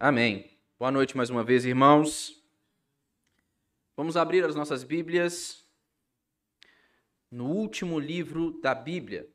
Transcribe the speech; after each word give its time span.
Amém. 0.00 0.56
Boa 0.78 0.92
noite 0.92 1.16
mais 1.16 1.28
uma 1.28 1.42
vez, 1.42 1.64
irmãos. 1.64 2.40
Vamos 3.96 4.16
abrir 4.16 4.44
as 4.44 4.54
nossas 4.54 4.84
Bíblias 4.84 5.68
no 7.28 7.50
último 7.50 7.98
livro 7.98 8.60
da 8.60 8.76
Bíblia, 8.76 9.28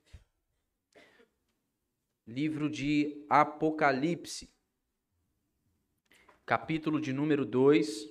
livro 2.26 2.70
de 2.70 3.26
Apocalipse, 3.30 4.56
capítulo 6.46 7.02
de 7.02 7.12
número 7.12 7.46
2. 7.46 8.06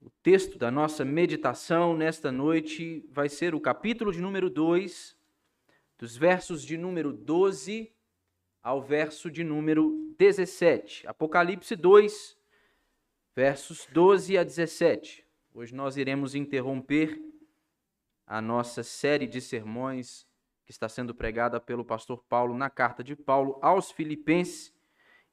O 0.00 0.10
texto 0.20 0.58
da 0.58 0.68
nossa 0.68 1.04
meditação 1.04 1.96
nesta 1.96 2.32
noite 2.32 3.08
vai 3.08 3.28
ser 3.28 3.54
o 3.54 3.60
capítulo 3.60 4.10
de 4.10 4.20
número 4.20 4.50
2, 4.50 5.16
dos 5.96 6.16
versos 6.16 6.60
de 6.64 6.76
número 6.76 7.12
12 7.12 7.93
ao 8.64 8.80
verso 8.80 9.30
de 9.30 9.44
número 9.44 10.14
17. 10.18 11.06
Apocalipse 11.06 11.76
2, 11.76 12.34
versos 13.36 13.86
12 13.92 14.38
a 14.38 14.42
17. 14.42 15.22
Hoje 15.52 15.74
nós 15.74 15.98
iremos 15.98 16.34
interromper 16.34 17.20
a 18.26 18.40
nossa 18.40 18.82
série 18.82 19.26
de 19.26 19.38
sermões 19.42 20.26
que 20.64 20.72
está 20.72 20.88
sendo 20.88 21.14
pregada 21.14 21.60
pelo 21.60 21.84
pastor 21.84 22.24
Paulo 22.26 22.56
na 22.56 22.70
carta 22.70 23.04
de 23.04 23.14
Paulo 23.14 23.58
aos 23.60 23.90
Filipenses 23.90 24.72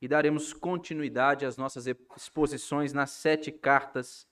e 0.02 0.10
daremos 0.10 0.52
continuidade 0.52 1.46
às 1.46 1.56
nossas 1.56 1.88
exposições 1.88 2.92
nas 2.92 3.12
sete 3.12 3.50
cartas 3.50 4.28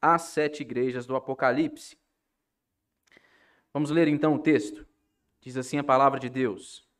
às 0.00 0.22
sete 0.22 0.60
igrejas 0.60 1.06
do 1.06 1.16
Apocalipse. 1.16 1.96
Vamos 3.72 3.90
ler 3.90 4.08
então 4.08 4.34
o 4.34 4.38
texto. 4.38 4.86
Diz 5.40 5.56
assim 5.56 5.78
a 5.78 5.84
palavra 5.84 6.20
de 6.20 6.28
Deus. 6.28 6.91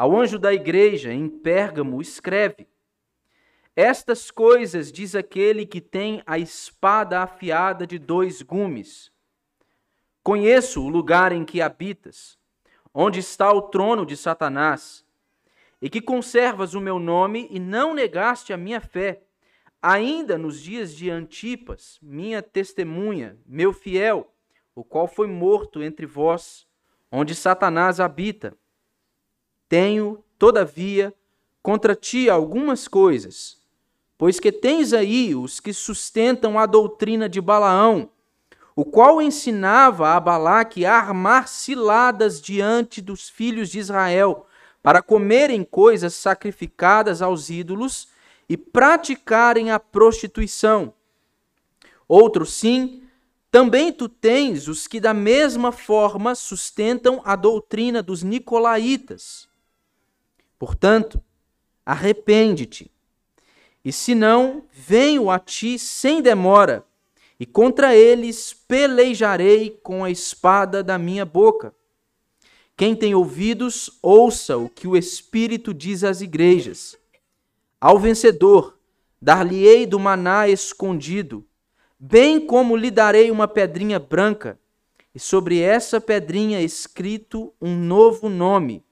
Ao 0.00 0.18
anjo 0.18 0.38
da 0.38 0.50
igreja 0.50 1.12
em 1.12 1.28
Pérgamo, 1.28 2.00
escreve: 2.00 2.66
Estas 3.76 4.30
coisas 4.30 4.90
diz 4.90 5.14
aquele 5.14 5.66
que 5.66 5.78
tem 5.78 6.22
a 6.24 6.38
espada 6.38 7.20
afiada 7.20 7.86
de 7.86 7.98
dois 7.98 8.40
gumes. 8.40 9.12
Conheço 10.22 10.82
o 10.82 10.88
lugar 10.88 11.32
em 11.32 11.44
que 11.44 11.60
habitas, 11.60 12.38
onde 12.94 13.20
está 13.20 13.52
o 13.52 13.60
trono 13.60 14.06
de 14.06 14.16
Satanás, 14.16 15.04
e 15.82 15.90
que 15.90 16.00
conservas 16.00 16.72
o 16.72 16.80
meu 16.80 16.98
nome 16.98 17.46
e 17.50 17.60
não 17.60 17.92
negaste 17.92 18.54
a 18.54 18.56
minha 18.56 18.80
fé, 18.80 19.22
ainda 19.82 20.38
nos 20.38 20.62
dias 20.62 20.96
de 20.96 21.10
Antipas, 21.10 21.98
minha 22.00 22.40
testemunha, 22.40 23.38
meu 23.44 23.70
fiel, 23.70 24.32
o 24.74 24.82
qual 24.82 25.06
foi 25.06 25.26
morto 25.26 25.82
entre 25.82 26.06
vós, 26.06 26.66
onde 27.12 27.34
Satanás 27.34 28.00
habita 28.00 28.56
tenho, 29.70 30.18
todavia, 30.36 31.14
contra 31.62 31.94
ti 31.94 32.28
algumas 32.28 32.88
coisas, 32.88 33.58
pois 34.18 34.40
que 34.40 34.50
tens 34.50 34.92
aí 34.92 35.32
os 35.32 35.60
que 35.60 35.72
sustentam 35.72 36.58
a 36.58 36.66
doutrina 36.66 37.28
de 37.28 37.40
Balaão, 37.40 38.10
o 38.74 38.84
qual 38.84 39.22
ensinava 39.22 40.10
a 40.10 40.18
Balaque 40.18 40.84
a 40.84 40.96
armar 40.96 41.46
ciladas 41.46 42.40
diante 42.40 43.00
dos 43.00 43.30
filhos 43.30 43.68
de 43.70 43.78
Israel, 43.78 44.44
para 44.82 45.00
comerem 45.00 45.62
coisas 45.62 46.14
sacrificadas 46.14 47.22
aos 47.22 47.48
ídolos 47.48 48.08
e 48.48 48.56
praticarem 48.56 49.70
a 49.70 49.78
prostituição. 49.78 50.92
Outro 52.08 52.44
sim, 52.44 53.04
também 53.52 53.92
tu 53.92 54.08
tens 54.08 54.66
os 54.66 54.88
que 54.88 54.98
da 54.98 55.14
mesma 55.14 55.70
forma 55.70 56.34
sustentam 56.34 57.22
a 57.24 57.36
doutrina 57.36 58.02
dos 58.02 58.24
nicolaítas 58.24 59.49
Portanto, 60.60 61.18
arrepende-te. 61.86 62.92
E 63.82 63.90
se 63.90 64.14
não, 64.14 64.62
venho 64.70 65.30
a 65.30 65.38
ti 65.38 65.78
sem 65.78 66.20
demora, 66.20 66.84
e 67.38 67.46
contra 67.46 67.96
eles 67.96 68.52
pelejarei 68.68 69.70
com 69.82 70.04
a 70.04 70.10
espada 70.10 70.82
da 70.82 70.98
minha 70.98 71.24
boca. 71.24 71.74
Quem 72.76 72.94
tem 72.94 73.14
ouvidos, 73.14 73.98
ouça 74.02 74.58
o 74.58 74.68
que 74.68 74.86
o 74.86 74.98
Espírito 74.98 75.72
diz 75.72 76.04
às 76.04 76.20
igrejas. 76.20 76.94
Ao 77.80 77.98
vencedor, 77.98 78.78
dar-lhe-ei 79.18 79.86
do 79.86 79.98
maná 79.98 80.46
escondido, 80.46 81.42
bem 81.98 82.38
como 82.38 82.76
lhe 82.76 82.90
darei 82.90 83.30
uma 83.30 83.48
pedrinha 83.48 83.98
branca, 83.98 84.60
e 85.14 85.18
sobre 85.18 85.58
essa 85.58 85.98
pedrinha 86.02 86.60
escrito 86.60 87.50
um 87.58 87.74
novo 87.74 88.28
nome 88.28 88.84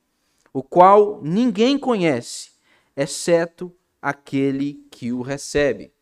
o 0.53 0.62
qual 0.62 1.20
ninguém 1.22 1.78
conhece, 1.78 2.53
exceto 2.97 3.75
aquele 4.00 4.75
que 4.91 5.12
o 5.12 5.22
recebe. 5.22 5.92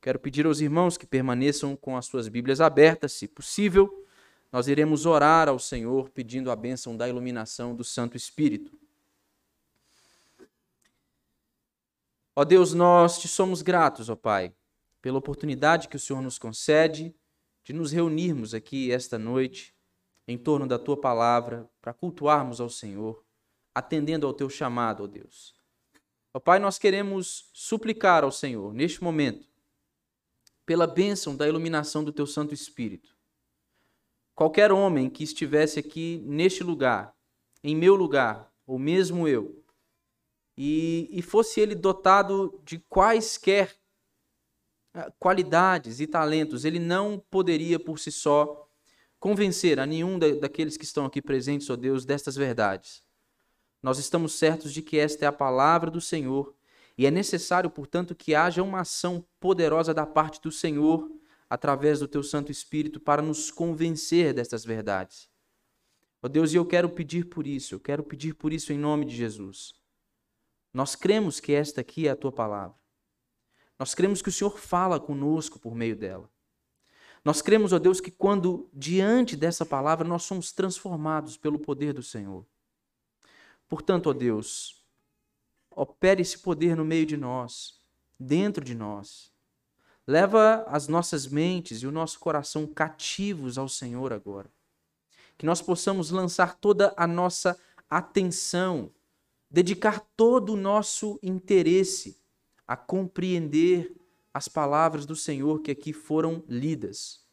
Quero 0.00 0.18
pedir 0.18 0.46
aos 0.46 0.60
irmãos 0.60 0.96
que 0.96 1.06
permaneçam 1.06 1.76
com 1.76 1.96
as 1.96 2.06
suas 2.06 2.28
Bíblias 2.28 2.60
abertas, 2.60 3.12
se 3.12 3.28
possível. 3.28 4.04
Nós 4.50 4.66
iremos 4.66 5.06
orar 5.06 5.48
ao 5.48 5.58
Senhor 5.58 6.10
pedindo 6.10 6.50
a 6.50 6.56
bênção 6.56 6.96
da 6.96 7.08
iluminação 7.08 7.74
do 7.74 7.84
Santo 7.84 8.16
Espírito. 8.16 8.76
Ó 12.34 12.44
Deus, 12.44 12.72
nós 12.74 13.18
te 13.18 13.28
somos 13.28 13.62
gratos, 13.62 14.08
ó 14.08 14.16
Pai, 14.16 14.54
pela 15.00 15.18
oportunidade 15.18 15.86
que 15.86 15.96
o 15.96 16.00
Senhor 16.00 16.22
nos 16.22 16.38
concede 16.38 17.14
de 17.62 17.72
nos 17.72 17.92
reunirmos 17.92 18.54
aqui 18.54 18.90
esta 18.90 19.18
noite 19.18 19.74
em 20.26 20.38
torno 20.38 20.66
da 20.66 20.78
tua 20.78 21.00
palavra 21.00 21.70
para 21.80 21.92
cultuarmos 21.92 22.60
ao 22.60 22.68
Senhor 22.68 23.21
atendendo 23.74 24.26
ao 24.26 24.34
teu 24.34 24.48
chamado, 24.48 25.04
ó 25.04 25.06
Deus. 25.06 25.54
Ó 26.34 26.40
Pai, 26.40 26.58
nós 26.58 26.78
queremos 26.78 27.50
suplicar 27.52 28.24
ao 28.24 28.32
Senhor, 28.32 28.72
neste 28.72 29.02
momento, 29.02 29.48
pela 30.64 30.86
bênção 30.86 31.36
da 31.36 31.46
iluminação 31.46 32.02
do 32.02 32.12
teu 32.12 32.26
Santo 32.26 32.54
Espírito. 32.54 33.14
Qualquer 34.34 34.72
homem 34.72 35.10
que 35.10 35.22
estivesse 35.22 35.78
aqui 35.78 36.22
neste 36.24 36.64
lugar, 36.64 37.14
em 37.62 37.76
meu 37.76 37.94
lugar, 37.94 38.50
ou 38.66 38.78
mesmo 38.78 39.28
eu, 39.28 39.62
e, 40.56 41.08
e 41.10 41.22
fosse 41.22 41.60
ele 41.60 41.74
dotado 41.74 42.60
de 42.64 42.78
quaisquer 42.78 43.76
ah, 44.94 45.10
qualidades 45.18 46.00
e 46.00 46.06
talentos, 46.06 46.64
ele 46.64 46.78
não 46.78 47.18
poderia 47.30 47.78
por 47.78 47.98
si 47.98 48.12
só 48.12 48.68
convencer 49.18 49.78
a 49.78 49.86
nenhum 49.86 50.18
daqueles 50.18 50.76
que 50.76 50.84
estão 50.84 51.04
aqui 51.04 51.22
presentes, 51.22 51.70
ó 51.70 51.76
Deus, 51.76 52.04
destas 52.04 52.34
verdades. 52.36 53.02
Nós 53.82 53.98
estamos 53.98 54.34
certos 54.34 54.72
de 54.72 54.80
que 54.80 54.98
esta 54.98 55.24
é 55.24 55.28
a 55.28 55.32
palavra 55.32 55.90
do 55.90 56.00
Senhor 56.00 56.54
e 56.96 57.06
é 57.06 57.10
necessário, 57.10 57.68
portanto, 57.68 58.14
que 58.14 58.34
haja 58.34 58.62
uma 58.62 58.80
ação 58.80 59.26
poderosa 59.40 59.92
da 59.92 60.06
parte 60.06 60.40
do 60.40 60.52
Senhor 60.52 61.10
através 61.50 62.00
do 62.00 62.08
teu 62.08 62.22
Santo 62.22 62.52
Espírito 62.52 63.00
para 63.00 63.20
nos 63.20 63.50
convencer 63.50 64.32
destas 64.32 64.64
verdades. 64.64 65.28
Ó 66.22 66.26
oh 66.26 66.28
Deus, 66.28 66.52
e 66.52 66.56
eu 66.56 66.64
quero 66.64 66.88
pedir 66.88 67.26
por 67.26 67.46
isso, 67.46 67.74
eu 67.74 67.80
quero 67.80 68.04
pedir 68.04 68.34
por 68.34 68.52
isso 68.52 68.72
em 68.72 68.78
nome 68.78 69.04
de 69.04 69.16
Jesus. 69.16 69.74
Nós 70.72 70.94
cremos 70.94 71.40
que 71.40 71.52
esta 71.52 71.80
aqui 71.80 72.06
é 72.06 72.12
a 72.12 72.16
tua 72.16 72.30
palavra. 72.30 72.76
Nós 73.78 73.94
cremos 73.94 74.22
que 74.22 74.28
o 74.28 74.32
Senhor 74.32 74.58
fala 74.58 75.00
conosco 75.00 75.58
por 75.58 75.74
meio 75.74 75.96
dela. 75.96 76.30
Nós 77.24 77.42
cremos, 77.42 77.72
ó 77.72 77.78
Deus, 77.78 78.00
que 78.00 78.10
quando 78.10 78.68
diante 78.72 79.36
dessa 79.36 79.66
palavra 79.66 80.06
nós 80.06 80.22
somos 80.22 80.52
transformados 80.52 81.36
pelo 81.36 81.58
poder 81.58 81.92
do 81.92 82.02
Senhor. 82.02 82.46
Portanto, 83.72 84.10
ó 84.10 84.12
Deus, 84.12 84.84
opere 85.74 86.20
esse 86.20 86.38
poder 86.38 86.76
no 86.76 86.84
meio 86.84 87.06
de 87.06 87.16
nós, 87.16 87.80
dentro 88.20 88.62
de 88.62 88.74
nós. 88.74 89.32
Leva 90.06 90.62
as 90.68 90.88
nossas 90.88 91.26
mentes 91.26 91.78
e 91.78 91.86
o 91.86 91.90
nosso 91.90 92.20
coração 92.20 92.66
cativos 92.66 93.56
ao 93.56 93.70
Senhor 93.70 94.12
agora. 94.12 94.52
Que 95.38 95.46
nós 95.46 95.62
possamos 95.62 96.10
lançar 96.10 96.54
toda 96.56 96.92
a 96.98 97.06
nossa 97.06 97.58
atenção, 97.88 98.92
dedicar 99.50 100.00
todo 100.18 100.52
o 100.52 100.56
nosso 100.56 101.18
interesse 101.22 102.20
a 102.68 102.76
compreender 102.76 103.90
as 104.34 104.48
palavras 104.48 105.06
do 105.06 105.16
Senhor 105.16 105.62
que 105.62 105.70
aqui 105.70 105.94
foram 105.94 106.44
lidas. 106.46 107.24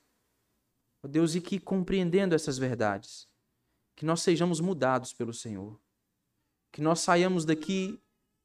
Ó 1.04 1.08
Deus, 1.10 1.36
e 1.36 1.42
que 1.42 1.60
compreendendo 1.60 2.34
essas 2.34 2.58
verdades, 2.58 3.28
que 3.94 4.06
nós 4.06 4.22
sejamos 4.22 4.62
mudados 4.62 5.12
pelo 5.12 5.34
Senhor 5.34 5.78
que 6.72 6.82
nós 6.82 7.00
saiamos 7.00 7.46
daqui 7.46 8.00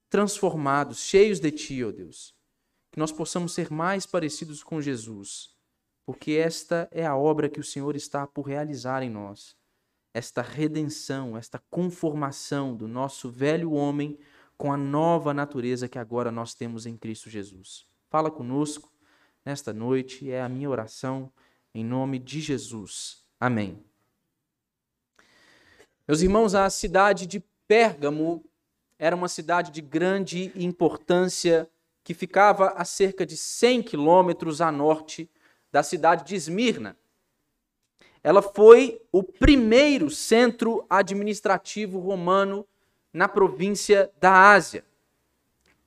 transformados, 0.08 1.00
cheios 1.00 1.40
de 1.40 1.50
Ti, 1.50 1.84
ó 1.84 1.90
Deus. 1.90 2.34
Que 2.92 2.98
nós 2.98 3.10
possamos 3.10 3.52
ser 3.52 3.70
mais 3.70 4.06
parecidos 4.06 4.62
com 4.62 4.80
Jesus, 4.80 5.50
porque 6.06 6.32
esta 6.32 6.88
é 6.92 7.04
a 7.04 7.16
obra 7.16 7.48
que 7.48 7.60
o 7.60 7.64
Senhor 7.64 7.96
está 7.96 8.26
por 8.26 8.42
realizar 8.42 9.02
em 9.02 9.10
nós. 9.10 9.56
Esta 10.12 10.42
redenção, 10.42 11.36
esta 11.36 11.58
conformação 11.70 12.76
do 12.76 12.86
nosso 12.86 13.28
velho 13.30 13.72
homem 13.72 14.16
com 14.56 14.72
a 14.72 14.76
nova 14.76 15.34
natureza 15.34 15.88
que 15.88 15.98
agora 15.98 16.30
nós 16.30 16.54
temos 16.54 16.86
em 16.86 16.96
Cristo 16.96 17.28
Jesus. 17.28 17.86
Fala 18.08 18.30
conosco 18.30 18.92
nesta 19.44 19.72
noite, 19.72 20.30
é 20.30 20.40
a 20.40 20.48
minha 20.48 20.70
oração 20.70 21.32
em 21.74 21.84
nome 21.84 22.20
de 22.20 22.40
Jesus. 22.40 23.24
Amém. 23.40 23.84
Meus 26.06 26.20
irmãos, 26.20 26.54
a 26.54 26.70
cidade 26.70 27.26
de 27.26 27.42
Pérgamo 27.66 28.44
era 28.98 29.16
uma 29.16 29.28
cidade 29.28 29.70
de 29.70 29.80
grande 29.80 30.52
importância 30.54 31.68
que 32.02 32.12
ficava 32.12 32.68
a 32.76 32.84
cerca 32.84 33.24
de 33.24 33.36
100 33.36 33.82
quilômetros 33.82 34.60
a 34.60 34.70
norte 34.70 35.28
da 35.72 35.82
cidade 35.82 36.24
de 36.24 36.34
Esmirna. 36.34 36.96
Ela 38.22 38.42
foi 38.42 39.00
o 39.10 39.22
primeiro 39.22 40.10
centro 40.10 40.84
administrativo 40.88 41.98
romano 41.98 42.66
na 43.12 43.28
província 43.28 44.10
da 44.20 44.52
Ásia. 44.52 44.84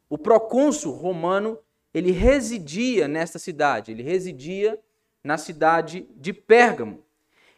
O 0.09 0.17
procônsul 0.17 0.93
romano, 0.93 1.57
ele 1.93 2.11
residia 2.11 3.07
nesta 3.07 3.39
cidade, 3.39 3.91
ele 3.91 4.03
residia 4.03 4.79
na 5.23 5.37
cidade 5.37 6.07
de 6.15 6.31
Pérgamo. 6.31 7.03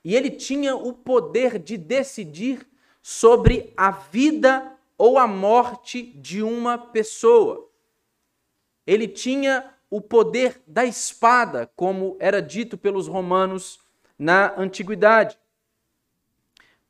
E 0.04 0.16
ele 0.16 0.32
tinha 0.32 0.76
o 0.76 0.94
poder 0.94 1.60
de 1.60 1.78
decidir 1.78 2.68
sobre 3.02 3.74
a 3.76 3.92
vida 3.92 4.76
ou 4.98 5.18
a 5.18 5.28
morte 5.28 6.04
de 6.04 6.44
uma 6.44 6.78
pessoa. 6.78 7.70
Ele 8.86 9.08
tinha 9.08 9.74
o 9.90 10.02
poder 10.02 10.62
da 10.68 10.86
espada, 10.86 11.72
como 11.76 12.16
era 12.20 12.42
dito 12.42 12.78
pelos 12.78 13.08
romanos 13.08 13.80
na 14.18 14.54
antiguidade. 14.58 15.38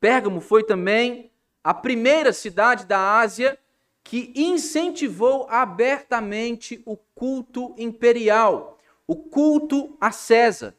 Pérgamo 0.00 0.40
foi 0.40 0.64
também 0.64 1.30
a 1.62 1.72
primeira 1.72 2.32
cidade 2.32 2.84
da 2.84 3.18
Ásia 3.18 3.58
que 4.02 4.32
incentivou 4.34 5.46
abertamente 5.48 6.82
o 6.84 6.96
culto 6.96 7.74
imperial, 7.78 8.78
o 9.06 9.14
culto 9.14 9.96
a 10.00 10.10
César. 10.10 10.74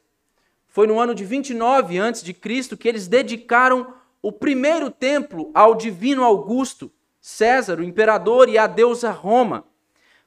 Foi 0.66 0.86
no 0.86 0.98
ano 0.98 1.14
de 1.14 1.24
29 1.24 1.98
a.C. 1.98 2.32
que 2.76 2.88
eles 2.88 3.06
dedicaram 3.06 3.94
o 4.22 4.30
primeiro 4.30 4.88
templo 4.88 5.50
ao 5.52 5.74
divino 5.74 6.22
Augusto, 6.22 6.90
César, 7.20 7.80
o 7.80 7.84
imperador, 7.84 8.48
e 8.48 8.56
à 8.56 8.68
deusa 8.68 9.10
Roma, 9.10 9.64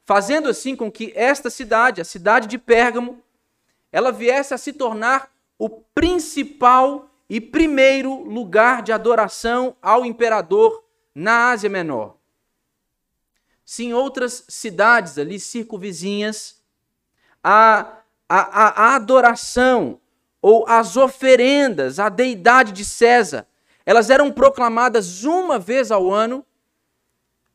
fazendo 0.03 0.49
assim 0.49 0.75
com 0.75 0.91
que 0.91 1.13
esta 1.15 1.49
cidade, 1.49 2.01
a 2.01 2.05
cidade 2.05 2.47
de 2.47 2.57
Pérgamo, 2.57 3.23
ela 3.91 4.11
viesse 4.11 4.53
a 4.53 4.57
se 4.57 4.73
tornar 4.73 5.31
o 5.57 5.69
principal 5.69 7.09
e 7.29 7.39
primeiro 7.39 8.23
lugar 8.23 8.81
de 8.81 8.91
adoração 8.91 9.75
ao 9.81 10.05
imperador 10.05 10.83
na 11.13 11.51
Ásia 11.51 11.69
Menor. 11.69 12.17
Sim, 13.63 13.93
outras 13.93 14.45
cidades 14.47 15.17
ali 15.17 15.39
circunvizinhas, 15.39 16.61
a, 17.43 17.99
a, 18.29 18.89
a 18.89 18.95
adoração 18.95 19.99
ou 20.41 20.67
as 20.67 20.97
oferendas 20.97 21.97
à 21.97 22.09
deidade 22.09 22.71
de 22.71 22.85
César, 22.85 23.47
elas 23.85 24.09
eram 24.09 24.31
proclamadas 24.31 25.23
uma 25.23 25.59
vez 25.59 25.91
ao 25.91 26.11
ano. 26.11 26.45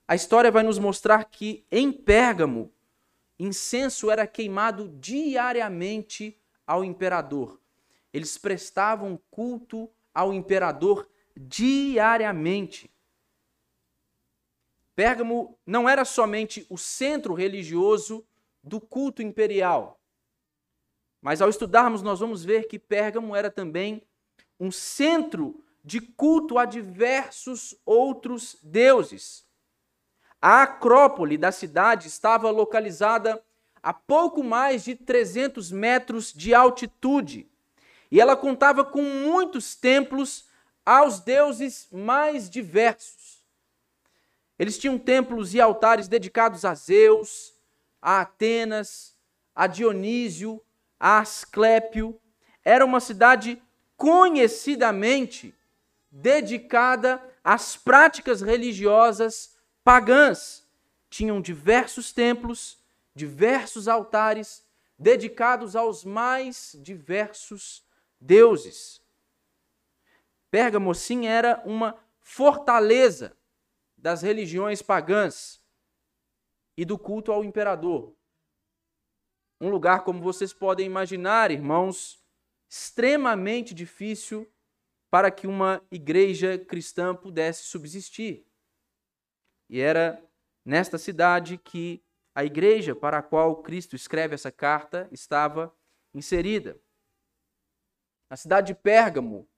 A 0.07 0.15
história 0.15 0.51
vai 0.51 0.63
nos 0.63 0.79
mostrar 0.79 1.25
que 1.25 1.65
em 1.71 1.91
Pérgamo, 1.91 2.73
incenso 3.39 4.11
era 4.11 4.27
queimado 4.27 4.89
diariamente 4.89 6.39
ao 6.67 6.85
imperador. 6.85 7.61
Eles 8.13 8.39
prestavam 8.39 9.21
culto 9.31 9.91
ao 10.15 10.33
imperador 10.33 11.09
diariamente. 11.37 12.91
Pérgamo 14.95 15.59
não 15.65 15.89
era 15.89 16.05
somente 16.05 16.67
o 16.69 16.77
centro 16.77 17.33
religioso 17.35 18.25
do 18.63 18.81
culto 18.81 19.23
imperial, 19.23 19.99
mas 21.23 21.43
ao 21.43 21.49
estudarmos, 21.49 22.03
nós 22.03 22.21
vamos 22.21 22.45
ver 22.45 22.67
que 22.67 22.79
Pérgamo 22.79 23.35
era 23.37 23.51
também 23.51 24.03
um 24.59 24.71
centro 24.71 25.63
de 25.85 26.01
culto 26.01 26.59
a 26.59 26.65
diversos 26.65 27.75
outros 27.85 28.57
deuses. 28.63 29.45
A 30.41 30.63
Acrópole 30.63 31.37
da 31.37 31.53
cidade 31.53 32.09
estava 32.09 32.51
localizada 32.51 33.43
a 33.83 33.93
pouco 33.93 34.43
mais 34.43 34.85
de 34.85 34.95
300 34.95 35.71
metros 35.71 36.33
de 36.33 36.55
altitude 36.55 37.51
e 38.11 38.21
ela 38.21 38.37
contava 38.37 38.85
com 38.85 39.03
muitos 39.03 39.75
templos 39.75 40.47
aos 40.85 41.21
deuses 41.21 41.87
mais 41.93 42.51
diversos. 42.51 43.41
Eles 44.59 44.77
tinham 44.77 44.99
templos 44.99 45.55
e 45.55 45.61
altares 45.61 46.09
dedicados 46.09 46.65
a 46.65 46.75
Zeus, 46.75 47.55
a 48.03 48.21
Atenas, 48.21 49.15
a 49.55 49.67
Dionísio, 49.67 50.61
a 50.99 51.21
Asclépio. 51.21 52.21
Era 52.65 52.85
uma 52.85 53.01
cidade 53.01 53.63
conhecidamente 53.97 55.55
dedicada 56.11 57.23
às 57.45 57.77
práticas 57.77 58.41
religiosas 58.41 59.57
pagãs. 59.85 60.67
Tinham 61.09 61.41
diversos 61.41 62.13
templos, 62.13 62.79
diversos 63.15 63.89
altares 63.89 64.65
dedicados 64.99 65.75
aos 65.75 66.05
mais 66.05 66.77
diversos 66.81 67.85
deuses. 68.21 69.01
Pérgamo, 70.51 70.95
sim, 70.95 71.27
era 71.27 71.63
uma 71.65 71.97
fortaleza 72.21 73.37
das 73.97 74.23
religiões 74.23 74.83
pagãs 74.83 75.61
e 76.77 76.85
do 76.85 76.99
culto 76.99 77.33
ao 77.33 77.45
imperador. 77.45 78.13
Um 79.61 79.69
lugar, 79.69 80.05
como 80.05 80.23
vocês 80.23 80.53
podem 80.53 80.87
imaginar, 80.87 81.51
irmãos, 81.51 82.19
extremamente 82.69 83.75
difícil 83.75 84.51
para 85.11 85.31
que 85.31 85.47
uma 85.47 85.83
igreja 85.91 86.57
cristã 86.57 87.15
pudesse 87.15 87.65
subsistir. 87.65 88.47
E 89.69 89.81
era 89.81 90.23
nesta 90.65 90.97
cidade 90.99 91.59
que 91.59 92.03
a 92.35 92.45
igreja 92.45 92.95
para 92.95 93.19
a 93.19 93.23
qual 93.23 93.63
Cristo 93.63 93.97
escreve 93.97 94.35
essa 94.35 94.53
carta 94.53 95.09
estava 95.11 95.75
inserida. 96.15 96.81
Na 98.31 98.37
cidade 98.37 98.69
de 98.69 98.75
Pérgamo, 98.75 99.49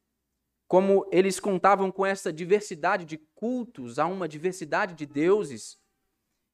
como 0.67 1.07
eles 1.13 1.39
contavam 1.39 1.93
com 1.93 2.07
essa 2.07 2.33
diversidade 2.33 3.05
de 3.05 3.19
cultos, 3.35 3.99
a 3.99 4.07
uma 4.07 4.27
diversidade 4.27 4.95
de 4.95 5.05
deuses, 5.05 5.79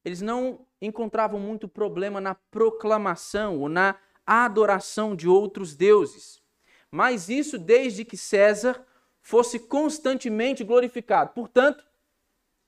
eles 0.03 0.19
não 0.21 0.67
encontravam 0.81 1.39
muito 1.39 1.69
problema 1.69 2.19
na 2.19 2.35
proclamação 2.35 3.59
ou 3.59 3.69
na 3.69 3.97
adoração 4.25 5.15
de 5.15 5.27
outros 5.27 5.73
deuses. 5.73 6.41
Mas 6.91 7.29
isso 7.29 7.57
desde 7.57 8.03
que 8.03 8.17
César 8.17 8.85
fosse 9.29 9.59
constantemente 9.59 10.63
glorificado. 10.63 11.31
Portanto, 11.33 11.83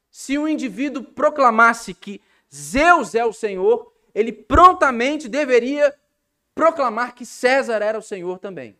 se 0.09 0.37
um 0.37 0.47
indivíduo 0.47 1.03
proclamasse 1.03 1.93
que 1.93 2.21
Zeus 2.53 3.15
é 3.15 3.25
o 3.25 3.33
Senhor, 3.33 3.93
ele 4.13 4.31
prontamente 4.31 5.29
deveria 5.29 5.95
proclamar 6.53 7.15
que 7.15 7.25
César 7.25 7.81
era 7.81 7.97
o 7.97 8.01
Senhor 8.01 8.39
também 8.39 8.77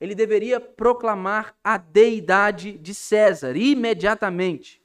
ele 0.00 0.14
deveria 0.14 0.60
proclamar 0.60 1.56
a 1.64 1.76
deidade 1.78 2.76
de 2.78 2.94
César 2.94 3.56
imediatamente. 3.56 4.82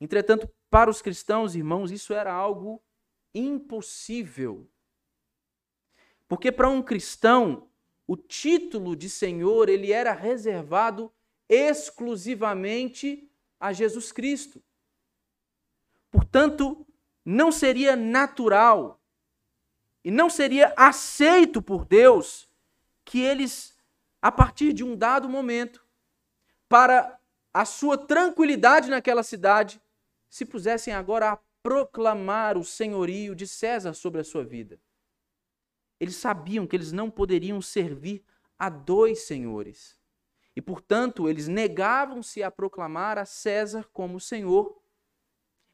Entretanto, 0.00 0.48
para 0.70 0.90
os 0.90 1.02
cristãos, 1.02 1.54
irmãos, 1.54 1.90
isso 1.90 2.12
era 2.12 2.32
algo 2.32 2.82
impossível. 3.34 4.68
Porque 6.26 6.50
para 6.50 6.68
um 6.68 6.82
cristão, 6.82 7.68
o 8.06 8.16
título 8.16 8.94
de 8.94 9.10
Senhor, 9.10 9.68
ele 9.68 9.92
era 9.92 10.12
reservado 10.12 11.12
exclusivamente 11.48 13.28
a 13.58 13.72
Jesus 13.72 14.12
Cristo. 14.12 14.62
Portanto, 16.10 16.86
não 17.24 17.50
seria 17.50 17.96
natural 17.96 19.00
e 20.04 20.10
não 20.10 20.30
seria 20.30 20.72
aceito 20.76 21.60
por 21.60 21.84
Deus 21.84 22.48
que 23.04 23.20
eles, 23.20 23.76
a 24.22 24.30
partir 24.30 24.72
de 24.72 24.84
um 24.84 24.96
dado 24.96 25.28
momento, 25.28 25.84
para 26.68 27.18
a 27.52 27.64
sua 27.64 27.98
tranquilidade 27.98 28.88
naquela 28.88 29.22
cidade, 29.22 29.80
se 30.28 30.44
pusessem 30.44 30.92
agora 30.92 31.32
a 31.32 31.38
proclamar 31.62 32.56
o 32.56 32.64
senhorio 32.64 33.34
de 33.34 33.46
César 33.46 33.94
sobre 33.94 34.20
a 34.20 34.24
sua 34.24 34.44
vida. 34.44 34.78
Eles 35.98 36.16
sabiam 36.16 36.66
que 36.66 36.76
eles 36.76 36.92
não 36.92 37.10
poderiam 37.10 37.60
servir 37.62 38.24
a 38.58 38.68
dois 38.68 39.20
senhores. 39.20 39.98
E, 40.54 40.62
portanto, 40.62 41.28
eles 41.28 41.48
negavam-se 41.48 42.42
a 42.42 42.50
proclamar 42.50 43.18
a 43.18 43.26
César 43.26 43.88
como 43.92 44.18
Senhor, 44.18 44.80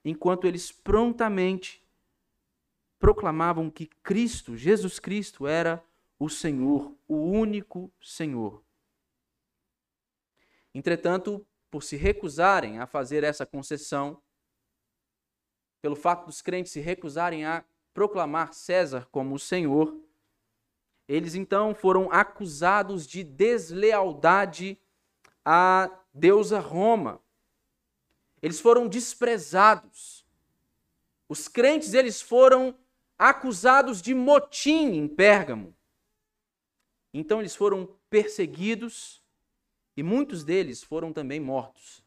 enquanto 0.05 0.47
eles 0.47 0.73
prontamente 0.73 1.83
proclamavam 2.99 3.71
que 3.71 3.87
Cristo, 3.87 4.57
Jesus 4.57 4.99
Cristo, 4.99 5.47
era 5.47 5.85
o 6.19 6.29
Senhor, 6.29 6.97
o 7.07 7.17
único 7.17 7.93
Senhor. 8.01 8.63
Entretanto, 10.75 11.45
por 11.71 11.83
se 11.83 11.97
recusarem 11.97 12.79
a 12.79 12.87
fazer 12.87 13.25
essa 13.25 13.45
concessão, 13.45 14.21
pelo 15.81 15.97
fato 15.97 16.27
dos 16.27 16.41
crentes 16.41 16.73
se 16.73 16.81
recusarem 16.81 17.45
a 17.45 17.65
proclamar 17.93 18.55
César 18.55 19.09
como 19.11 19.35
o 19.35 19.39
Senhor, 19.39 19.97
eles 21.13 21.35
então 21.35 21.75
foram 21.75 22.11
acusados 22.11 23.07
de 23.07 23.23
deslealdade 23.23 24.79
à 25.45 25.91
deusa 26.15 26.59
Roma. 26.59 27.21
eles 28.41 28.59
foram 28.59 28.89
desprezados. 28.89 30.27
Os 31.29 31.49
crentes 31.49 31.93
eles 31.93 32.23
foram 32.23 32.75
acusados 33.19 34.01
de 34.01 34.15
motim 34.15 34.95
em 34.95 35.07
Pérgamo. 35.07 35.77
Então 37.13 37.41
eles 37.41 37.55
foram 37.55 37.95
perseguidos 38.09 39.23
e 39.95 40.03
muitos 40.03 40.43
deles 40.43 40.83
foram 40.83 41.13
também 41.13 41.39
mortos. 41.39 42.03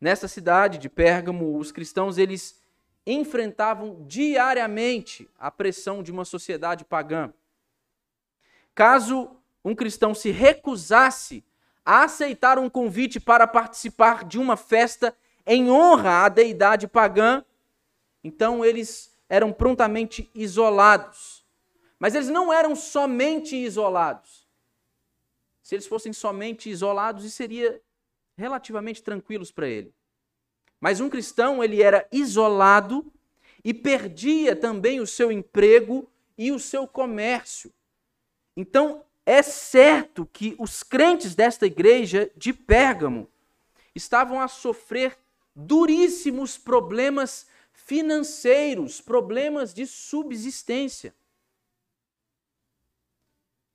Nessa 0.00 0.28
cidade 0.28 0.78
de 0.78 0.88
Pérgamo, 0.88 1.58
os 1.58 1.72
cristãos 1.72 2.16
eles 2.16 2.63
enfrentavam 3.06 4.04
diariamente 4.06 5.28
a 5.38 5.50
pressão 5.50 6.02
de 6.02 6.10
uma 6.10 6.24
sociedade 6.24 6.84
pagã. 6.84 7.32
Caso 8.74 9.36
um 9.64 9.74
cristão 9.74 10.14
se 10.14 10.30
recusasse 10.30 11.44
a 11.84 12.04
aceitar 12.04 12.58
um 12.58 12.68
convite 12.68 13.20
para 13.20 13.46
participar 13.46 14.24
de 14.24 14.38
uma 14.38 14.56
festa 14.56 15.16
em 15.46 15.70
honra 15.70 16.24
à 16.24 16.28
deidade 16.28 16.88
pagã, 16.88 17.44
então 18.22 18.64
eles 18.64 19.14
eram 19.28 19.52
prontamente 19.52 20.30
isolados. 20.34 21.44
Mas 21.98 22.14
eles 22.14 22.28
não 22.28 22.52
eram 22.52 22.74
somente 22.74 23.56
isolados. 23.56 24.46
Se 25.62 25.74
eles 25.74 25.86
fossem 25.86 26.12
somente 26.12 26.68
isolados, 26.68 27.24
isso 27.24 27.36
seria 27.36 27.80
relativamente 28.36 29.02
tranquilos 29.02 29.50
para 29.50 29.68
ele. 29.68 29.94
Mas 30.84 31.00
um 31.00 31.08
cristão, 31.08 31.64
ele 31.64 31.82
era 31.82 32.06
isolado 32.12 33.10
e 33.64 33.72
perdia 33.72 34.54
também 34.54 35.00
o 35.00 35.06
seu 35.06 35.32
emprego 35.32 36.06
e 36.36 36.52
o 36.52 36.58
seu 36.58 36.86
comércio. 36.86 37.72
Então, 38.54 39.02
é 39.24 39.40
certo 39.42 40.28
que 40.30 40.54
os 40.58 40.82
crentes 40.82 41.34
desta 41.34 41.64
igreja 41.64 42.30
de 42.36 42.52
Pérgamo 42.52 43.30
estavam 43.94 44.38
a 44.38 44.46
sofrer 44.46 45.16
duríssimos 45.56 46.58
problemas 46.58 47.46
financeiros, 47.72 49.00
problemas 49.00 49.72
de 49.72 49.86
subsistência. 49.86 51.14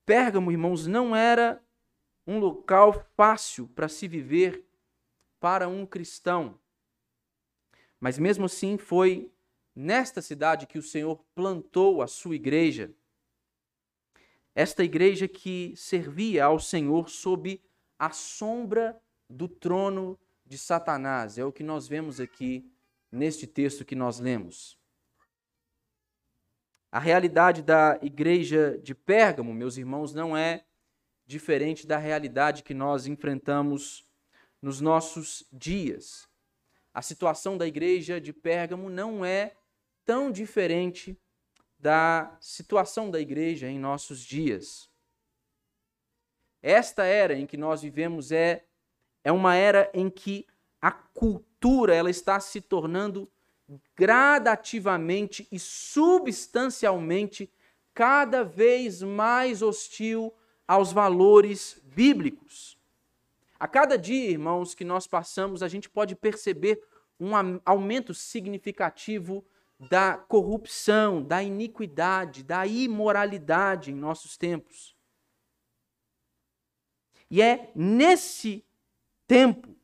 Pérgamo, 0.06 0.52
irmãos, 0.52 0.86
não 0.86 1.16
era 1.16 1.60
um 2.28 2.38
local 2.38 3.04
fácil 3.18 3.68
para 3.70 3.90
se 3.90 4.08
viver 4.08 4.64
para 5.40 5.68
um 5.68 5.88
cristão. 5.88 6.56
Mas 8.00 8.18
mesmo 8.18 8.46
assim 8.46 8.78
foi 8.78 9.32
nesta 9.76 10.22
cidade 10.22 10.68
que 10.68 10.78
o 10.78 10.84
Senhor 10.84 11.24
plantou 11.36 12.02
a 12.02 12.08
sua 12.08 12.36
igreja 12.36 12.94
esta 14.60 14.84
igreja 14.84 15.28
que 15.28 15.74
servia 15.76 16.44
ao 16.44 16.60
Senhor 16.60 17.10
sob 17.10 17.62
a 17.98 18.12
sombra 18.12 19.00
do 19.30 19.48
trono 19.48 20.20
de 20.46 20.58
Satanás. 20.58 21.38
É 21.38 21.46
o 21.46 21.52
que 21.52 21.64
nós 21.64 21.88
vemos 21.88 22.20
aqui 22.20 22.70
neste 23.12 23.48
texto 23.48 23.86
que 23.86 23.96
nós 23.96 24.20
lemos. 24.20 24.78
A 26.92 27.00
realidade 27.00 27.62
da 27.62 27.98
igreja 28.02 28.78
de 28.84 28.94
Pérgamo, 28.94 29.54
meus 29.54 29.78
irmãos, 29.78 30.14
não 30.14 30.36
é 30.36 30.66
diferente 31.26 31.88
da 31.88 31.98
realidade 31.98 32.62
que 32.62 32.74
nós 32.74 33.08
enfrentamos 33.08 34.06
nos 34.62 34.82
nossos 34.82 35.48
dias. 35.54 36.28
A 37.00 37.02
situação 37.02 37.58
da 37.58 37.66
igreja 37.66 38.20
de 38.20 38.34
Pérgamo 38.34 38.90
não 38.90 39.24
é 39.24 39.54
tão 40.04 40.30
diferente 40.30 41.18
da 41.80 42.38
situação 42.42 43.10
da 43.10 43.22
igreja 43.22 43.70
em 43.70 43.80
nossos 43.80 44.20
dias. 44.20 44.90
Esta 46.62 47.06
era 47.06 47.36
em 47.36 47.46
que 47.46 47.56
nós 47.56 47.82
vivemos 47.84 48.34
é, 48.34 48.66
é 49.24 49.32
uma 49.32 49.56
era 49.56 49.90
em 49.94 50.10
que 50.10 50.46
a 50.82 50.92
cultura 50.92 51.96
ela 51.96 52.10
está 52.10 52.38
se 52.42 52.60
tornando 52.60 53.32
gradativamente 53.96 55.48
e 55.50 55.58
substancialmente 55.58 57.50
cada 57.94 58.44
vez 58.44 59.02
mais 59.02 59.62
hostil 59.62 60.36
aos 60.68 60.92
valores 60.92 61.82
bíblicos. 61.82 62.78
A 63.60 63.68
cada 63.68 63.98
dia, 63.98 64.30
irmãos, 64.30 64.74
que 64.74 64.86
nós 64.86 65.06
passamos, 65.06 65.62
a 65.62 65.68
gente 65.68 65.90
pode 65.90 66.16
perceber 66.16 66.82
um 67.20 67.32
aumento 67.66 68.14
significativo 68.14 69.46
da 69.90 70.18
corrupção, 70.18 71.22
da 71.22 71.44
iniquidade, 71.44 72.44
da 72.44 72.66
imoralidade 72.66 73.92
em 73.92 73.96
nossos 73.96 74.38
tempos. 74.38 74.96
E 77.30 77.42
é 77.42 77.72
nesse 77.76 78.66
tempo 79.28 79.76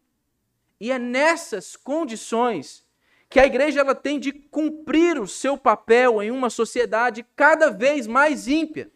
e 0.80 0.92
é 0.92 1.00
nessas 1.00 1.76
condições 1.76 2.86
que 3.30 3.40
a 3.40 3.46
igreja 3.46 3.82
ela 3.82 3.96
tem 3.96 4.20
de 4.20 4.32
cumprir 4.32 5.20
o 5.20 5.28
seu 5.28 5.58
papel 5.58 6.22
em 6.22 6.32
uma 6.32 6.50
sociedade 6.50 7.26
cada 7.36 7.70
vez 7.70 8.08
mais 8.08 8.48
ímpia. 8.48 8.92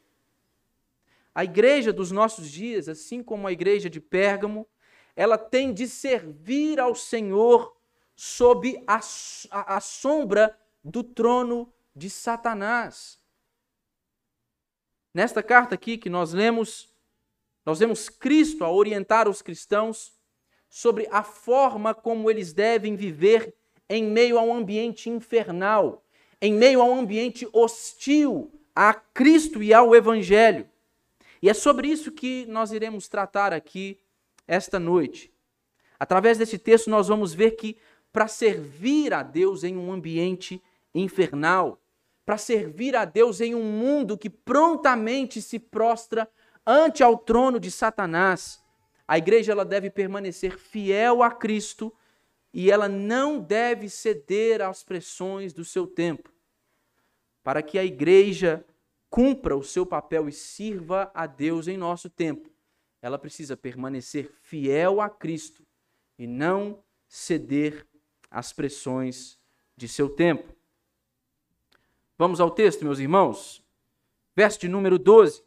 A 1.33 1.43
igreja 1.43 1.93
dos 1.93 2.11
nossos 2.11 2.49
dias, 2.49 2.89
assim 2.89 3.23
como 3.23 3.47
a 3.47 3.51
igreja 3.51 3.89
de 3.89 3.99
Pérgamo, 3.99 4.67
ela 5.15 5.37
tem 5.37 5.73
de 5.73 5.87
servir 5.87 6.79
ao 6.79 6.95
Senhor 6.95 7.75
sob 8.15 8.83
a, 8.87 8.99
a, 9.51 9.77
a 9.77 9.79
sombra 9.79 10.57
do 10.83 11.03
trono 11.03 11.71
de 11.95 12.09
Satanás. 12.09 13.19
Nesta 15.13 15.41
carta 15.41 15.75
aqui 15.75 15.97
que 15.97 16.09
nós 16.09 16.33
lemos, 16.33 16.93
nós 17.65 17.79
vemos 17.79 18.09
Cristo 18.09 18.63
a 18.63 18.71
orientar 18.71 19.27
os 19.27 19.41
cristãos 19.41 20.13
sobre 20.69 21.07
a 21.11 21.23
forma 21.23 21.93
como 21.93 22.29
eles 22.29 22.53
devem 22.53 22.95
viver 22.95 23.55
em 23.89 24.03
meio 24.03 24.37
a 24.37 24.41
um 24.41 24.53
ambiente 24.53 25.09
infernal, 25.09 26.05
em 26.41 26.53
meio 26.53 26.81
a 26.81 26.85
um 26.85 26.99
ambiente 26.99 27.47
hostil 27.51 28.51
a 28.75 28.93
Cristo 28.93 29.63
e 29.63 29.73
ao 29.73 29.95
Evangelho. 29.95 30.69
E 31.41 31.49
é 31.49 31.53
sobre 31.53 31.87
isso 31.87 32.11
que 32.11 32.45
nós 32.47 32.71
iremos 32.71 33.07
tratar 33.07 33.53
aqui 33.53 33.97
esta 34.47 34.79
noite. 34.79 35.31
Através 35.99 36.37
desse 36.37 36.57
texto, 36.57 36.89
nós 36.89 37.07
vamos 37.07 37.33
ver 37.33 37.51
que 37.51 37.77
para 38.11 38.27
servir 38.27 39.13
a 39.13 39.21
Deus 39.21 39.63
em 39.63 39.77
um 39.77 39.91
ambiente 39.91 40.61
infernal, 40.93 41.79
para 42.25 42.37
servir 42.37 42.95
a 42.95 43.05
Deus 43.05 43.41
em 43.41 43.55
um 43.55 43.63
mundo 43.63 44.17
que 44.17 44.29
prontamente 44.29 45.41
se 45.41 45.59
prostra 45.59 46.29
ante 46.65 47.03
ao 47.03 47.17
trono 47.17 47.59
de 47.59 47.71
Satanás. 47.71 48.61
A 49.07 49.17
igreja 49.17 49.51
ela 49.51 49.65
deve 49.65 49.89
permanecer 49.89 50.57
fiel 50.57 51.23
a 51.23 51.31
Cristo 51.31 51.93
e 52.53 52.71
ela 52.71 52.87
não 52.87 53.39
deve 53.39 53.89
ceder 53.89 54.61
às 54.61 54.83
pressões 54.83 55.53
do 55.53 55.65
seu 55.65 55.87
tempo. 55.87 56.31
Para 57.43 57.61
que 57.61 57.79
a 57.79 57.83
igreja 57.83 58.63
cumpra 59.09 59.57
o 59.57 59.63
seu 59.63 59.85
papel 59.85 60.29
e 60.29 60.31
sirva 60.31 61.11
a 61.13 61.25
Deus 61.25 61.67
em 61.67 61.77
nosso 61.77 62.09
tempo, 62.09 62.49
ela 63.01 63.17
precisa 63.17 63.55
permanecer 63.55 64.31
fiel 64.41 65.01
a 65.01 65.09
Cristo 65.09 65.65
e 66.17 66.27
não 66.27 66.83
ceder 67.07 67.87
às 68.29 68.53
pressões 68.53 69.39
de 69.75 69.87
seu 69.87 70.09
tempo. 70.09 70.53
Vamos 72.17 72.39
ao 72.41 72.51
texto, 72.51 72.83
meus 72.83 72.99
irmãos. 72.99 73.63
Verso 74.35 74.59
de 74.59 74.67
número 74.67 74.99
12. 74.99 75.41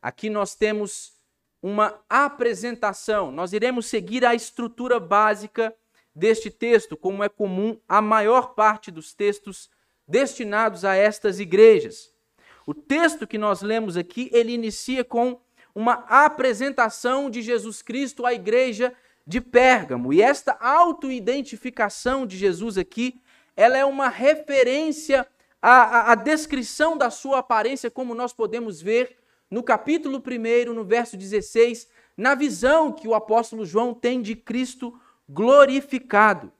Aqui 0.00 0.28
nós 0.28 0.54
temos 0.54 1.14
uma 1.62 2.02
apresentação. 2.08 3.32
Nós 3.32 3.52
iremos 3.52 3.86
seguir 3.86 4.24
a 4.24 4.34
estrutura 4.34 5.00
básica 5.00 5.74
deste 6.14 6.50
texto, 6.50 6.96
como 6.96 7.24
é 7.24 7.28
comum 7.28 7.80
a 7.88 8.02
maior 8.02 8.54
parte 8.54 8.90
dos 8.90 9.14
textos 9.14 9.70
destinados 10.06 10.84
a 10.84 10.94
estas 10.94 11.40
igrejas. 11.40 12.12
O 12.70 12.74
texto 12.74 13.26
que 13.26 13.36
nós 13.36 13.62
lemos 13.62 13.96
aqui, 13.96 14.30
ele 14.32 14.52
inicia 14.52 15.02
com 15.02 15.40
uma 15.74 16.04
apresentação 16.08 17.28
de 17.28 17.42
Jesus 17.42 17.82
Cristo 17.82 18.24
à 18.24 18.32
igreja 18.32 18.94
de 19.26 19.40
Pérgamo. 19.40 20.12
E 20.12 20.22
esta 20.22 20.56
autoidentificação 20.60 22.24
de 22.24 22.38
Jesus 22.38 22.78
aqui, 22.78 23.20
ela 23.56 23.76
é 23.76 23.84
uma 23.84 24.08
referência 24.08 25.26
a, 25.60 25.70
a, 25.70 26.12
a 26.12 26.14
descrição 26.14 26.96
da 26.96 27.10
sua 27.10 27.38
aparência, 27.38 27.90
como 27.90 28.14
nós 28.14 28.32
podemos 28.32 28.80
ver 28.80 29.16
no 29.50 29.64
capítulo 29.64 30.22
1, 30.24 30.72
no 30.72 30.84
verso 30.84 31.16
16, 31.16 31.88
na 32.16 32.36
visão 32.36 32.92
que 32.92 33.08
o 33.08 33.16
apóstolo 33.16 33.66
João 33.66 33.92
tem 33.92 34.22
de 34.22 34.36
Cristo 34.36 34.96
glorificado. 35.28 36.52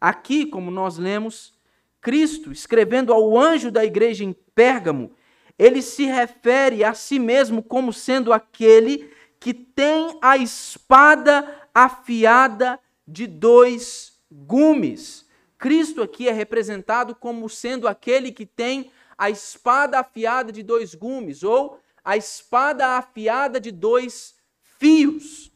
Aqui, 0.00 0.46
como 0.46 0.68
nós 0.68 0.98
lemos, 0.98 1.54
Cristo, 2.00 2.50
escrevendo 2.50 3.12
ao 3.12 3.38
anjo 3.38 3.70
da 3.70 3.84
igreja 3.84 4.24
em 4.24 4.32
Pérgamo, 4.52 5.12
ele 5.58 5.82
se 5.82 6.04
refere 6.06 6.84
a 6.84 6.94
si 6.94 7.18
mesmo 7.18 7.62
como 7.62 7.92
sendo 7.92 8.32
aquele 8.32 9.12
que 9.38 9.52
tem 9.52 10.18
a 10.22 10.36
espada 10.36 11.68
afiada 11.72 12.80
de 13.06 13.26
dois 13.26 14.18
gumes. 14.30 15.26
Cristo 15.58 16.02
aqui 16.02 16.28
é 16.28 16.32
representado 16.32 17.14
como 17.14 17.48
sendo 17.48 17.86
aquele 17.86 18.32
que 18.32 18.46
tem 18.46 18.90
a 19.16 19.30
espada 19.30 20.00
afiada 20.00 20.50
de 20.50 20.62
dois 20.62 20.94
gumes, 20.94 21.42
ou 21.42 21.78
a 22.04 22.16
espada 22.16 22.98
afiada 22.98 23.60
de 23.60 23.70
dois 23.70 24.34
fios. 24.78 25.52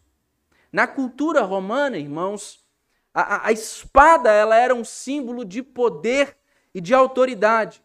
Na 0.73 0.87
cultura 0.87 1.43
romana, 1.43 1.99
irmãos, 1.99 2.65
A, 3.13 3.49
a, 3.49 3.53
espada 3.53 4.31
ela 4.31 4.55
era 4.55 4.75
um 4.75 4.85
símbolo 4.85 5.45
de 5.45 5.63
poder 5.63 6.37
e 6.73 6.81
de 6.81 6.95
autoridade. 6.95 7.83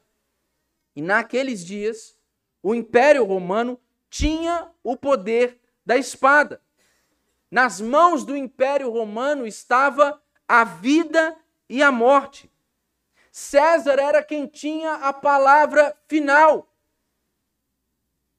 E 0.95 1.01
naqueles 1.01 1.65
dias, 1.65 2.17
o 2.61 2.73
Império 2.75 3.25
Romano 3.25 3.79
tinha 4.09 4.71
o 4.83 4.95
poder 4.95 5.59
da 5.85 5.97
espada. 5.97 6.61
Nas 7.49 7.81
mãos 7.81 8.23
do 8.23 8.35
Império 8.35 8.89
Romano 8.89 9.45
estava 9.45 10.21
a 10.47 10.63
vida 10.63 11.37
e 11.69 11.81
a 11.81 11.91
morte. 11.91 12.51
César 13.31 13.99
era 13.99 14.23
quem 14.23 14.45
tinha 14.45 14.93
a 14.95 15.11
palavra 15.11 15.95
final. 16.07 16.71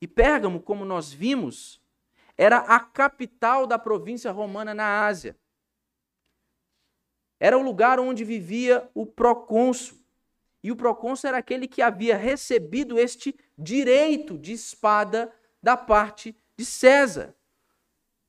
E 0.00 0.06
Pérgamo, 0.06 0.61
como 0.61 0.84
nós 0.84 1.12
vimos, 1.12 1.82
era 2.37 2.58
a 2.58 2.78
capital 2.78 3.66
da 3.66 3.78
província 3.78 4.30
romana 4.30 4.75
na 4.75 5.06
Ásia. 5.06 5.37
Era 7.40 7.58
o 7.58 7.62
lugar 7.62 7.99
onde 7.99 8.25
vivia 8.25 8.88
o 8.94 9.06
procônsul. 9.06 10.03
E 10.64 10.73
o 10.73 10.76
procônsul 10.76 11.28
era 11.28 11.38
aquele 11.38 11.68
que 11.68 11.80
havia 11.80 12.16
recebido 12.16 12.99
este 12.99 13.38
direito 13.56 14.37
de 14.37 14.52
espada 14.52 15.33
da 15.62 15.76
parte 15.76 16.37
de 16.56 16.64
César. 16.64 17.37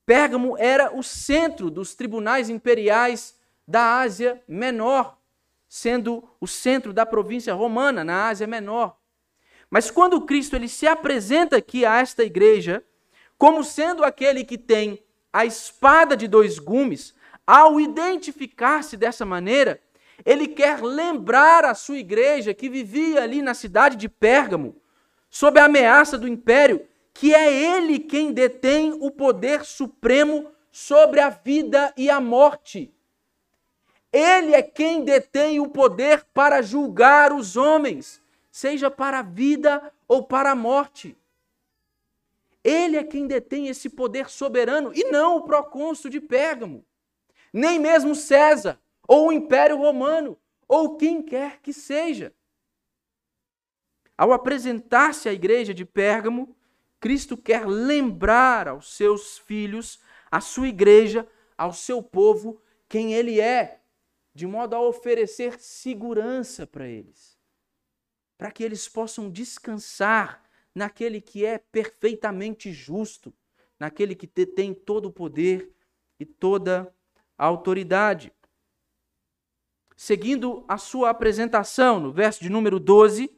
Pérgamo 0.06 0.56
era 0.58 0.96
o 0.96 1.01
centro 1.01 1.72
dos 1.72 1.96
tribunais 1.96 2.50
imperiais 2.50 3.39
da 3.68 4.01
Ásia 4.01 4.44
Menor 4.48 5.18
sendo 5.68 6.24
o 6.39 6.48
centro 6.48 6.94
da 6.94 7.06
província 7.06 7.54
romana, 7.54 8.04
na 8.04 8.27
Ásia 8.27 8.48
Menor. 8.48 8.98
Mas 9.70 9.92
quando 9.92 10.22
Cristo 10.22 10.56
ele 10.56 10.70
se 10.70 10.88
apresenta 10.88 11.58
aqui 11.58 11.86
a 11.86 12.00
esta 12.00 12.24
igreja, 12.24 12.82
como 13.38 13.63
sendo 13.63 14.04
aquele 14.04 14.46
que 14.46 14.58
tem 14.58 15.04
a 15.34 15.46
espada 15.46 16.15
de 16.15 16.27
dois 16.27 16.60
gumes, 16.60 17.13
ao 17.46 17.80
identificar-se 17.80 18.96
dessa 18.96 19.25
maneira, 19.25 19.82
ele 20.24 20.48
quer 20.48 20.81
lembrar 20.81 21.65
a 21.65 21.74
sua 21.74 21.98
igreja 21.98 22.53
que 22.53 22.69
vivia 22.69 23.24
ali 23.24 23.41
na 23.41 23.53
cidade 23.53 23.95
de 23.95 24.07
Pérgamo, 24.07 24.75
sob 25.29 25.60
a 25.60 25.65
ameaça 25.65 26.17
do 26.17 26.27
império, 26.27 26.88
que 27.13 27.34
é 27.34 27.51
ele 27.51 28.00
quem 28.00 28.31
detém 28.31 28.93
o 28.93 29.10
poder 29.10 29.65
supremo 29.65 30.51
sobre 30.72 31.19
a 31.19 31.29
vida 31.29 31.93
e 31.98 32.10
a 32.10 32.22
morte. 32.22 32.93
Ele 34.12 34.53
é 34.53 34.62
quem 34.62 35.03
detém 35.03 35.60
o 35.60 35.69
poder 35.69 36.25
para 36.34 36.62
julgar 36.62 37.34
os 37.34 37.57
homens, 37.57 38.22
seja 38.50 38.89
para 38.89 39.19
a 39.19 39.24
vida 39.24 39.91
ou 40.07 40.24
para 40.24 40.51
a 40.51 40.55
morte. 40.55 41.17
Ele 42.63 42.98
é 42.98 43.03
quem 43.03 43.27
detém 43.27 43.67
esse 43.67 43.89
poder 43.89 44.29
soberano 44.29 44.91
e 44.93 45.03
não 45.12 45.38
o 45.38 45.43
procônsul 45.43 46.10
de 46.10 46.22
Pérgamo, 46.22 46.84
nem 47.51 47.77
mesmo 47.77 48.15
César 48.15 48.79
ou 49.07 49.27
o 49.27 49.31
Império 49.31 49.77
Romano 49.77 50.38
ou 50.67 50.97
quem 50.97 51.21
quer 51.21 51.62
que 51.62 51.71
seja. 51.71 52.33
Ao 54.17 54.31
apresentar-se 54.31 55.27
à 55.27 55.33
igreja 55.33 55.74
de 55.74 55.85
Pérgamo, 55.85 56.55
Cristo 57.00 57.38
quer 57.38 57.67
lembrar 57.67 58.67
aos 58.67 58.93
seus 58.95 59.38
filhos, 59.38 60.00
à 60.31 60.39
sua 60.41 60.67
igreja, 60.67 61.27
ao 61.57 61.74
seu 61.74 62.01
povo, 62.01 62.62
quem 62.88 63.13
ele 63.13 63.39
é 63.39 63.81
de 64.33 64.45
modo 64.45 64.75
a 64.75 64.81
oferecer 64.81 65.59
segurança 65.59 66.67
para 66.67 66.88
eles, 66.88 67.39
para 68.38 68.51
que 68.51 68.63
eles 68.63 68.88
possam 68.88 69.29
descansar 69.29 70.43
naquele 70.74 71.21
que 71.21 71.45
é 71.45 71.57
perfeitamente 71.57 72.74
justo, 72.74 73.33
naquele 73.79 74.13
que 74.13 74.27
tem 74.27 74.74
todo 74.74 75.05
o 75.05 75.13
poder 75.13 75.74
e 76.19 76.25
toda 76.25 76.93
a 77.38 77.45
autoridade. 77.45 78.33
Seguindo 79.96 80.66
a 80.68 80.77
sua 80.77 81.10
apresentação, 81.10 82.00
no 82.00 82.12
verso 82.12 82.42
de 82.44 82.50
número 82.50 82.79
12, 82.79 83.31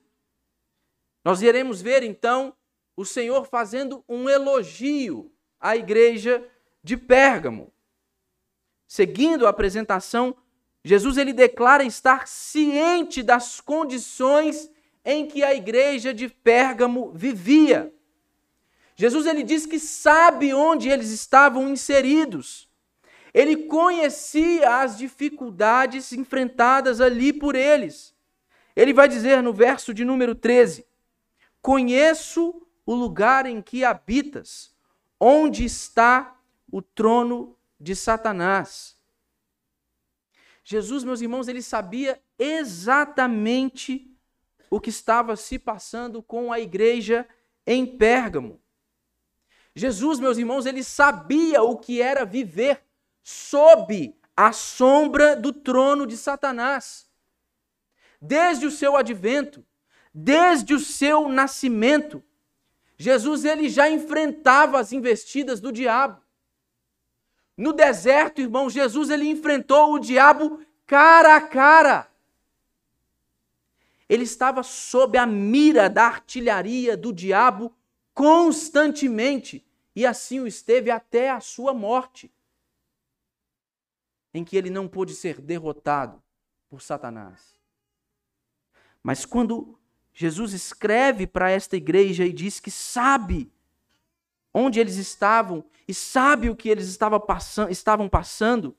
nós 1.24 1.41
iremos 1.41 1.82
ver 1.82 2.04
então 2.04 2.56
o 2.96 3.06
Senhor 3.06 3.46
fazendo 3.46 4.04
um 4.10 4.28
elogio 4.28 5.32
à 5.60 5.76
igreja 5.76 6.43
de 6.84 6.98
Pérgamo. 6.98 7.72
Seguindo 8.88 9.46
a 9.46 9.50
apresentação, 9.50 10.36
Jesus 10.84 11.17
ele 11.17 11.34
declara 11.34 11.84
estar 11.84 12.28
ciente 12.28 13.22
das 13.22 13.60
condições 13.60 14.72
em 15.04 15.28
que 15.28 15.43
a 15.43 15.54
igreja 15.54 16.13
de 16.13 16.28
Pérgamo 16.28 17.12
vivia. 17.13 17.93
Jesus 18.96 19.28
ele 19.28 19.43
diz 19.43 19.65
que 19.65 19.80
sabe 19.80 20.54
onde 20.54 20.89
eles 20.89 21.12
estavam 21.12 21.70
inseridos. 21.70 22.66
Ele 23.38 23.67
conhecia 23.67 24.82
as 24.82 24.97
dificuldades 24.97 26.12
enfrentadas 26.12 27.00
ali 27.00 27.32
por 27.32 27.54
eles. 27.54 28.15
Ele 28.76 28.91
vai 28.91 29.08
dizer 29.08 29.43
no 29.43 29.54
verso 29.54 29.93
de 29.93 30.04
número 30.04 30.34
13: 30.34 30.88
Conheço 31.62 32.65
o 32.84 32.95
lugar 32.95 33.45
em 33.45 33.62
que 33.62 33.84
habitas, 33.84 34.76
onde 35.19 35.63
está 35.63 36.36
o 36.71 36.82
trono 36.82 37.56
de 37.80 37.95
Satanás. 37.95 38.97
Jesus, 40.63 41.04
meus 41.04 41.21
irmãos, 41.21 41.47
ele 41.47 41.62
sabia 41.62 42.19
exatamente 42.39 44.12
o 44.67 44.80
que 44.82 44.89
estava 44.89 45.36
se 45.36 45.60
passando 45.60 46.23
com 46.23 46.52
a 46.52 46.60
igreja 46.60 47.28
em 47.67 47.86
Pérgamo. 47.86 48.60
Jesus, 49.76 50.19
meus 50.19 50.39
irmãos, 50.39 50.65
ele 50.65 50.84
sabia 50.84 51.62
o 51.62 51.78
que 51.78 52.02
era 52.02 52.26
viver 52.26 52.87
sob 53.30 54.16
a 54.38 54.54
sombra 54.54 55.36
do 55.36 55.52
trono 55.52 56.08
de 56.08 56.16
Satanás. 56.16 57.10
Desde 58.22 58.66
o 58.66 58.72
seu 58.72 58.96
advento, 58.96 59.66
desde 60.13 60.74
o 60.74 60.80
seu 60.80 61.28
nascimento, 61.28 62.24
Jesus 62.96 63.44
ele 63.44 63.68
já 63.68 63.90
enfrentava 63.90 64.80
as 64.80 64.94
investidas 64.94 65.60
do 65.60 65.74
diabo. 65.74 66.22
No 67.58 67.74
deserto, 67.74 68.40
irmão, 68.40 68.70
Jesus 68.70 69.10
ele 69.10 69.28
enfrentou 69.28 69.92
o 69.92 70.00
diabo 70.00 70.66
cara 70.86 71.36
a 71.36 71.42
cara. 71.42 72.10
Ele 74.08 74.24
estava 74.24 74.63
sob 74.63 75.18
a 75.18 75.26
mira 75.26 75.90
da 75.90 76.06
artilharia 76.06 76.96
do 76.96 77.12
diabo 77.12 77.76
constantemente, 78.13 79.68
e 79.94 80.06
assim 80.06 80.40
o 80.40 80.48
esteve 80.48 80.90
até 80.90 81.30
a 81.30 81.42
sua 81.42 81.74
morte, 81.74 82.32
em 84.38 84.43
que 84.43 84.56
ele 84.56 84.69
não 84.69 84.88
pôde 84.88 85.15
ser 85.15 85.41
derrotado 85.41 86.21
por 86.69 86.82
Satanás. 86.82 87.56
Mas 89.02 89.26
quando 89.26 89.80
Jesus 90.13 90.54
escreve 90.54 91.26
para 91.26 91.50
esta 91.50 91.76
igreja 91.76 92.26
e 92.26 92.32
diz 92.32 92.60
que 92.60 92.69
sabe 92.69 93.52
onde 94.54 94.80
eles 94.80 94.95
estavam 94.95 95.63
e 95.88 95.93
sabe 95.93 96.50
o 96.50 96.56
que 96.56 96.69
eles 96.69 96.88
estavam 96.88 97.19
passando, 97.19 97.71
estavam 97.71 98.08
passando, 98.08 98.76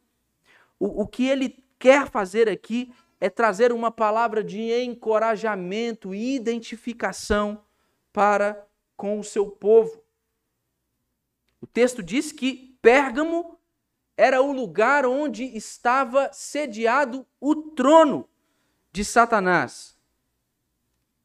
o, 0.79 1.03
o 1.03 1.07
que 1.07 1.27
ele 1.27 1.65
quer 1.79 2.09
fazer 2.09 2.49
aqui 2.49 2.93
é 3.21 3.29
trazer 3.29 3.73
uma 3.73 3.91
palavra 3.91 4.45
de 4.45 4.61
encorajamento 4.83 6.15
e 6.15 6.37
identificação 6.37 7.65
para 8.13 8.65
com 8.97 9.19
o 9.19 9.25
seu 9.25 9.47
povo. 9.47 10.03
O 11.61 11.67
texto 11.67 12.03
diz 12.03 12.31
que 12.31 12.77
Pérgamo 12.81 13.58
era 14.19 14.43
o 14.43 14.51
lugar 14.51 15.07
onde 15.07 15.45
estava 15.45 16.29
sediado 16.33 17.25
o 17.41 17.55
trono 17.55 18.29
de 18.91 19.05
Satanás. 19.05 19.97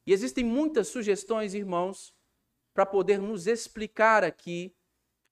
E 0.06 0.14
existem 0.14 0.46
muitas 0.46 0.90
sugestões, 0.90 1.56
irmãos, 1.56 2.14
para 2.72 2.86
poder 2.86 3.18
nos 3.20 3.48
explicar 3.48 4.24
aqui 4.24 4.76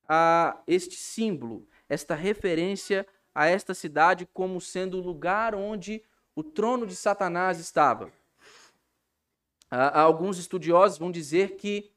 a 0.10 0.60
este 0.66 0.96
símbolo, 0.96 1.68
esta 1.88 2.16
referência 2.16 3.06
a 3.34 3.46
esta 3.46 3.76
cidade 3.76 4.28
como 4.34 4.60
sendo 4.60 4.98
o 4.98 5.02
lugar 5.02 5.54
onde 5.54 6.04
o 6.36 6.44
trono 6.44 6.88
de 6.88 6.96
Satanás 6.96 7.60
estava. 7.60 8.12
alguns 9.70 10.40
estudiosos 10.40 10.98
vão 10.98 11.12
dizer 11.12 11.58
que 11.58 11.92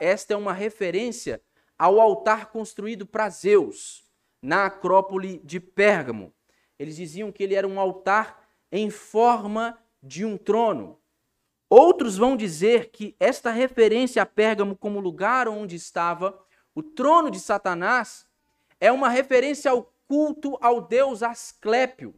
esta 0.00 0.34
é 0.34 0.36
uma 0.36 0.52
referência 0.52 1.40
ao 1.78 2.00
altar 2.00 2.46
construído 2.50 3.06
para 3.06 3.30
Zeus, 3.30 4.05
na 4.46 4.66
Acrópole 4.66 5.40
de 5.42 5.58
Pérgamo. 5.58 6.32
Eles 6.78 6.94
diziam 6.94 7.32
que 7.32 7.42
ele 7.42 7.56
era 7.56 7.66
um 7.66 7.80
altar 7.80 8.48
em 8.70 8.90
forma 8.90 9.76
de 10.00 10.24
um 10.24 10.38
trono. 10.38 11.00
Outros 11.68 12.16
vão 12.16 12.36
dizer 12.36 12.90
que 12.90 13.16
esta 13.18 13.50
referência 13.50 14.22
a 14.22 14.26
Pérgamo 14.26 14.76
como 14.76 15.00
lugar 15.00 15.48
onde 15.48 15.74
estava 15.74 16.40
o 16.76 16.82
trono 16.82 17.28
de 17.28 17.40
Satanás 17.40 18.24
é 18.78 18.92
uma 18.92 19.08
referência 19.08 19.72
ao 19.72 19.92
culto 20.06 20.56
ao 20.60 20.80
deus 20.80 21.24
Asclépio, 21.24 22.14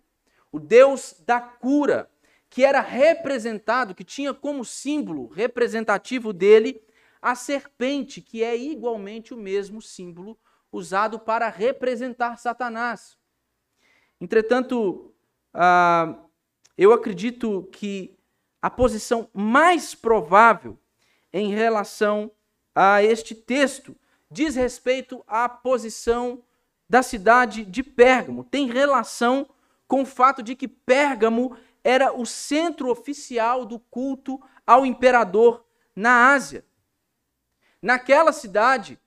o 0.52 0.60
deus 0.60 1.14
da 1.26 1.40
cura, 1.40 2.10
que 2.50 2.62
era 2.62 2.80
representado, 2.80 3.94
que 3.94 4.04
tinha 4.04 4.34
como 4.34 4.66
símbolo 4.66 5.28
representativo 5.28 6.34
dele 6.34 6.82
a 7.22 7.34
serpente, 7.34 8.20
que 8.20 8.44
é 8.44 8.54
igualmente 8.54 9.32
o 9.32 9.36
mesmo 9.38 9.80
símbolo 9.80 10.38
usado 10.72 11.18
para 11.18 11.48
representar 11.48 12.36
Satanás. 12.38 13.16
Entretanto, 14.20 15.14
ah, 15.54 16.14
eu 16.76 16.92
acredito 16.92 17.68
que 17.72 18.18
a 18.60 18.68
posição 18.68 19.28
mais 19.32 19.94
provável 19.94 20.78
em 21.32 21.54
relação 21.54 22.30
a 22.74 23.02
este 23.02 23.34
texto 23.34 23.96
diz 24.30 24.54
respeito 24.54 25.22
à 25.26 25.48
posição 25.48 26.42
da 26.88 27.02
cidade 27.02 27.64
de 27.64 27.82
Pérgamo. 27.82 28.44
Tem 28.44 28.70
relação 28.70 29.48
com 29.86 30.02
o 30.02 30.06
fato 30.06 30.42
de 30.42 30.54
que 30.54 30.68
Pérgamo 30.68 31.56
era 31.82 32.12
o 32.12 32.26
centro 32.26 32.90
oficial 32.90 33.64
do 33.64 33.78
culto 33.78 34.40
ao 34.66 34.84
imperador 34.84 35.64
na 35.94 36.32
Ásia. 36.32 36.64
Naquela 37.80 38.32
cidade, 38.32 38.98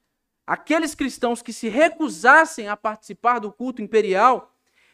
aqueles 0.45 0.95
cristãos 0.95 1.41
que 1.41 1.53
se 1.53 1.69
recusassem 1.69 2.67
a 2.67 2.77
participar 2.77 3.39
do 3.39 3.51
culto 3.51 3.81
imperial, 3.81 4.53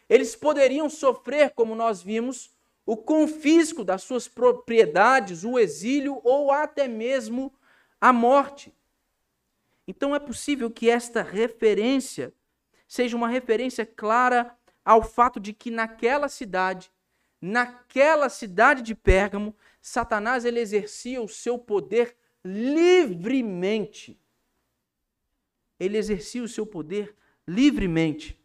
eles 0.09 0.35
poderiam 0.35 0.89
sofrer, 0.89 1.51
como 1.51 1.75
nós 1.75 2.01
vimos, 2.01 2.51
o 2.85 2.95
confisco 2.95 3.83
das 3.83 4.03
suas 4.03 4.27
propriedades, 4.27 5.43
o 5.43 5.59
exílio 5.59 6.21
ou 6.23 6.51
até 6.51 6.87
mesmo 6.87 7.53
a 7.99 8.13
morte. 8.13 8.73
Então 9.87 10.15
é 10.15 10.19
possível 10.19 10.71
que 10.71 10.89
esta 10.89 11.21
referência 11.21 12.33
seja 12.87 13.17
uma 13.17 13.27
referência 13.27 13.85
clara 13.85 14.55
ao 14.83 15.03
fato 15.03 15.39
de 15.39 15.51
que 15.51 15.69
naquela 15.69 16.29
cidade, 16.29 16.89
naquela 17.41 18.29
cidade 18.29 18.81
de 18.81 18.95
Pérgamo, 18.95 19.53
Satanás 19.81 20.45
ele 20.45 20.59
exercia 20.59 21.21
o 21.21 21.27
seu 21.27 21.57
poder 21.59 22.15
livremente. 22.43 24.17
Ele 25.79 25.97
exercia 25.97 26.43
o 26.43 26.47
seu 26.47 26.65
poder 26.65 27.15
livremente. 27.47 28.39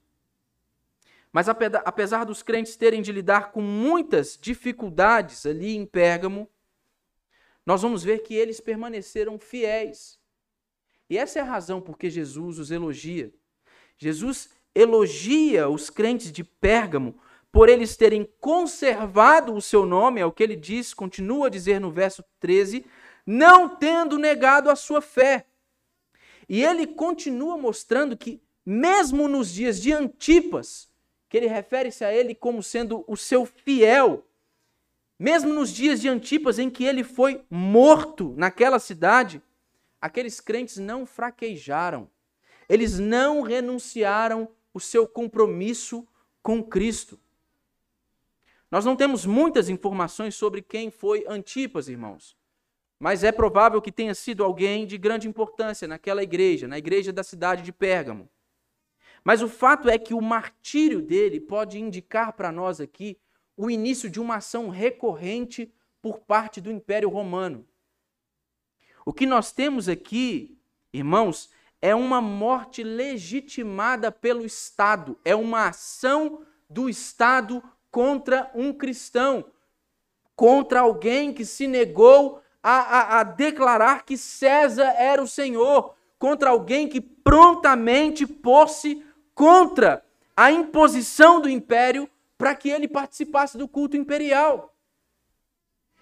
Mas 1.32 1.48
apesar 1.48 2.24
dos 2.24 2.42
crentes 2.42 2.76
terem 2.76 3.00
de 3.00 3.10
lidar 3.10 3.52
com 3.52 3.62
muitas 3.62 4.38
dificuldades 4.40 5.46
ali 5.46 5.74
em 5.74 5.86
Pérgamo, 5.86 6.48
nós 7.64 7.80
vamos 7.80 8.04
ver 8.04 8.18
que 8.18 8.34
eles 8.34 8.60
permaneceram 8.60 9.38
fiéis. 9.38 10.18
E 11.08 11.16
essa 11.16 11.38
é 11.38 11.42
a 11.42 11.46
razão 11.46 11.80
por 11.80 11.96
que 11.96 12.10
Jesus 12.10 12.58
os 12.58 12.70
elogia. 12.70 13.32
Jesus 13.96 14.50
elogia 14.74 15.68
os 15.68 15.88
crentes 15.88 16.30
de 16.30 16.44
Pérgamo 16.44 17.18
por 17.50 17.68
eles 17.68 17.96
terem 17.96 18.26
conservado 18.40 19.54
o 19.54 19.60
seu 19.60 19.84
nome, 19.84 20.20
é 20.20 20.26
o 20.26 20.32
que 20.32 20.42
ele 20.42 20.56
diz, 20.56 20.94
continua 20.94 21.46
a 21.46 21.50
dizer 21.50 21.78
no 21.78 21.90
verso 21.90 22.24
13, 22.40 22.84
não 23.26 23.76
tendo 23.76 24.18
negado 24.18 24.70
a 24.70 24.76
sua 24.76 25.02
fé. 25.02 25.46
E 26.52 26.62
ele 26.62 26.86
continua 26.86 27.56
mostrando 27.56 28.14
que, 28.14 28.38
mesmo 28.62 29.26
nos 29.26 29.50
dias 29.50 29.80
de 29.80 29.90
Antipas, 29.90 30.92
que 31.26 31.38
ele 31.38 31.46
refere-se 31.46 32.04
a 32.04 32.12
ele 32.12 32.34
como 32.34 32.62
sendo 32.62 33.06
o 33.08 33.16
seu 33.16 33.46
fiel. 33.46 34.26
Mesmo 35.18 35.50
nos 35.50 35.72
dias 35.72 35.98
de 35.98 36.10
Antipas, 36.10 36.58
em 36.58 36.68
que 36.68 36.84
ele 36.84 37.02
foi 37.02 37.42
morto 37.48 38.34
naquela 38.36 38.78
cidade, 38.78 39.40
aqueles 39.98 40.40
crentes 40.40 40.76
não 40.76 41.06
fraquejaram, 41.06 42.06
eles 42.68 42.98
não 42.98 43.40
renunciaram 43.40 44.46
o 44.74 44.78
seu 44.78 45.08
compromisso 45.08 46.06
com 46.42 46.62
Cristo. 46.62 47.18
Nós 48.70 48.84
não 48.84 48.94
temos 48.94 49.24
muitas 49.24 49.70
informações 49.70 50.34
sobre 50.34 50.60
quem 50.60 50.90
foi 50.90 51.24
Antipas, 51.26 51.88
irmãos, 51.88 52.36
mas 53.02 53.24
é 53.24 53.32
provável 53.32 53.82
que 53.82 53.90
tenha 53.90 54.14
sido 54.14 54.44
alguém 54.44 54.86
de 54.86 54.96
grande 54.96 55.26
importância 55.26 55.88
naquela 55.88 56.22
igreja, 56.22 56.68
na 56.68 56.78
igreja 56.78 57.12
da 57.12 57.24
cidade 57.24 57.60
de 57.60 57.72
Pérgamo. 57.72 58.30
Mas 59.24 59.42
o 59.42 59.48
fato 59.48 59.88
é 59.88 59.98
que 59.98 60.14
o 60.14 60.20
martírio 60.20 61.02
dele 61.02 61.40
pode 61.40 61.80
indicar 61.80 62.32
para 62.32 62.52
nós 62.52 62.80
aqui 62.80 63.18
o 63.56 63.68
início 63.68 64.08
de 64.08 64.20
uma 64.20 64.36
ação 64.36 64.68
recorrente 64.68 65.74
por 66.00 66.20
parte 66.20 66.60
do 66.60 66.70
Império 66.70 67.08
Romano. 67.08 67.66
O 69.04 69.12
que 69.12 69.26
nós 69.26 69.50
temos 69.50 69.88
aqui, 69.88 70.56
irmãos, 70.92 71.50
é 71.80 71.96
uma 71.96 72.20
morte 72.20 72.84
legitimada 72.84 74.12
pelo 74.12 74.46
Estado, 74.46 75.18
é 75.24 75.34
uma 75.34 75.66
ação 75.66 76.46
do 76.70 76.88
Estado 76.88 77.60
contra 77.90 78.48
um 78.54 78.72
cristão, 78.72 79.44
contra 80.36 80.82
alguém 80.82 81.34
que 81.34 81.44
se 81.44 81.66
negou 81.66 82.40
a, 82.62 82.70
a, 82.70 83.20
a 83.20 83.22
declarar 83.24 84.04
que 84.04 84.16
César 84.16 84.94
era 84.96 85.22
o 85.22 85.26
Senhor, 85.26 85.94
contra 86.18 86.50
alguém 86.50 86.88
que 86.88 87.00
prontamente 87.00 88.26
pôs-se 88.26 89.04
contra 89.34 90.04
a 90.36 90.52
imposição 90.52 91.40
do 91.40 91.48
império 91.48 92.08
para 92.38 92.54
que 92.54 92.68
ele 92.68 92.86
participasse 92.86 93.58
do 93.58 93.66
culto 93.66 93.96
imperial. 93.96 94.74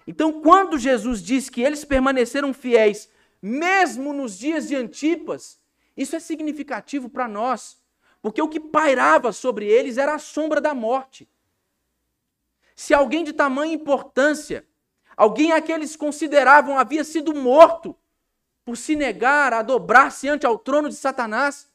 Então, 0.05 0.41
quando 0.41 0.77
Jesus 0.77 1.21
diz 1.21 1.49
que 1.49 1.61
eles 1.61 1.85
permaneceram 1.85 2.53
fiéis, 2.53 3.09
mesmo 3.41 4.13
nos 4.13 4.37
dias 4.37 4.67
de 4.67 4.75
Antipas, 4.75 5.59
isso 5.95 6.15
é 6.15 6.19
significativo 6.19 7.09
para 7.09 7.27
nós, 7.27 7.81
porque 8.21 8.41
o 8.41 8.47
que 8.47 8.59
pairava 8.59 9.31
sobre 9.31 9.65
eles 9.65 9.97
era 9.97 10.15
a 10.15 10.19
sombra 10.19 10.61
da 10.61 10.73
morte. 10.73 11.27
Se 12.75 12.93
alguém 12.93 13.23
de 13.23 13.33
tamanha 13.33 13.73
importância, 13.73 14.65
alguém 15.21 15.51
a 15.51 15.61
que 15.61 15.71
eles 15.71 15.95
consideravam 15.95 16.79
havia 16.79 17.03
sido 17.03 17.31
morto 17.31 17.95
por 18.65 18.75
se 18.75 18.95
negar 18.95 19.53
a 19.53 19.61
dobrar-se 19.61 20.27
ante 20.27 20.47
ao 20.47 20.57
trono 20.57 20.89
de 20.89 20.95
Satanás, 20.95 21.71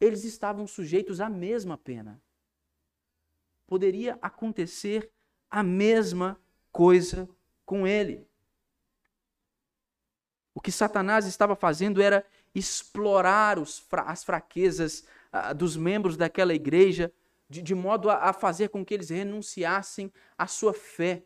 eles 0.00 0.24
estavam 0.24 0.66
sujeitos 0.66 1.20
à 1.20 1.28
mesma 1.28 1.78
pena. 1.78 2.20
Poderia 3.68 4.18
acontecer 4.20 5.08
a 5.48 5.62
mesma 5.62 6.40
coisa 6.72 7.28
com 7.64 7.86
ele. 7.86 8.26
O 10.52 10.60
que 10.60 10.72
Satanás 10.72 11.24
estava 11.24 11.54
fazendo 11.54 12.02
era 12.02 12.26
explorar 12.52 13.58
as 14.06 14.24
fraquezas 14.24 15.04
ah, 15.30 15.52
dos 15.52 15.76
membros 15.76 16.16
daquela 16.16 16.52
igreja, 16.52 17.12
de, 17.48 17.62
de 17.62 17.76
modo 17.76 18.10
a, 18.10 18.30
a 18.30 18.32
fazer 18.32 18.70
com 18.70 18.84
que 18.84 18.92
eles 18.92 19.10
renunciassem 19.10 20.12
à 20.36 20.48
sua 20.48 20.74
fé. 20.74 21.22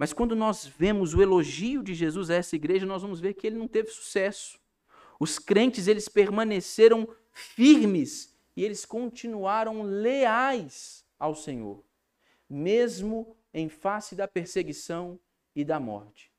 Mas 0.00 0.14
quando 0.14 0.34
nós 0.34 0.64
vemos 0.64 1.12
o 1.12 1.20
elogio 1.20 1.82
de 1.82 1.92
Jesus 1.92 2.30
a 2.30 2.34
essa 2.36 2.56
igreja, 2.56 2.86
nós 2.86 3.02
vamos 3.02 3.20
ver 3.20 3.34
que 3.34 3.46
ele 3.46 3.58
não 3.58 3.68
teve 3.68 3.90
sucesso. 3.90 4.58
Os 5.20 5.38
crentes, 5.38 5.86
eles 5.86 6.08
permaneceram 6.08 7.06
firmes 7.30 8.34
e 8.56 8.64
eles 8.64 8.86
continuaram 8.86 9.82
leais 9.82 11.04
ao 11.18 11.34
Senhor, 11.34 11.84
mesmo 12.48 13.36
em 13.52 13.68
face 13.68 14.14
da 14.14 14.26
perseguição 14.26 15.20
e 15.54 15.66
da 15.66 15.78
morte, 15.78 16.32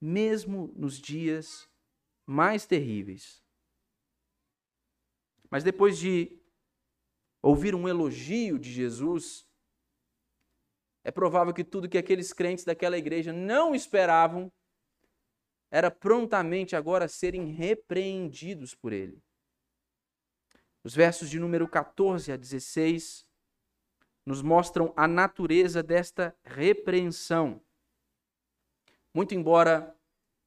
mesmo 0.00 0.72
nos 0.76 0.96
dias 0.96 1.68
mais 2.24 2.66
terríveis. 2.66 3.42
Mas 5.50 5.64
depois 5.64 5.98
de 5.98 6.40
ouvir 7.42 7.74
um 7.74 7.88
elogio 7.88 8.60
de 8.60 8.70
Jesus, 8.70 9.44
é 11.04 11.10
provável 11.10 11.52
que 11.52 11.64
tudo 11.64 11.88
que 11.88 11.98
aqueles 11.98 12.32
crentes 12.32 12.64
daquela 12.64 12.96
igreja 12.96 13.32
não 13.32 13.74
esperavam 13.74 14.52
era 15.70 15.90
prontamente 15.90 16.76
agora 16.76 17.08
serem 17.08 17.46
repreendidos 17.46 18.74
por 18.74 18.92
ele. 18.92 19.22
Os 20.84 20.94
versos 20.94 21.30
de 21.30 21.38
número 21.38 21.66
14 21.66 22.30
a 22.30 22.36
16 22.36 23.26
nos 24.26 24.42
mostram 24.42 24.92
a 24.96 25.08
natureza 25.08 25.82
desta 25.82 26.36
repreensão. 26.44 27.60
Muito 29.14 29.34
embora 29.34 29.96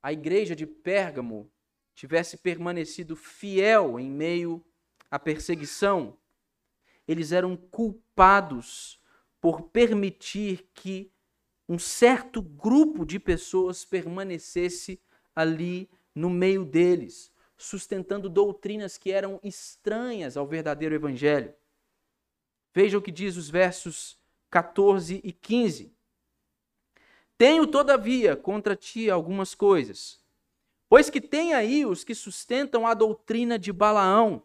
a 0.01 0.13
igreja 0.13 0.55
de 0.55 0.65
Pérgamo 0.65 1.51
tivesse 1.93 2.37
permanecido 2.37 3.15
fiel 3.15 3.99
em 3.99 4.09
meio 4.09 4.63
à 5.09 5.17
perseguição, 5.17 6.17
eles 7.07 7.31
eram 7.31 7.55
culpados 7.55 8.99
por 9.45 9.62
permitir 9.69 10.71
que 10.73 11.13
um 11.69 11.77
certo 11.77 12.41
grupo 12.41 13.05
de 13.05 13.19
pessoas 13.19 13.86
permanecesse 13.86 14.99
ali 15.36 15.88
no 16.15 16.31
meio 16.31 16.65
deles 16.65 17.31
sustentando 17.55 18.27
doutrinas 18.27 18.97
que 18.97 19.12
eram 19.12 19.39
estranhas 19.43 20.36
ao 20.36 20.47
verdadeiro 20.47 20.95
evangelho. 20.95 21.53
Veja 22.73 22.97
o 22.97 23.01
que 23.03 23.12
diz 23.12 23.38
os 23.38 23.47
versos 23.47 24.19
14 24.49 25.21
e 25.23 25.31
15. 25.31 25.95
Tenho, 27.38 27.67
todavia, 27.67 28.36
contra 28.36 28.75
ti 28.75 29.12
algumas 29.12 29.53
coisas, 29.53 30.19
pois 30.89 31.08
que 31.08 31.21
tem 31.21 31.53
aí 31.53 31.86
os 31.86 32.03
que 32.03 32.15
sustentam 32.15 32.88
a 32.88 32.95
doutrina 32.95 33.60
de 33.60 33.71
Balaão, 33.71 34.41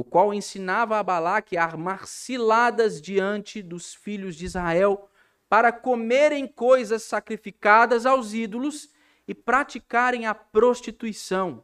o 0.00 0.04
qual 0.04 0.32
ensinava 0.32 0.98
a 0.98 1.02
Balaque 1.02 1.58
a 1.58 1.64
armar 1.64 2.06
ciladas 2.06 3.02
diante 3.02 3.60
dos 3.60 3.94
filhos 3.94 4.34
de 4.34 4.46
Israel, 4.46 5.10
para 5.46 5.70
comerem 5.70 6.46
coisas 6.46 7.02
sacrificadas 7.02 8.06
aos 8.06 8.32
ídolos 8.32 8.88
e 9.28 9.34
praticarem 9.34 10.24
a 10.24 10.34
prostituição. 10.34 11.62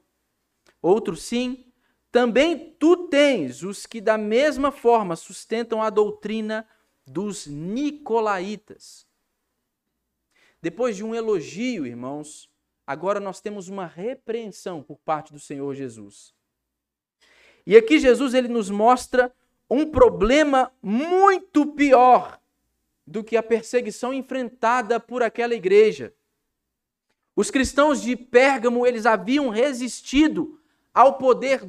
Outro 0.82 1.16
sim, 1.16 1.72
também 2.12 2.76
tu 2.78 3.08
tens 3.08 3.62
os 3.62 3.86
que 3.86 4.02
da 4.02 4.18
mesma 4.18 4.70
forma 4.70 5.16
sustentam 5.16 5.80
a 5.80 5.88
doutrina 5.88 6.68
dos 7.06 7.46
nicolaítas. 7.46 9.06
Depois 10.60 10.94
de 10.94 11.02
um 11.02 11.14
elogio, 11.14 11.86
irmãos, 11.86 12.50
agora 12.86 13.18
nós 13.18 13.40
temos 13.40 13.68
uma 13.68 13.86
repreensão 13.86 14.82
por 14.82 14.98
parte 14.98 15.32
do 15.32 15.40
Senhor 15.40 15.74
Jesus. 15.74 16.35
E 17.66 17.76
aqui 17.76 17.98
Jesus 17.98 18.32
ele 18.32 18.48
nos 18.48 18.70
mostra 18.70 19.32
um 19.68 19.84
problema 19.84 20.70
muito 20.80 21.66
pior 21.66 22.38
do 23.06 23.24
que 23.24 23.36
a 23.36 23.42
perseguição 23.42 24.14
enfrentada 24.14 25.00
por 25.00 25.22
aquela 25.22 25.54
igreja. 25.54 26.14
Os 27.34 27.50
cristãos 27.50 28.00
de 28.00 28.16
Pérgamo, 28.16 28.86
eles 28.86 29.04
haviam 29.04 29.48
resistido 29.48 30.60
ao 30.94 31.18
poder 31.18 31.60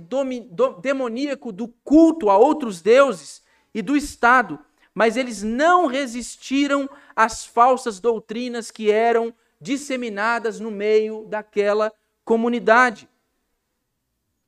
demoníaco 0.81 1.51
do 1.51 1.67
culto 1.83 2.29
a 2.29 2.37
outros 2.37 2.81
deuses 2.81 3.43
e 3.73 3.81
do 3.81 3.97
Estado, 3.97 4.57
mas 4.93 5.17
eles 5.17 5.43
não 5.43 5.85
resistiram 5.85 6.89
às 7.15 7.45
falsas 7.45 7.99
doutrinas 7.99 8.71
que 8.71 8.89
eram 8.89 9.33
disseminadas 9.59 10.59
no 10.59 10.71
meio 10.71 11.25
daquela 11.25 11.91
comunidade. 12.23 13.09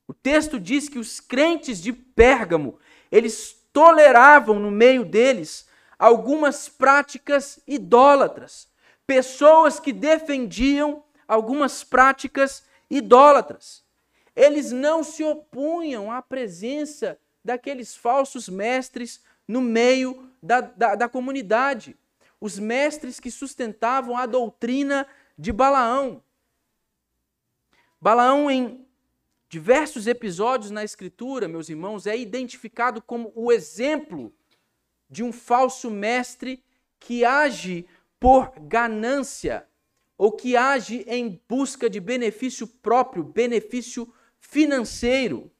O 0.10 0.14
texto 0.16 0.60
diz 0.60 0.90
que 0.90 0.98
os 0.98 1.20
crentes 1.20 1.80
de 1.80 1.94
Pérgamo, 1.94 2.80
eles 3.12 3.56
toleravam 3.72 4.58
no 4.58 4.72
meio 4.72 5.06
deles 5.06 5.68
algumas 6.00 6.68
práticas 6.68 7.60
idólatras, 7.68 8.68
pessoas 9.06 9.80
que 9.80 9.94
defendiam 9.94 11.04
algumas 11.28 11.84
práticas 11.84 12.64
idólatras. 12.90 13.86
Eles 14.36 14.72
não 14.72 15.04
se 15.04 15.24
opunham 15.24 16.12
à 16.12 16.24
presença 16.24 17.20
daqueles 17.46 17.96
falsos 17.96 18.50
mestres 18.50 19.24
no 19.48 19.62
meio 19.62 20.28
da, 20.42 20.62
da, 20.62 20.96
da 20.96 21.08
comunidade. 21.08 21.96
Os 22.42 22.58
mestres 22.58 23.20
que 23.20 23.30
sustentavam 23.30 24.18
a 24.18 24.26
doutrina 24.26 25.06
de 25.38 25.52
Balaão. 25.52 26.24
Balaão, 28.02 28.50
em 28.50 28.89
diversos 29.50 30.06
episódios 30.06 30.70
na 30.70 30.84
Escritura, 30.84 31.48
meus 31.48 31.70
irmãos, 31.70 32.06
é 32.06 32.16
identificado 32.16 33.02
como 33.02 33.32
o 33.36 33.52
exemplo 33.52 34.32
de 35.10 35.24
um 35.24 35.34
falso 35.34 35.90
mestre 35.90 36.64
que 37.00 37.26
age 37.26 37.88
por 38.20 38.54
ganância 38.60 39.68
ou 40.16 40.32
que 40.32 40.56
age 40.56 41.04
em 41.08 41.42
busca 41.50 41.90
de 41.90 42.00
benefício 42.00 42.68
próprio, 42.68 43.24
benefício 43.24 44.14
financeiro. 44.40 45.52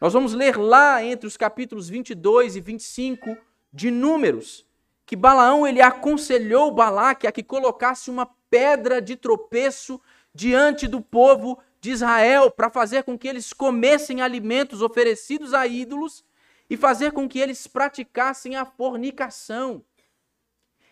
Nós 0.00 0.12
vamos 0.12 0.32
ler 0.32 0.56
lá 0.56 1.04
entre 1.04 1.26
os 1.26 1.36
capítulos 1.36 1.88
22 1.88 2.56
e 2.56 2.60
25 2.60 3.36
de 3.72 3.90
Números 3.90 4.66
que 5.06 5.14
Balaão 5.14 5.64
ele 5.64 5.80
aconselhou 5.80 6.72
Balaque 6.72 7.28
a 7.28 7.32
que 7.32 7.42
colocasse 7.42 8.10
uma 8.10 8.26
pedra 8.50 9.00
de 9.00 9.14
tropeço 9.14 10.00
diante 10.34 10.88
do 10.88 11.00
povo 11.00 11.58
de 11.86 11.92
Israel 11.92 12.50
para 12.50 12.68
fazer 12.68 13.04
com 13.04 13.16
que 13.16 13.28
eles 13.28 13.52
comessem 13.52 14.20
alimentos 14.20 14.82
oferecidos 14.82 15.54
a 15.54 15.68
ídolos 15.68 16.24
e 16.68 16.76
fazer 16.76 17.12
com 17.12 17.28
que 17.28 17.38
eles 17.38 17.68
praticassem 17.68 18.56
a 18.56 18.64
fornicação. 18.64 19.84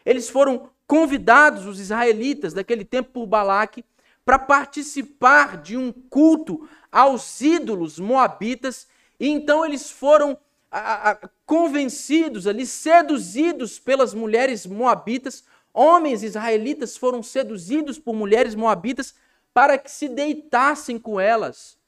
Eles 0.06 0.28
foram 0.28 0.70
convidados, 0.86 1.66
os 1.66 1.80
israelitas 1.80 2.54
daquele 2.54 2.84
tempo 2.84 3.10
por 3.10 3.26
Balaque, 3.26 3.84
para 4.24 4.38
participar 4.38 5.60
de 5.60 5.76
um 5.76 5.90
culto 5.90 6.68
aos 6.92 7.40
ídolos 7.40 7.98
moabitas, 7.98 8.86
e 9.18 9.28
então 9.28 9.66
eles 9.66 9.90
foram 9.90 10.38
a, 10.70 11.10
a, 11.10 11.28
convencidos 11.44 12.46
ali, 12.46 12.64
seduzidos 12.64 13.80
pelas 13.80 14.14
mulheres 14.14 14.64
moabitas, 14.64 15.42
homens 15.72 16.22
israelitas 16.22 16.96
foram 16.96 17.20
seduzidos 17.20 17.98
por 17.98 18.14
mulheres 18.14 18.54
moabitas 18.54 19.12
para 19.54 19.78
que 19.78 19.90
se 19.90 20.08
deitassem 20.08 20.98
com 20.98 21.18
elas 21.18 21.78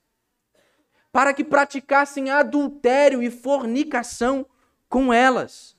para 1.16 1.33
que 1.33 1.42
praticassem 1.42 2.29
adultério 2.29 3.22
e 3.22 3.31
fornicação 3.31 4.44
com 4.87 5.11
elas. 5.11 5.74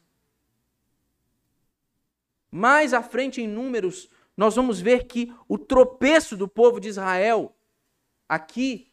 Mais 2.50 2.92
à 2.92 3.04
frente 3.04 3.40
em 3.40 3.48
Números, 3.48 4.10
nós 4.36 4.56
vamos 4.56 4.82
ver 4.82 5.06
que 5.06 5.32
o 5.48 5.56
tropeço 5.56 6.36
do 6.36 6.48
povo 6.48 6.80
de 6.80 6.88
Israel 6.88 7.56
aqui 8.28 8.92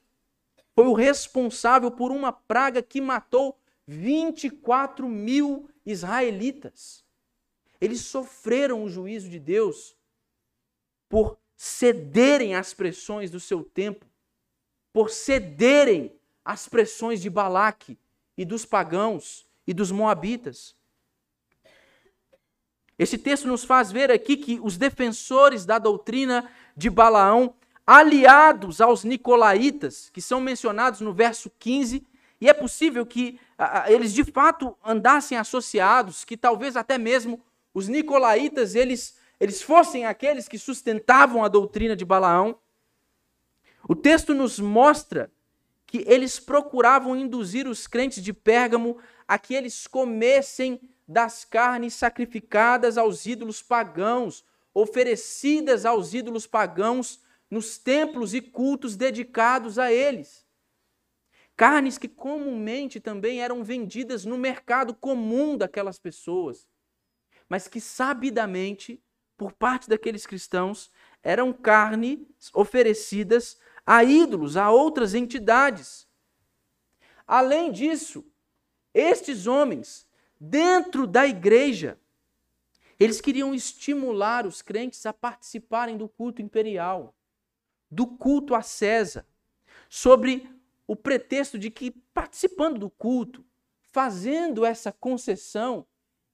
foi 0.74 0.84
o 0.84 0.92
responsável 0.92 1.90
por 1.90 2.12
uma 2.12 2.30
praga 2.30 2.82
que 2.82 3.00
matou 3.00 3.58
24 3.86 5.08
mil 5.08 5.70
israelitas. 5.86 7.02
Eles 7.80 8.02
sofreram 8.02 8.84
o 8.84 8.88
juízo 8.90 9.30
de 9.30 9.38
Deus 9.38 9.96
por 11.08 11.38
cederem 11.56 12.54
às 12.54 12.74
pressões 12.74 13.30
do 13.30 13.40
seu 13.40 13.62
tempo, 13.62 14.06
por 14.92 15.10
cederem 15.10 16.12
as 16.44 16.68
pressões 16.68 17.20
de 17.20 17.30
Balaque 17.30 17.98
e 18.36 18.44
dos 18.44 18.64
pagãos 18.64 19.46
e 19.66 19.72
dos 19.72 19.90
moabitas. 19.90 20.76
Esse 22.98 23.18
texto 23.18 23.48
nos 23.48 23.64
faz 23.64 23.90
ver 23.90 24.10
aqui 24.10 24.36
que 24.36 24.60
os 24.62 24.76
defensores 24.76 25.66
da 25.66 25.78
doutrina 25.78 26.48
de 26.76 26.88
Balaão, 26.88 27.54
aliados 27.86 28.80
aos 28.80 29.04
nicolaítas, 29.04 30.10
que 30.10 30.22
são 30.22 30.40
mencionados 30.40 31.00
no 31.00 31.12
verso 31.12 31.50
15, 31.58 32.06
e 32.40 32.48
é 32.48 32.52
possível 32.52 33.04
que 33.04 33.40
eles 33.86 34.12
de 34.12 34.24
fato 34.24 34.76
andassem 34.84 35.36
associados, 35.38 36.24
que 36.24 36.36
talvez 36.36 36.76
até 36.76 36.98
mesmo 36.98 37.40
os 37.72 37.88
nicolaítas 37.88 38.74
eles, 38.74 39.16
eles 39.38 39.62
fossem 39.62 40.06
aqueles 40.06 40.48
que 40.48 40.58
sustentavam 40.58 41.44
a 41.44 41.48
doutrina 41.48 41.94
de 41.96 42.04
Balaão. 42.04 42.58
O 43.88 43.94
texto 43.94 44.34
nos 44.34 44.58
mostra 44.58 45.30
que 45.86 46.04
eles 46.06 46.40
procuravam 46.40 47.16
induzir 47.16 47.68
os 47.68 47.86
crentes 47.86 48.22
de 48.22 48.32
Pérgamo 48.32 48.98
a 49.28 49.38
que 49.38 49.54
eles 49.54 49.86
comessem 49.86 50.80
das 51.06 51.44
carnes 51.44 51.94
sacrificadas 51.94 52.96
aos 52.96 53.26
ídolos 53.26 53.62
pagãos, 53.62 54.44
oferecidas 54.72 55.84
aos 55.84 56.14
ídolos 56.14 56.46
pagãos 56.46 57.22
nos 57.50 57.78
templos 57.78 58.34
e 58.34 58.40
cultos 58.40 58.96
dedicados 58.96 59.78
a 59.78 59.92
eles. 59.92 60.44
Carnes 61.56 61.98
que 61.98 62.08
comumente 62.08 62.98
também 62.98 63.40
eram 63.40 63.62
vendidas 63.62 64.24
no 64.24 64.36
mercado 64.36 64.94
comum 64.94 65.56
daquelas 65.56 65.98
pessoas, 65.98 66.66
mas 67.48 67.68
que 67.68 67.80
sabidamente, 67.80 69.00
por 69.36 69.52
parte 69.52 69.88
daqueles 69.88 70.26
cristãos, 70.26 70.90
eram 71.22 71.52
carnes 71.52 72.18
oferecidas 72.52 73.58
a 73.86 74.02
ídolos, 74.04 74.56
a 74.56 74.70
outras 74.70 75.14
entidades. 75.14 76.06
Além 77.26 77.72
disso, 77.72 78.24
estes 78.92 79.46
homens, 79.46 80.06
dentro 80.38 81.06
da 81.06 81.26
igreja, 81.26 81.98
eles 82.98 83.20
queriam 83.20 83.54
estimular 83.54 84.46
os 84.46 84.62
crentes 84.62 85.04
a 85.04 85.12
participarem 85.12 85.96
do 85.96 86.08
culto 86.08 86.40
imperial, 86.40 87.14
do 87.90 88.06
culto 88.06 88.54
a 88.54 88.62
César, 88.62 89.26
sobre 89.88 90.48
o 90.86 90.94
pretexto 90.94 91.58
de 91.58 91.70
que, 91.70 91.90
participando 91.90 92.78
do 92.78 92.90
culto, 92.90 93.44
fazendo 93.90 94.64
essa 94.64 94.92
concessão, 94.92 95.86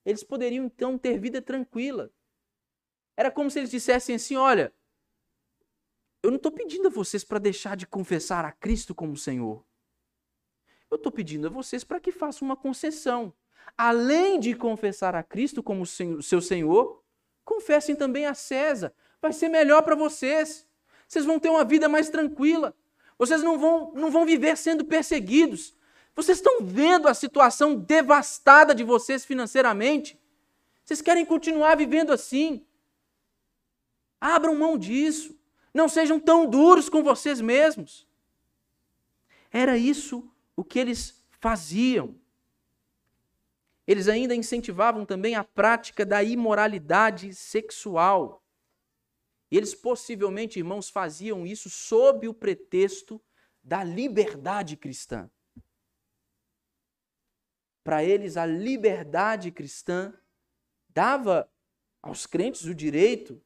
eles 0.04 0.24
poderiam 0.24 0.64
então 0.64 0.98
ter 0.98 1.18
vida 1.18 1.40
tranquila. 1.40 2.10
Era 3.16 3.30
como 3.30 3.50
se 3.50 3.58
eles 3.58 3.70
dissessem 3.70 4.14
assim: 4.16 4.36
olha, 4.36 4.72
eu 6.22 6.30
não 6.30 6.36
estou 6.36 6.52
pedindo 6.52 6.88
a 6.88 6.90
vocês 6.90 7.24
para 7.24 7.38
deixar 7.38 7.76
de 7.76 7.86
confessar 7.86 8.44
a 8.44 8.52
Cristo 8.52 8.94
como 8.94 9.16
Senhor. 9.16 9.64
Eu 10.90 10.96
estou 10.96 11.12
pedindo 11.12 11.46
a 11.46 11.50
vocês 11.50 11.84
para 11.84 12.00
que 12.00 12.12
façam 12.12 12.46
uma 12.46 12.56
concessão. 12.56 13.32
Além 13.76 14.40
de 14.40 14.54
confessar 14.54 15.14
a 15.14 15.22
Cristo 15.22 15.62
como 15.62 15.86
seu 15.86 16.40
Senhor, 16.40 17.02
confessem 17.44 17.94
também 17.94 18.26
a 18.26 18.34
César. 18.34 18.92
Vai 19.22 19.32
ser 19.32 19.48
melhor 19.48 19.82
para 19.82 19.94
vocês. 19.94 20.66
Vocês 21.06 21.24
vão 21.24 21.38
ter 21.38 21.48
uma 21.48 21.64
vida 21.64 21.88
mais 21.88 22.10
tranquila. 22.10 22.74
Vocês 23.18 23.42
não 23.42 23.58
vão, 23.58 23.92
não 23.94 24.10
vão 24.10 24.24
viver 24.24 24.56
sendo 24.56 24.84
perseguidos. 24.84 25.76
Vocês 26.14 26.38
estão 26.38 26.64
vendo 26.64 27.06
a 27.06 27.14
situação 27.14 27.76
devastada 27.76 28.74
de 28.74 28.82
vocês 28.82 29.24
financeiramente? 29.24 30.20
Vocês 30.84 31.00
querem 31.00 31.24
continuar 31.24 31.76
vivendo 31.76 32.12
assim? 32.12 32.66
Abram 34.20 34.54
mão 34.54 34.76
disso. 34.76 35.38
Não 35.72 35.88
sejam 35.88 36.20
tão 36.20 36.48
duros 36.48 36.88
com 36.88 37.02
vocês 37.02 37.40
mesmos. 37.40 38.06
Era 39.50 39.78
isso 39.78 40.30
o 40.54 40.62
que 40.62 40.78
eles 40.78 41.24
faziam. 41.40 42.14
Eles 43.86 44.08
ainda 44.08 44.34
incentivavam 44.34 45.06
também 45.06 45.34
a 45.34 45.42
prática 45.42 46.04
da 46.04 46.22
imoralidade 46.22 47.34
sexual. 47.34 48.44
E 49.50 49.56
eles 49.56 49.74
possivelmente, 49.74 50.58
irmãos, 50.58 50.88
faziam 50.88 51.46
isso 51.46 51.68
sob 51.68 52.28
o 52.28 52.34
pretexto 52.34 53.20
da 53.62 53.82
liberdade 53.82 54.76
cristã. 54.76 55.28
Para 57.82 58.04
eles, 58.04 58.36
a 58.36 58.46
liberdade 58.46 59.50
cristã 59.50 60.12
dava 60.88 61.50
aos 62.02 62.26
crentes 62.26 62.64
o 62.64 62.74
direito 62.74 63.42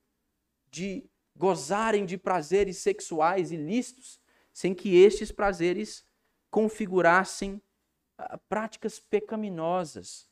de 0.74 1.08
gozarem 1.36 2.04
de 2.04 2.18
prazeres 2.18 2.78
sexuais 2.78 3.52
ilícitos, 3.52 4.20
sem 4.52 4.74
que 4.74 4.96
estes 4.96 5.30
prazeres 5.30 6.04
configurassem 6.50 7.62
ah, 8.18 8.36
práticas 8.48 8.98
pecaminosas. 8.98 10.28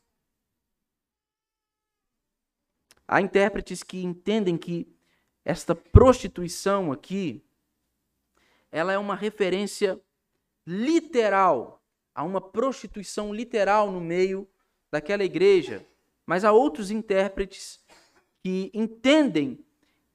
Há 3.07 3.20
intérpretes 3.20 3.85
que 3.85 4.02
entendem 4.02 4.59
que 4.59 4.92
esta 5.44 5.76
prostituição 5.76 6.90
aqui, 6.90 7.44
ela 8.70 8.92
é 8.92 8.98
uma 8.98 9.14
referência 9.14 10.00
literal 10.66 11.81
a 12.14 12.24
uma 12.24 12.40
prostituição 12.40 13.33
literal 13.33 13.92
no 13.92 14.00
meio 14.00 14.48
daquela 14.90 15.24
igreja. 15.24 15.87
Mas 16.26 16.44
há 16.44 16.52
outros 16.52 16.90
intérpretes 16.90 17.81
que 18.42 18.70
entendem 18.74 19.64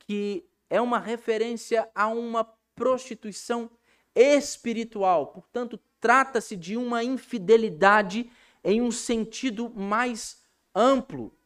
que 0.08 0.48
é 0.70 0.80
uma 0.80 1.00
referência 1.00 1.92
a 1.94 2.08
uma 2.08 2.46
prostituição 2.74 3.70
espiritual. 4.16 5.28
Portanto, 5.28 5.78
trata-se 6.00 6.56
de 6.56 6.78
uma 6.78 7.04
infidelidade 7.04 8.32
em 8.64 8.82
um 8.82 8.90
sentido 8.90 9.70
mais 9.70 10.42
amplo. 10.74 11.38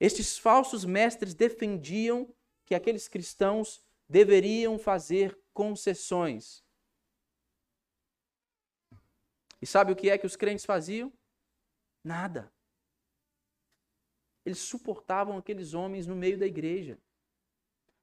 Estes 0.00 0.38
falsos 0.38 0.84
mestres 0.84 1.34
defendiam 1.34 2.32
que 2.64 2.74
aqueles 2.74 3.06
cristãos 3.06 3.82
deveriam 4.08 4.78
fazer 4.78 5.38
concessões. 5.52 6.64
E 9.60 9.66
sabe 9.66 9.92
o 9.92 9.96
que 9.96 10.08
é 10.08 10.16
que 10.16 10.26
os 10.26 10.36
crentes 10.36 10.64
faziam? 10.64 11.12
Nada. 12.02 12.50
Eles 14.48 14.60
suportavam 14.60 15.36
aqueles 15.36 15.74
homens 15.74 16.06
no 16.06 16.16
meio 16.16 16.38
da 16.38 16.46
igreja. 16.46 16.98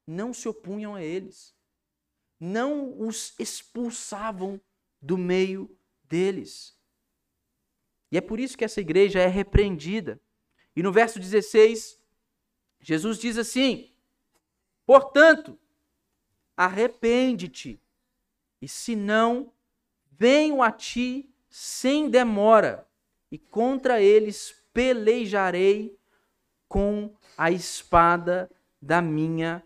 Não 0.06 0.32
se 0.32 0.48
opunham 0.48 0.94
a 0.94 1.02
eles. 1.02 1.52
Não 2.38 3.00
os 3.00 3.34
expulsavam 3.36 4.60
do 5.02 5.18
meio 5.18 5.76
deles. 6.04 6.78
E 8.12 8.16
é 8.16 8.20
por 8.20 8.38
isso 8.38 8.56
que 8.56 8.64
essa 8.64 8.80
igreja 8.80 9.18
é 9.18 9.26
repreendida. 9.26 10.22
E 10.76 10.84
no 10.84 10.92
verso 10.92 11.18
16, 11.18 12.00
Jesus 12.80 13.18
diz 13.18 13.36
assim: 13.38 13.92
Portanto, 14.86 15.58
arrepende-te, 16.56 17.82
e 18.62 18.68
se 18.68 18.94
não, 18.94 19.52
venho 20.12 20.62
a 20.62 20.70
ti 20.70 21.28
sem 21.50 22.08
demora, 22.08 22.88
e 23.32 23.36
contra 23.36 24.00
eles 24.00 24.62
pelejarei 24.72 25.95
com 26.68 27.14
a 27.36 27.50
espada 27.50 28.50
da 28.80 29.00
minha 29.02 29.62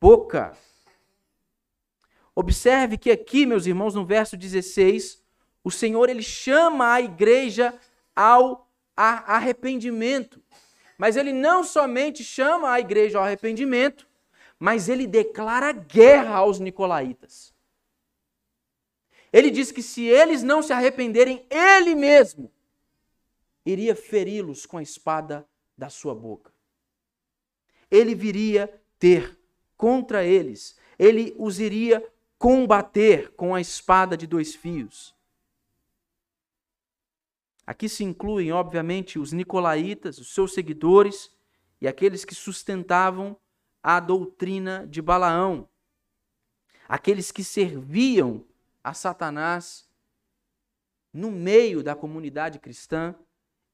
boca. 0.00 0.56
Observe 2.34 2.98
que 2.98 3.10
aqui, 3.10 3.46
meus 3.46 3.66
irmãos, 3.66 3.94
no 3.94 4.04
verso 4.04 4.36
16, 4.36 5.22
o 5.62 5.70
Senhor 5.70 6.08
ele 6.08 6.22
chama 6.22 6.92
a 6.92 7.00
igreja 7.00 7.78
ao 8.14 8.68
arrependimento. 8.96 10.42
Mas 10.98 11.16
ele 11.16 11.32
não 11.32 11.64
somente 11.64 12.22
chama 12.22 12.72
a 12.72 12.80
igreja 12.80 13.18
ao 13.18 13.24
arrependimento, 13.24 14.06
mas 14.58 14.88
ele 14.88 15.06
declara 15.06 15.72
guerra 15.72 16.36
aos 16.36 16.58
nicolaítas. 16.58 17.52
Ele 19.32 19.50
diz 19.50 19.72
que 19.72 19.82
se 19.82 20.04
eles 20.04 20.42
não 20.42 20.62
se 20.62 20.72
arrependerem, 20.72 21.44
ele 21.50 21.94
mesmo 21.94 22.52
iria 23.66 23.96
feri-los 23.96 24.64
com 24.66 24.78
a 24.78 24.82
espada 24.82 25.46
da 25.76 25.88
sua 25.88 26.14
boca. 26.14 26.52
Ele 27.90 28.14
viria 28.14 28.72
ter 28.98 29.38
contra 29.76 30.24
eles, 30.24 30.78
ele 30.98 31.34
os 31.38 31.60
iria 31.60 32.06
combater 32.38 33.32
com 33.32 33.54
a 33.54 33.60
espada 33.60 34.16
de 34.16 34.26
dois 34.26 34.54
fios. 34.54 35.14
Aqui 37.66 37.88
se 37.88 38.04
incluem, 38.04 38.52
obviamente, 38.52 39.18
os 39.18 39.32
nicolaítas, 39.32 40.18
os 40.18 40.34
seus 40.34 40.52
seguidores 40.52 41.30
e 41.80 41.88
aqueles 41.88 42.24
que 42.24 42.34
sustentavam 42.34 43.36
a 43.82 44.00
doutrina 44.00 44.86
de 44.86 45.00
Balaão, 45.00 45.68
aqueles 46.88 47.30
que 47.30 47.42
serviam 47.42 48.44
a 48.82 48.92
Satanás 48.92 49.88
no 51.12 51.30
meio 51.30 51.82
da 51.82 51.94
comunidade 51.94 52.58
cristã, 52.58 53.14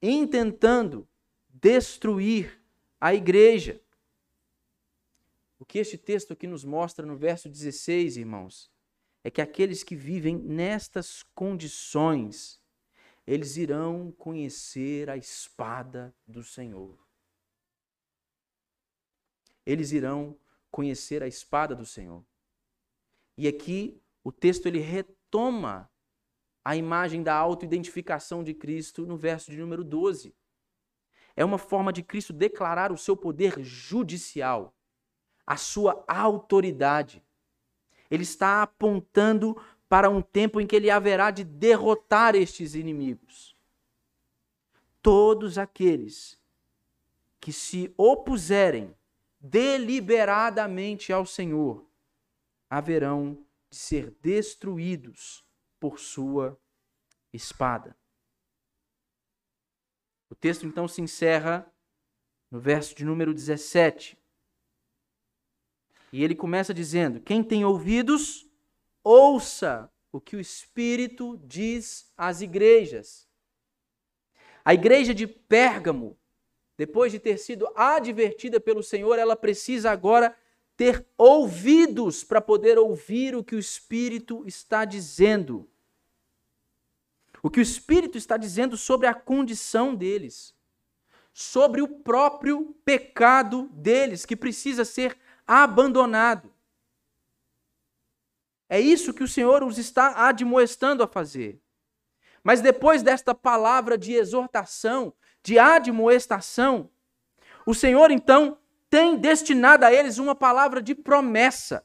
intentando 0.00 1.08
destruir 1.52 2.60
a 3.00 3.14
igreja. 3.14 3.80
O 5.58 5.64
que 5.64 5.78
este 5.78 5.98
texto 5.98 6.32
aqui 6.32 6.46
nos 6.46 6.64
mostra 6.64 7.06
no 7.06 7.16
verso 7.16 7.48
16, 7.48 8.16
irmãos, 8.16 8.70
é 9.22 9.30
que 9.30 9.42
aqueles 9.42 9.82
que 9.82 9.94
vivem 9.94 10.36
nestas 10.36 11.22
condições, 11.34 12.60
eles 13.26 13.56
irão 13.56 14.10
conhecer 14.12 15.10
a 15.10 15.16
espada 15.16 16.14
do 16.26 16.42
Senhor. 16.42 16.98
Eles 19.66 19.92
irão 19.92 20.36
conhecer 20.70 21.22
a 21.22 21.28
espada 21.28 21.74
do 21.74 21.84
Senhor. 21.84 22.24
E 23.36 23.46
aqui 23.46 24.00
o 24.24 24.32
texto 24.32 24.66
ele 24.66 24.78
retoma 24.78 25.90
a 26.64 26.76
imagem 26.76 27.22
da 27.22 27.34
autoidentificação 27.34 28.42
de 28.42 28.54
Cristo 28.54 29.06
no 29.06 29.16
verso 29.16 29.50
de 29.50 29.58
número 29.58 29.84
12. 29.84 30.34
É 31.40 31.44
uma 31.44 31.56
forma 31.56 31.90
de 31.90 32.02
Cristo 32.02 32.34
declarar 32.34 32.92
o 32.92 32.98
seu 32.98 33.16
poder 33.16 33.64
judicial, 33.64 34.74
a 35.46 35.56
sua 35.56 36.04
autoridade. 36.06 37.24
Ele 38.10 38.24
está 38.24 38.62
apontando 38.62 39.56
para 39.88 40.10
um 40.10 40.20
tempo 40.20 40.60
em 40.60 40.66
que 40.66 40.76
ele 40.76 40.90
haverá 40.90 41.30
de 41.30 41.42
derrotar 41.42 42.34
estes 42.34 42.74
inimigos. 42.74 43.56
Todos 45.00 45.56
aqueles 45.56 46.38
que 47.40 47.54
se 47.54 47.90
opuserem 47.96 48.94
deliberadamente 49.40 51.10
ao 51.10 51.24
Senhor 51.24 51.86
haverão 52.68 53.42
de 53.70 53.78
ser 53.78 54.14
destruídos 54.20 55.42
por 55.80 55.98
sua 55.98 56.60
espada. 57.32 57.96
O 60.30 60.34
texto 60.34 60.64
então 60.64 60.86
se 60.86 61.02
encerra 61.02 61.70
no 62.50 62.60
verso 62.60 62.94
de 62.94 63.04
número 63.04 63.34
17. 63.34 64.16
E 66.12 66.24
ele 66.24 66.34
começa 66.34 66.72
dizendo: 66.72 67.20
Quem 67.20 67.42
tem 67.42 67.64
ouvidos, 67.64 68.48
ouça 69.02 69.90
o 70.12 70.20
que 70.20 70.36
o 70.36 70.40
Espírito 70.40 71.36
diz 71.44 72.12
às 72.16 72.40
igrejas. 72.40 73.28
A 74.64 74.74
igreja 74.74 75.14
de 75.14 75.26
Pérgamo, 75.26 76.18
depois 76.76 77.12
de 77.12 77.18
ter 77.18 77.38
sido 77.38 77.68
advertida 77.76 78.60
pelo 78.60 78.82
Senhor, 78.82 79.18
ela 79.18 79.36
precisa 79.36 79.90
agora 79.90 80.36
ter 80.76 81.06
ouvidos 81.16 82.24
para 82.24 82.40
poder 82.40 82.78
ouvir 82.78 83.36
o 83.36 83.44
que 83.44 83.54
o 83.54 83.58
Espírito 83.58 84.44
está 84.46 84.84
dizendo. 84.84 85.69
O 87.42 87.50
que 87.50 87.60
o 87.60 87.62
Espírito 87.62 88.18
está 88.18 88.36
dizendo 88.36 88.76
sobre 88.76 89.06
a 89.06 89.14
condição 89.14 89.94
deles, 89.94 90.54
sobre 91.32 91.80
o 91.80 91.88
próprio 91.88 92.74
pecado 92.84 93.68
deles, 93.72 94.26
que 94.26 94.36
precisa 94.36 94.84
ser 94.84 95.16
abandonado. 95.46 96.52
É 98.68 98.80
isso 98.80 99.12
que 99.12 99.24
o 99.24 99.28
Senhor 99.28 99.64
os 99.64 99.78
está 99.78 100.28
admoestando 100.28 101.02
a 101.02 101.08
fazer. 101.08 101.60
Mas 102.42 102.60
depois 102.60 103.02
desta 103.02 103.34
palavra 103.34 103.98
de 103.98 104.12
exortação, 104.12 105.12
de 105.42 105.58
admoestação, 105.58 106.90
o 107.66 107.74
Senhor 107.74 108.10
então 108.10 108.58
tem 108.88 109.16
destinado 109.16 109.84
a 109.84 109.92
eles 109.92 110.18
uma 110.18 110.34
palavra 110.34 110.80
de 110.80 110.94
promessa. 110.94 111.84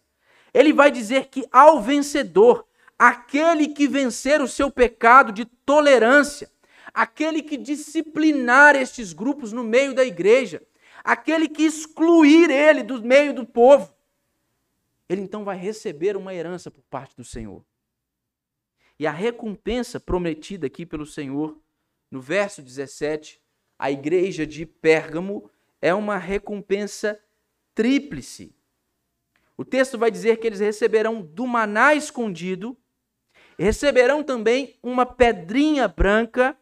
Ele 0.54 0.72
vai 0.72 0.90
dizer 0.90 1.28
que 1.28 1.48
ao 1.52 1.82
vencedor, 1.82 2.68
aquele 2.98 3.68
que 3.68 3.88
vencer 3.88 4.42
o 4.42 4.48
seu 4.48 4.72
pecado 4.72 5.32
de 5.32 5.46
tolerância, 5.46 6.50
aquele 6.94 7.42
que 7.42 7.58
disciplinar 7.58 8.76
estes 8.76 9.14
grupos 9.14 9.52
no 9.52 9.64
meio 9.64 9.94
da 9.94 10.06
igreja, 10.06 10.62
aquele 11.04 11.48
que 11.48 11.64
excluir 11.64 12.50
ele 12.50 12.84
do 12.84 13.04
meio 13.04 13.34
do 13.34 13.46
povo, 13.46 13.94
ele 15.08 15.22
então 15.22 15.44
vai 15.44 15.58
receber 15.58 16.18
uma 16.18 16.34
herança 16.34 16.72
por 16.72 16.82
parte 16.84 17.16
do 17.16 17.24
Senhor. 17.24 17.64
E 18.98 19.06
a 19.06 19.12
recompensa 19.12 20.00
prometida 20.00 20.68
aqui 20.68 20.86
pelo 20.86 21.06
Senhor, 21.06 21.60
no 22.10 22.22
verso 22.22 22.62
17, 22.62 23.42
a 23.78 23.92
igreja 23.92 24.48
de 24.48 24.66
Pérgamo, 24.66 25.50
é 25.82 25.94
uma 25.94 26.18
recompensa 26.18 27.20
tríplice. 27.74 28.56
O 29.58 29.64
texto 29.64 29.98
vai 29.98 30.10
dizer 30.10 30.38
que 30.38 30.48
eles 30.48 30.60
receberão 30.60 31.22
do 31.22 31.46
maná 31.46 31.94
escondido, 31.94 32.76
receberão 33.58 34.24
também 34.24 34.78
uma 34.84 35.06
pedrinha 35.06 35.88
branca 35.88 36.58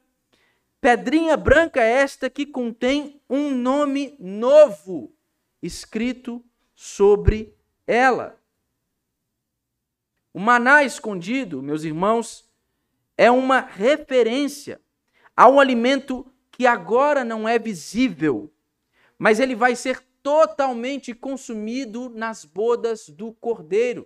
Pedrinha 0.83 1.37
branca 1.37 1.81
é 1.81 1.93
esta 2.01 2.29
que 2.29 2.45
contém 2.45 3.21
um 3.29 3.51
nome 3.51 4.17
novo 4.19 5.15
escrito 5.61 6.43
sobre 6.75 7.55
ela. 7.87 8.37
O 10.33 10.41
maná 10.41 10.83
escondido, 10.83 11.63
meus 11.63 11.85
irmãos, 11.85 12.51
é 13.17 13.31
uma 13.31 13.61
referência 13.61 14.81
a 15.37 15.47
um 15.47 15.57
alimento 15.57 16.29
que 16.51 16.67
agora 16.67 17.23
não 17.23 17.47
é 17.47 17.57
visível, 17.57 18.53
mas 19.17 19.39
ele 19.39 19.55
vai 19.55 19.77
ser 19.77 20.05
totalmente 20.21 21.13
consumido 21.13 22.09
nas 22.09 22.43
bodas 22.43 23.07
do 23.07 23.31
Cordeiro. 23.31 24.05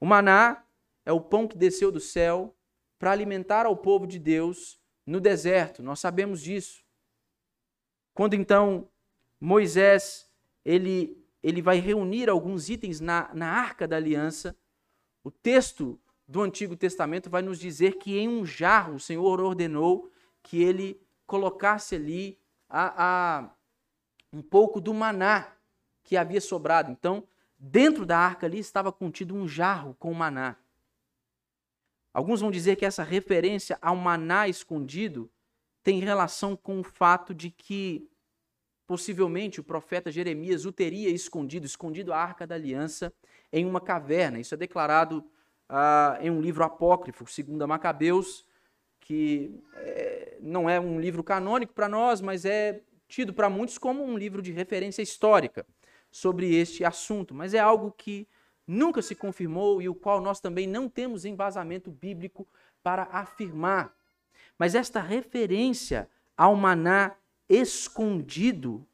O 0.00 0.06
maná 0.06 0.64
é 1.10 1.12
o 1.12 1.20
pão 1.20 1.46
que 1.48 1.58
desceu 1.58 1.90
do 1.90 1.98
céu 1.98 2.56
para 2.98 3.10
alimentar 3.10 3.66
ao 3.66 3.76
povo 3.76 4.06
de 4.06 4.18
Deus 4.18 4.80
no 5.04 5.20
deserto. 5.20 5.82
Nós 5.82 5.98
sabemos 5.98 6.40
disso. 6.40 6.84
Quando 8.14 8.34
então 8.34 8.88
Moisés 9.40 10.30
ele, 10.64 11.20
ele 11.42 11.60
vai 11.60 11.80
reunir 11.80 12.30
alguns 12.30 12.68
itens 12.68 13.00
na, 13.00 13.28
na 13.34 13.48
arca 13.48 13.88
da 13.88 13.96
aliança, 13.96 14.56
o 15.24 15.30
texto 15.30 16.00
do 16.28 16.42
Antigo 16.42 16.76
Testamento 16.76 17.28
vai 17.28 17.42
nos 17.42 17.58
dizer 17.58 17.98
que 17.98 18.16
em 18.16 18.28
um 18.28 18.46
jarro 18.46 18.94
o 18.94 19.00
Senhor 19.00 19.40
ordenou 19.40 20.12
que 20.42 20.62
ele 20.62 21.00
colocasse 21.26 21.96
ali 21.96 22.38
a, 22.68 23.04
a, 23.04 23.50
um 24.32 24.42
pouco 24.42 24.80
do 24.80 24.94
maná 24.94 25.52
que 26.04 26.16
havia 26.16 26.40
sobrado. 26.40 26.92
Então, 26.92 27.26
dentro 27.58 28.06
da 28.06 28.16
arca 28.16 28.46
ali 28.46 28.60
estava 28.60 28.92
contido 28.92 29.34
um 29.34 29.48
jarro 29.48 29.96
com 29.98 30.14
maná. 30.14 30.56
Alguns 32.12 32.40
vão 32.40 32.50
dizer 32.50 32.76
que 32.76 32.84
essa 32.84 33.02
referência 33.02 33.78
ao 33.80 33.96
maná 33.96 34.48
escondido 34.48 35.30
tem 35.82 36.00
relação 36.00 36.56
com 36.56 36.80
o 36.80 36.84
fato 36.84 37.34
de 37.34 37.50
que 37.50 38.08
possivelmente 38.86 39.60
o 39.60 39.64
profeta 39.64 40.10
Jeremias 40.10 40.64
o 40.66 40.72
teria 40.72 41.10
escondido, 41.10 41.64
escondido 41.64 42.12
a 42.12 42.18
arca 42.18 42.46
da 42.46 42.56
aliança 42.56 43.12
em 43.52 43.64
uma 43.64 43.80
caverna. 43.80 44.40
Isso 44.40 44.54
é 44.54 44.56
declarado 44.56 45.24
ah, 45.68 46.18
em 46.20 46.28
um 46.28 46.40
livro 46.40 46.64
apócrifo, 46.64 47.24
segundo 47.26 47.66
Macabeus, 47.68 48.44
que 48.98 49.62
é, 49.76 50.38
não 50.40 50.68
é 50.68 50.80
um 50.80 51.00
livro 51.00 51.22
canônico 51.22 51.72
para 51.72 51.88
nós, 51.88 52.20
mas 52.20 52.44
é 52.44 52.82
tido 53.08 53.32
para 53.32 53.48
muitos 53.48 53.78
como 53.78 54.04
um 54.04 54.18
livro 54.18 54.42
de 54.42 54.50
referência 54.50 55.02
histórica 55.02 55.64
sobre 56.10 56.54
este 56.56 56.84
assunto. 56.84 57.32
Mas 57.32 57.54
é 57.54 57.60
algo 57.60 57.92
que 57.92 58.26
nunca 58.70 59.02
se 59.02 59.16
confirmou 59.16 59.82
e 59.82 59.88
o 59.88 59.94
qual 59.94 60.20
nós 60.20 60.38
também 60.38 60.64
não 60.64 60.88
temos 60.88 61.24
embasamento 61.24 61.90
bíblico 61.90 62.46
para 62.84 63.02
afirmar. 63.10 63.92
Mas 64.56 64.76
esta 64.76 65.00
referência 65.00 66.08
ao 66.36 66.54
maná 66.54 67.16
escondido 67.48 68.86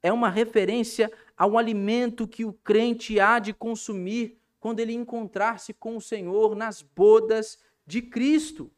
é 0.00 0.12
uma 0.12 0.30
referência 0.30 1.10
ao 1.36 1.58
alimento 1.58 2.28
que 2.28 2.44
o 2.44 2.52
crente 2.52 3.18
há 3.18 3.40
de 3.40 3.52
consumir 3.52 4.38
quando 4.60 4.78
ele 4.78 4.92
encontrar-se 4.92 5.74
com 5.74 5.96
o 5.96 6.00
Senhor 6.00 6.54
nas 6.54 6.80
bodas 6.80 7.58
de 7.84 8.02
Cristo. 8.02 8.70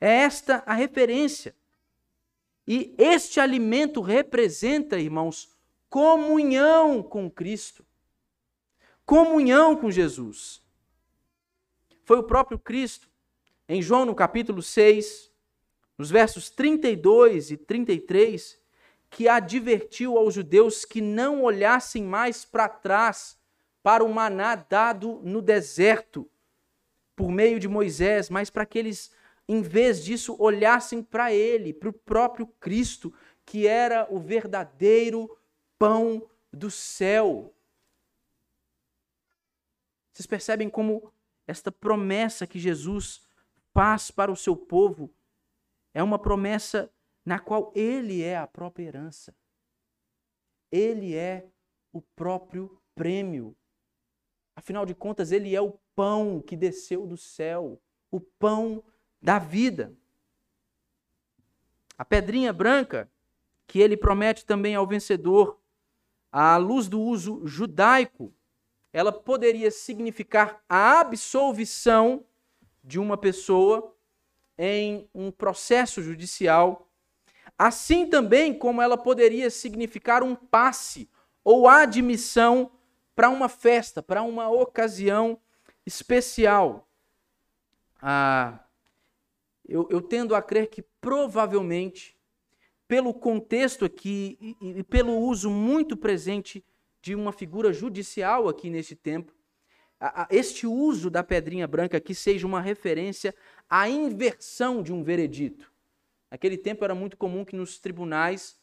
É 0.00 0.22
esta 0.22 0.64
a 0.66 0.74
referência. 0.74 1.54
E 2.66 2.94
este 2.98 3.38
alimento 3.38 4.00
representa, 4.00 4.98
irmãos, 4.98 5.48
comunhão 5.88 7.00
com 7.00 7.30
Cristo 7.30 7.84
comunhão 9.10 9.74
com 9.74 9.90
Jesus. 9.90 10.62
Foi 12.04 12.20
o 12.20 12.22
próprio 12.22 12.56
Cristo, 12.56 13.10
em 13.68 13.82
João 13.82 14.04
no 14.04 14.14
capítulo 14.14 14.62
6, 14.62 15.32
nos 15.98 16.12
versos 16.12 16.48
32 16.48 17.50
e 17.50 17.56
33, 17.56 18.56
que 19.10 19.26
advertiu 19.26 20.16
aos 20.16 20.34
judeus 20.34 20.84
que 20.84 21.00
não 21.00 21.42
olhassem 21.42 22.04
mais 22.04 22.44
para 22.44 22.68
trás 22.68 23.36
para 23.82 24.04
o 24.04 24.14
maná 24.14 24.54
dado 24.54 25.20
no 25.24 25.42
deserto 25.42 26.30
por 27.16 27.32
meio 27.32 27.58
de 27.58 27.66
Moisés, 27.66 28.30
mas 28.30 28.48
para 28.48 28.64
que 28.64 28.78
eles, 28.78 29.10
em 29.48 29.60
vez 29.60 30.04
disso, 30.04 30.36
olhassem 30.38 31.02
para 31.02 31.32
ele, 31.32 31.72
para 31.72 31.88
o 31.88 31.92
próprio 31.92 32.46
Cristo, 32.46 33.12
que 33.44 33.66
era 33.66 34.06
o 34.08 34.20
verdadeiro 34.20 35.36
pão 35.76 36.30
do 36.52 36.70
céu. 36.70 37.52
Vocês 40.20 40.26
percebem 40.26 40.68
como 40.68 41.10
esta 41.46 41.72
promessa 41.72 42.46
que 42.46 42.58
Jesus 42.58 43.26
faz 43.72 44.10
para 44.10 44.30
o 44.30 44.36
seu 44.36 44.54
povo 44.54 45.10
é 45.94 46.02
uma 46.02 46.18
promessa 46.18 46.92
na 47.24 47.38
qual 47.38 47.72
ele 47.74 48.20
é 48.20 48.36
a 48.36 48.46
própria 48.46 48.84
herança. 48.84 49.34
Ele 50.70 51.14
é 51.14 51.48
o 51.90 52.02
próprio 52.02 52.78
prêmio. 52.94 53.56
Afinal 54.54 54.84
de 54.84 54.94
contas, 54.94 55.32
ele 55.32 55.56
é 55.56 55.60
o 55.62 55.78
pão 55.96 56.42
que 56.42 56.54
desceu 56.54 57.06
do 57.06 57.16
céu, 57.16 57.80
o 58.10 58.20
pão 58.20 58.84
da 59.22 59.38
vida. 59.38 59.96
A 61.96 62.04
pedrinha 62.04 62.52
branca 62.52 63.10
que 63.66 63.78
ele 63.78 63.96
promete 63.96 64.44
também 64.44 64.74
ao 64.74 64.86
vencedor, 64.86 65.58
à 66.30 66.58
luz 66.58 66.90
do 66.90 67.00
uso 67.00 67.46
judaico 67.46 68.34
ela 68.92 69.12
poderia 69.12 69.70
significar 69.70 70.62
a 70.68 71.00
absolvição 71.00 72.24
de 72.82 72.98
uma 72.98 73.16
pessoa 73.16 73.94
em 74.58 75.08
um 75.14 75.30
processo 75.30 76.02
judicial, 76.02 76.88
assim 77.58 78.06
também 78.06 78.52
como 78.52 78.82
ela 78.82 78.96
poderia 78.96 79.48
significar 79.50 80.22
um 80.22 80.34
passe 80.34 81.08
ou 81.44 81.68
admissão 81.68 82.70
para 83.14 83.30
uma 83.30 83.48
festa, 83.48 84.02
para 84.02 84.22
uma 84.22 84.50
ocasião 84.50 85.38
especial. 85.86 86.88
Ah, 88.02 88.60
eu, 89.68 89.86
eu 89.90 90.00
tendo 90.00 90.34
a 90.34 90.42
crer 90.42 90.68
que 90.68 90.82
provavelmente, 91.00 92.16
pelo 92.88 93.14
contexto 93.14 93.84
aqui 93.84 94.36
e, 94.60 94.80
e 94.80 94.82
pelo 94.82 95.16
uso 95.18 95.48
muito 95.48 95.96
presente 95.96 96.64
de 97.00 97.14
uma 97.14 97.32
figura 97.32 97.72
judicial 97.72 98.48
aqui 98.48 98.70
neste 98.70 98.94
tempo, 98.94 99.32
este 100.30 100.66
uso 100.66 101.10
da 101.10 101.22
pedrinha 101.22 101.66
branca 101.66 101.98
aqui 101.98 102.14
seja 102.14 102.46
uma 102.46 102.60
referência 102.60 103.34
à 103.68 103.88
inversão 103.88 104.82
de 104.82 104.92
um 104.92 105.02
veredito. 105.02 105.70
Naquele 106.30 106.56
tempo 106.56 106.84
era 106.84 106.94
muito 106.94 107.16
comum 107.16 107.44
que 107.44 107.56
nos 107.56 107.78
tribunais 107.78 108.58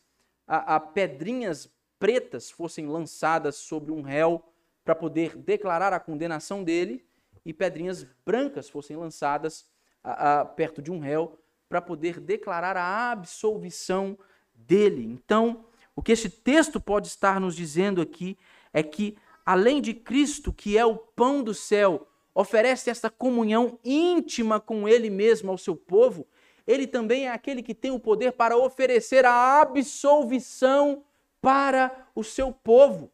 a, 0.48 0.76
a 0.76 0.80
pedrinhas 0.80 1.70
pretas 2.00 2.50
fossem 2.50 2.88
lançadas 2.88 3.56
sobre 3.56 3.92
um 3.92 4.02
réu 4.02 4.44
para 4.84 4.96
poder 4.96 5.36
declarar 5.36 5.94
a 5.94 6.00
condenação 6.00 6.64
dele 6.64 7.06
e 7.46 7.54
pedrinhas 7.54 8.08
brancas 8.26 8.70
fossem 8.70 8.96
lançadas 8.96 9.70
a, 10.04 10.42
a, 10.42 10.46
perto 10.46 10.82
de 10.82 10.92
um 10.92 11.00
réu 11.00 11.38
para 11.70 11.82
poder 11.82 12.20
declarar 12.20 12.78
a 12.78 13.12
absolvição 13.12 14.18
dele. 14.56 15.04
Então, 15.04 15.67
o 15.98 16.02
que 16.04 16.12
esse 16.12 16.30
texto 16.30 16.80
pode 16.80 17.08
estar 17.08 17.40
nos 17.40 17.56
dizendo 17.56 18.04
aqui 18.04 18.38
é 18.72 18.84
que, 18.84 19.18
além 19.44 19.82
de 19.82 19.96
Cristo, 19.96 20.54
que 20.54 20.78
é 20.78 20.86
o 20.86 20.96
pão 20.96 21.42
do 21.42 21.56
céu, 21.56 22.08
oferece 22.36 22.92
essa 22.92 23.10
comunhão 23.10 23.80
íntima 23.84 24.60
com 24.60 24.88
Ele 24.88 25.10
mesmo 25.10 25.50
ao 25.50 25.58
seu 25.58 25.76
povo, 25.76 26.28
ele 26.68 26.86
também 26.86 27.26
é 27.26 27.32
aquele 27.32 27.64
que 27.64 27.74
tem 27.74 27.90
o 27.90 28.00
poder 28.00 28.34
para 28.34 28.56
oferecer 28.56 29.26
a 29.26 29.60
absolvição 29.60 31.04
para 31.42 32.08
o 32.14 32.24
seu 32.24 32.52
povo. 32.52 33.12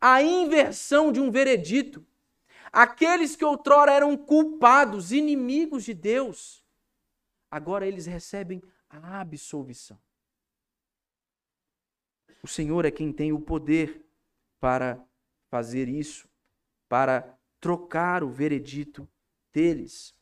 A 0.00 0.22
inversão 0.22 1.10
de 1.10 1.20
um 1.20 1.28
veredito. 1.28 2.06
Aqueles 2.70 3.34
que 3.34 3.44
outrora 3.44 3.90
eram 3.92 4.16
culpados, 4.16 5.10
inimigos 5.10 5.82
de 5.84 5.94
Deus, 5.94 6.62
agora 7.50 7.84
eles 7.84 8.06
recebem 8.06 8.62
a 8.88 9.20
absolvição. 9.20 9.98
O 12.42 12.48
Senhor 12.48 12.84
é 12.84 12.90
quem 12.90 13.12
tem 13.12 13.32
o 13.32 13.40
poder 13.40 14.04
para 14.60 15.02
fazer 15.50 15.88
isso, 15.88 16.28
para 16.88 17.38
trocar 17.60 18.22
o 18.22 18.30
veredito 18.30 19.08
deles. 19.52 20.14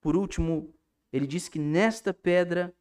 Por 0.00 0.16
último, 0.16 0.74
ele 1.12 1.26
diz 1.26 1.48
que 1.48 1.58
nesta 1.58 2.14
pedra 2.14 2.74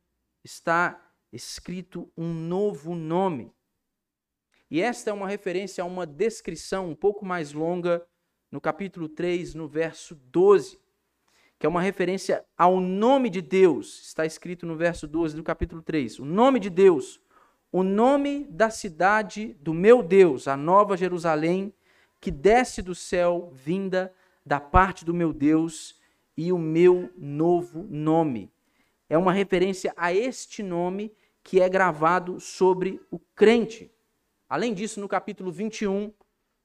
está 0.43 1.13
escrito 1.31 2.11
um 2.17 2.33
novo 2.33 2.95
nome. 2.95 3.53
E 4.69 4.81
esta 4.81 5.09
é 5.09 5.13
uma 5.13 5.27
referência 5.27 5.83
a 5.83 5.87
uma 5.87 6.05
descrição 6.05 6.89
um 6.89 6.95
pouco 6.95 7.25
mais 7.25 7.53
longa 7.53 8.05
no 8.51 8.61
capítulo 8.61 9.09
3, 9.09 9.55
no 9.55 9.67
verso 9.67 10.15
12, 10.15 10.79
que 11.57 11.65
é 11.65 11.69
uma 11.69 11.81
referência 11.81 12.45
ao 12.57 12.79
nome 12.79 13.29
de 13.29 13.41
Deus. 13.41 14.01
Está 14.07 14.25
escrito 14.25 14.65
no 14.65 14.75
verso 14.75 15.07
12 15.07 15.35
do 15.35 15.43
capítulo 15.43 15.81
3. 15.81 16.19
O 16.19 16.25
nome 16.25 16.59
de 16.59 16.69
Deus, 16.69 17.19
o 17.71 17.83
nome 17.83 18.45
da 18.49 18.69
cidade 18.69 19.55
do 19.61 19.73
meu 19.73 20.01
Deus, 20.01 20.47
a 20.47 20.57
nova 20.57 20.97
Jerusalém, 20.97 21.73
que 22.19 22.31
desce 22.31 22.81
do 22.81 22.95
céu, 22.95 23.51
vinda 23.53 24.13
da 24.45 24.59
parte 24.59 25.05
do 25.05 25.13
meu 25.13 25.31
Deus, 25.31 25.99
e 26.35 26.53
o 26.53 26.57
meu 26.57 27.11
novo 27.17 27.85
nome. 27.89 28.49
É 29.09 29.17
uma 29.17 29.33
referência 29.33 29.93
a 29.97 30.13
este 30.13 30.63
nome 30.63 31.13
que 31.43 31.59
é 31.59 31.67
gravado 31.67 32.39
sobre 32.39 33.01
o 33.11 33.19
crente. 33.35 33.91
Além 34.47 34.73
disso, 34.73 34.99
no 34.99 35.07
capítulo 35.07 35.51
21, 35.51 36.13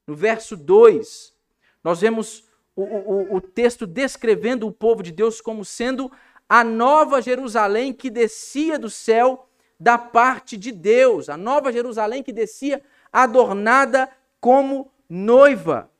no 0.06 0.14
verso 0.14 0.56
2, 0.56 1.34
nós 1.82 2.00
vemos 2.00 2.44
o, 2.76 2.82
o, 2.82 3.36
o 3.36 3.40
texto 3.40 3.86
descrevendo 3.86 4.66
o 4.66 4.72
povo 4.72 5.02
de 5.02 5.10
Deus 5.10 5.40
como 5.40 5.64
sendo 5.64 6.10
a 6.48 6.62
nova 6.62 7.20
Jerusalém 7.20 7.92
que 7.92 8.10
descia 8.10 8.78
do 8.78 8.88
céu 8.88 9.48
da 9.78 9.98
parte 9.98 10.56
de 10.56 10.72
Deus, 10.72 11.28
a 11.28 11.36
nova 11.36 11.72
Jerusalém 11.72 12.22
que 12.22 12.32
descia 12.32 12.82
adornada 13.12 14.08
como 14.40 14.90
noiva. 15.08 15.90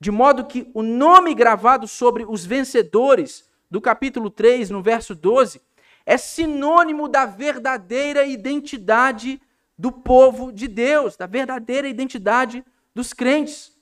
De 0.00 0.10
modo 0.10 0.46
que 0.46 0.70
o 0.74 0.82
nome 0.82 1.34
gravado 1.34 1.86
sobre 1.86 2.24
os 2.24 2.44
vencedores 2.44 3.48
do 3.70 3.80
capítulo 3.80 4.30
3, 4.30 4.70
no 4.70 4.82
verso 4.82 5.14
12, 5.14 5.60
é 6.04 6.16
sinônimo 6.16 7.08
da 7.08 7.24
verdadeira 7.24 8.24
identidade 8.24 9.40
do 9.78 9.92
povo 9.92 10.52
de 10.52 10.68
Deus, 10.68 11.16
da 11.16 11.26
verdadeira 11.26 11.88
identidade 11.88 12.64
dos 12.94 13.12
crentes. 13.12 13.72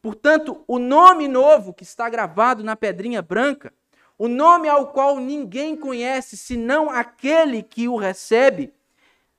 Portanto, 0.00 0.62
o 0.66 0.78
nome 0.78 1.26
novo 1.26 1.72
que 1.72 1.82
está 1.82 2.08
gravado 2.10 2.62
na 2.62 2.76
pedrinha 2.76 3.22
branca, 3.22 3.72
o 4.16 4.28
nome 4.28 4.68
ao 4.68 4.92
qual 4.92 5.18
ninguém 5.18 5.76
conhece 5.76 6.36
senão 6.36 6.88
aquele 6.88 7.62
que 7.62 7.88
o 7.88 7.96
recebe, 7.96 8.72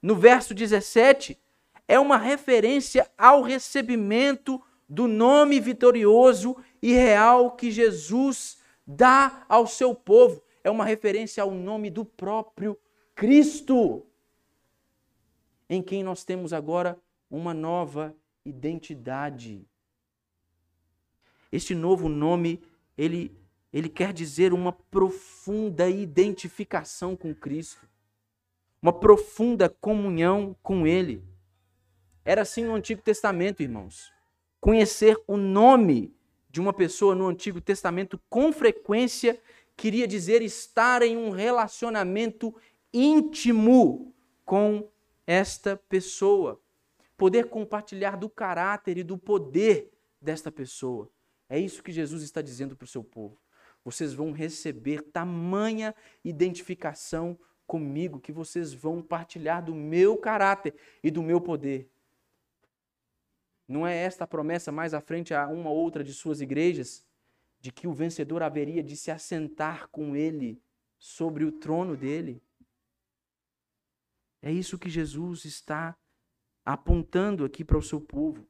no 0.01 0.15
verso 0.15 0.53
17, 0.53 1.39
é 1.87 1.99
uma 1.99 2.17
referência 2.17 3.09
ao 3.17 3.41
recebimento 3.41 4.61
do 4.87 5.07
nome 5.07 5.59
vitorioso 5.59 6.55
e 6.81 6.93
real 6.93 7.51
que 7.51 7.71
Jesus 7.71 8.57
dá 8.85 9.45
ao 9.47 9.65
seu 9.65 9.95
povo. 9.95 10.43
É 10.63 10.69
uma 10.69 10.85
referência 10.85 11.41
ao 11.41 11.51
nome 11.51 11.89
do 11.89 12.03
próprio 12.03 12.77
Cristo, 13.15 14.05
em 15.69 15.81
quem 15.81 16.03
nós 16.03 16.23
temos 16.23 16.51
agora 16.53 16.99
uma 17.29 17.53
nova 17.53 18.15
identidade. 18.45 19.65
Este 21.51 21.73
novo 21.73 22.09
nome, 22.09 22.61
ele, 22.97 23.35
ele 23.75 23.89
quer 23.89 24.13
dizer 24.13 24.53
uma 24.53 24.71
profunda 24.71 25.89
identificação 25.89 27.13
com 27.13 27.35
Cristo, 27.35 27.85
uma 28.81 28.93
profunda 28.93 29.67
comunhão 29.67 30.55
com 30.63 30.87
Ele. 30.87 31.21
Era 32.23 32.43
assim 32.43 32.63
no 32.63 32.73
Antigo 32.73 33.01
Testamento, 33.01 33.61
irmãos. 33.61 34.13
Conhecer 34.61 35.21
o 35.27 35.35
nome 35.35 36.15
de 36.49 36.61
uma 36.61 36.71
pessoa 36.71 37.13
no 37.13 37.27
Antigo 37.27 37.59
Testamento 37.59 38.17
com 38.29 38.53
frequência 38.53 39.37
queria 39.75 40.07
dizer 40.07 40.41
estar 40.41 41.01
em 41.01 41.17
um 41.17 41.29
relacionamento 41.29 42.55
íntimo 42.93 44.15
com 44.45 44.89
esta 45.27 45.75
pessoa, 45.75 46.61
poder 47.17 47.49
compartilhar 47.49 48.15
do 48.15 48.29
caráter 48.29 48.97
e 48.97 49.03
do 49.03 49.17
poder 49.17 49.91
desta 50.21 50.49
pessoa. 50.49 51.11
É 51.49 51.59
isso 51.59 51.83
que 51.83 51.91
Jesus 51.91 52.23
está 52.23 52.41
dizendo 52.41 52.73
para 52.73 52.85
o 52.85 52.87
seu 52.87 53.03
povo. 53.03 53.37
Vocês 53.85 54.15
vão 54.15 54.31
receber 54.31 55.03
tamanha 55.03 55.93
identificação 56.23 57.37
comigo 57.67 58.19
que 58.19 58.31
vocês 58.31 58.73
vão 58.73 58.99
partilhar 58.99 59.63
do 59.63 59.75
meu 59.75 60.17
caráter 60.17 60.73
e 61.03 61.11
do 61.11 61.21
meu 61.21 61.39
poder. 61.39 61.87
Não 63.67 63.85
é 63.85 63.95
esta 63.95 64.23
a 64.23 64.27
promessa 64.27 64.71
mais 64.71 64.95
à 64.95 65.01
frente 65.01 65.35
a 65.35 65.47
uma 65.47 65.69
outra 65.69 66.03
de 66.03 66.13
suas 66.13 66.41
igrejas? 66.41 67.05
De 67.61 67.71
que 67.71 67.87
o 67.87 67.93
vencedor 67.93 68.41
haveria 68.41 68.83
de 68.83 68.97
se 68.97 69.11
assentar 69.11 69.87
com 69.89 70.15
ele 70.15 70.59
sobre 70.97 71.45
o 71.45 71.51
trono 71.51 71.95
dele? 71.95 72.41
É 74.41 74.51
isso 74.51 74.79
que 74.79 74.89
Jesus 74.89 75.45
está 75.45 75.95
apontando 76.63 77.45
aqui 77.45 77.63
para 77.63 77.77
o 77.77 77.83
seu 77.83 78.01
povo. 78.01 78.47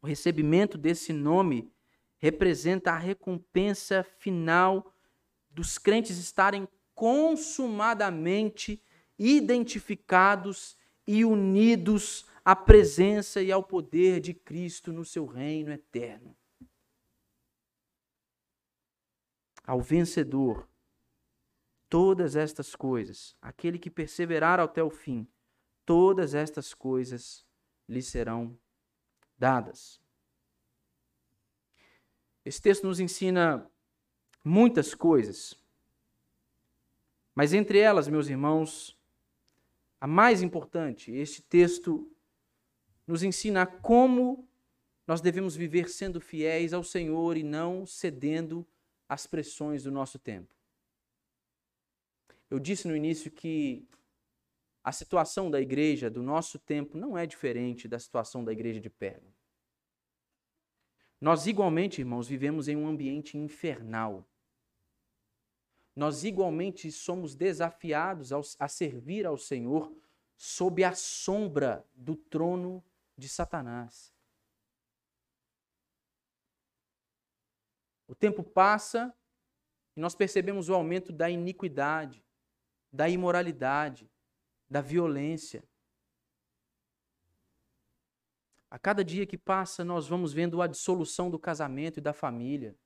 O 0.00 0.06
recebimento 0.06 0.78
desse 0.78 1.12
nome 1.12 1.70
representa 2.18 2.92
a 2.92 2.98
recompensa 2.98 4.02
final 4.02 4.94
dos 5.50 5.78
crentes 5.78 6.18
estarem 6.18 6.68
consumadamente 6.94 8.82
identificados 9.18 10.76
e 11.06 11.24
unidos 11.24 12.26
à 12.44 12.54
presença 12.54 13.42
e 13.42 13.50
ao 13.50 13.62
poder 13.62 14.20
de 14.20 14.34
Cristo 14.34 14.92
no 14.92 15.04
seu 15.04 15.26
reino 15.26 15.72
eterno. 15.72 16.36
Ao 19.64 19.80
vencedor, 19.80 20.68
todas 21.88 22.36
estas 22.36 22.74
coisas, 22.74 23.36
aquele 23.40 23.78
que 23.78 23.90
perseverar 23.90 24.60
até 24.60 24.82
o 24.82 24.90
fim, 24.90 25.28
todas 25.84 26.34
estas 26.34 26.74
coisas 26.74 27.46
lhe 27.88 28.02
serão 28.02 28.58
dadas. 29.36 30.00
Esse 32.48 32.62
texto 32.62 32.86
nos 32.86 32.98
ensina 32.98 33.70
muitas 34.42 34.94
coisas, 34.94 35.54
mas 37.34 37.52
entre 37.52 37.78
elas, 37.78 38.08
meus 38.08 38.26
irmãos, 38.26 38.98
a 40.00 40.06
mais 40.06 40.40
importante, 40.40 41.12
este 41.12 41.42
texto 41.42 42.10
nos 43.06 43.22
ensina 43.22 43.66
como 43.66 44.48
nós 45.06 45.20
devemos 45.20 45.54
viver 45.54 45.90
sendo 45.90 46.22
fiéis 46.22 46.72
ao 46.72 46.82
Senhor 46.82 47.36
e 47.36 47.42
não 47.42 47.84
cedendo 47.84 48.66
às 49.06 49.26
pressões 49.26 49.82
do 49.82 49.92
nosso 49.92 50.18
tempo. 50.18 50.54
Eu 52.48 52.58
disse 52.58 52.88
no 52.88 52.96
início 52.96 53.30
que 53.30 53.86
a 54.82 54.90
situação 54.90 55.50
da 55.50 55.60
igreja 55.60 56.08
do 56.08 56.22
nosso 56.22 56.58
tempo 56.58 56.96
não 56.96 57.18
é 57.18 57.26
diferente 57.26 57.86
da 57.86 57.98
situação 57.98 58.42
da 58.42 58.52
igreja 58.52 58.80
de 58.80 58.88
Pérgamo. 58.88 59.37
Nós 61.20 61.46
igualmente, 61.46 62.00
irmãos, 62.00 62.28
vivemos 62.28 62.68
em 62.68 62.76
um 62.76 62.86
ambiente 62.86 63.36
infernal. 63.36 64.28
Nós 65.94 66.22
igualmente 66.22 66.92
somos 66.92 67.34
desafiados 67.34 68.30
a 68.58 68.68
servir 68.68 69.26
ao 69.26 69.36
Senhor 69.36 69.92
sob 70.36 70.84
a 70.84 70.94
sombra 70.94 71.84
do 71.92 72.14
trono 72.14 72.84
de 73.16 73.28
Satanás. 73.28 74.14
O 78.06 78.14
tempo 78.14 78.44
passa 78.44 79.12
e 79.96 80.00
nós 80.00 80.14
percebemos 80.14 80.68
o 80.68 80.74
aumento 80.74 81.12
da 81.12 81.28
iniquidade, 81.28 82.24
da 82.92 83.08
imoralidade, 83.08 84.08
da 84.70 84.80
violência. 84.80 85.68
A 88.70 88.78
cada 88.78 89.02
dia 89.02 89.26
que 89.26 89.38
passa, 89.38 89.82
nós 89.82 90.06
vamos 90.06 90.32
vendo 90.32 90.60
a 90.60 90.66
dissolução 90.66 91.30
do 91.30 91.38
casamento 91.38 91.98
e 91.98 92.02
da 92.02 92.12
família. 92.12 92.76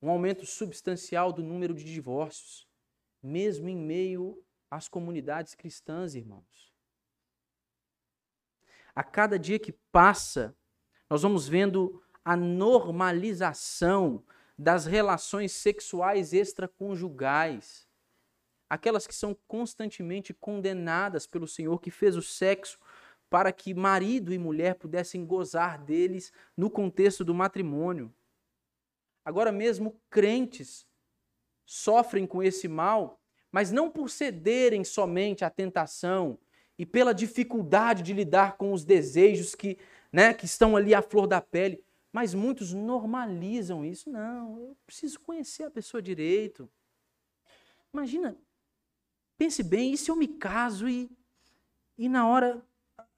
Um 0.00 0.08
aumento 0.08 0.46
substancial 0.46 1.32
do 1.32 1.42
número 1.42 1.74
de 1.74 1.84
divórcios, 1.84 2.68
mesmo 3.22 3.68
em 3.68 3.76
meio 3.76 4.40
às 4.70 4.88
comunidades 4.88 5.54
cristãs, 5.54 6.14
irmãos. 6.14 6.72
A 8.94 9.02
cada 9.02 9.36
dia 9.36 9.58
que 9.58 9.72
passa, 9.90 10.56
nós 11.10 11.22
vamos 11.22 11.48
vendo 11.48 12.00
a 12.24 12.36
normalização 12.36 14.24
das 14.56 14.86
relações 14.86 15.50
sexuais 15.52 16.32
extraconjugais. 16.32 17.88
Aquelas 18.70 19.06
que 19.06 19.14
são 19.14 19.36
constantemente 19.48 20.32
condenadas 20.32 21.26
pelo 21.26 21.48
Senhor 21.48 21.80
que 21.80 21.90
fez 21.90 22.16
o 22.16 22.22
sexo 22.22 22.78
para 23.34 23.50
que 23.50 23.74
marido 23.74 24.32
e 24.32 24.38
mulher 24.38 24.76
pudessem 24.76 25.26
gozar 25.26 25.76
deles 25.82 26.32
no 26.56 26.70
contexto 26.70 27.24
do 27.24 27.34
matrimônio. 27.34 28.14
Agora 29.24 29.50
mesmo 29.50 30.00
crentes 30.08 30.86
sofrem 31.66 32.28
com 32.28 32.40
esse 32.40 32.68
mal, 32.68 33.20
mas 33.50 33.72
não 33.72 33.90
por 33.90 34.08
cederem 34.08 34.84
somente 34.84 35.44
à 35.44 35.50
tentação 35.50 36.38
e 36.78 36.86
pela 36.86 37.12
dificuldade 37.12 38.04
de 38.04 38.12
lidar 38.12 38.56
com 38.56 38.72
os 38.72 38.84
desejos 38.84 39.56
que, 39.56 39.78
né, 40.12 40.32
que 40.32 40.44
estão 40.44 40.76
ali 40.76 40.94
à 40.94 41.02
flor 41.02 41.26
da 41.26 41.40
pele. 41.40 41.82
Mas 42.12 42.34
muitos 42.34 42.72
normalizam 42.72 43.84
isso. 43.84 44.08
Não, 44.10 44.60
eu 44.60 44.76
preciso 44.86 45.18
conhecer 45.18 45.64
a 45.64 45.70
pessoa 45.72 46.00
direito. 46.00 46.70
Imagina, 47.92 48.38
pense 49.36 49.60
bem, 49.60 49.92
e 49.92 49.98
se 49.98 50.08
eu 50.08 50.14
me 50.14 50.28
caso 50.28 50.88
e, 50.88 51.10
e 51.98 52.08
na 52.08 52.28
hora 52.28 52.64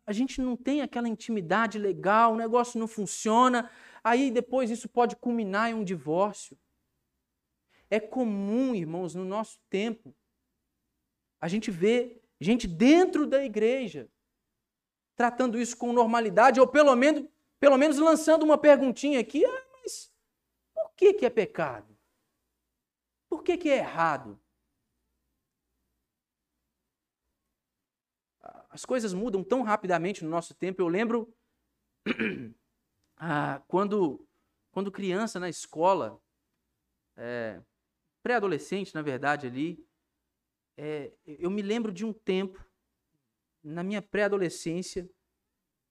a 0.07 0.13
gente 0.13 0.41
não 0.41 0.57
tem 0.57 0.83
aquela 0.83 1.09
intimidade 1.09 1.79
legal, 1.79 2.33
o 2.33 2.37
negócio 2.37 2.79
não 2.79 2.87
funciona, 2.87 3.71
aí 4.05 4.31
depois 4.31 4.71
isso 4.71 4.89
pode 4.89 5.17
culminar 5.17 5.71
em 5.71 5.75
um 5.75 5.83
divórcio. 5.83 6.57
É 7.91 7.99
comum, 7.99 8.75
irmãos, 8.75 9.15
no 9.15 9.25
nosso 9.25 9.59
tempo, 9.69 10.15
a 11.41 11.49
gente 11.49 11.71
vê 11.71 12.23
gente 12.41 12.69
dentro 12.69 13.27
da 13.27 13.45
igreja 13.45 14.09
tratando 15.17 15.59
isso 15.59 15.77
com 15.77 15.93
normalidade, 15.93 16.61
ou 16.61 16.69
pelo 16.69 16.95
menos, 16.95 17.29
pelo 17.59 17.79
menos 17.79 17.99
lançando 17.99 18.45
uma 18.45 18.59
perguntinha 18.59 19.19
aqui, 19.19 19.45
ah, 19.45 19.67
mas 19.83 20.13
por 20.75 20.93
que, 20.95 21.15
que 21.15 21.27
é 21.27 21.31
pecado? 21.31 21.97
Por 23.29 23.43
que, 23.43 23.57
que 23.57 23.69
é 23.69 23.79
errado? 23.79 24.39
As 28.77 28.85
coisas 28.85 29.14
mudam 29.14 29.43
tão 29.43 29.62
rapidamente 29.62 30.22
no 30.22 30.29
nosso 30.29 30.55
tempo. 30.55 30.83
Eu 30.83 30.89
lembro 30.89 31.35
ah, 33.16 33.62
quando, 33.66 34.29
quando 34.70 34.93
criança 34.93 35.41
na 35.41 35.49
escola, 35.49 36.20
é, 37.16 37.59
pré-adolescente, 38.22 38.95
na 38.95 39.01
verdade, 39.01 39.47
ali, 39.47 39.83
é, 40.77 41.11
eu 41.24 41.49
me 41.49 41.62
lembro 41.62 41.91
de 41.91 42.05
um 42.05 42.12
tempo, 42.12 42.62
na 43.64 43.83
minha 43.83 44.03
pré-adolescência, 44.03 45.09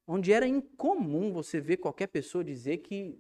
onde 0.06 0.32
era 0.32 0.46
incomum 0.46 1.34
você 1.34 1.60
ver 1.60 1.78
qualquer 1.78 2.06
pessoa 2.06 2.44
dizer 2.44 2.78
que 2.78 3.20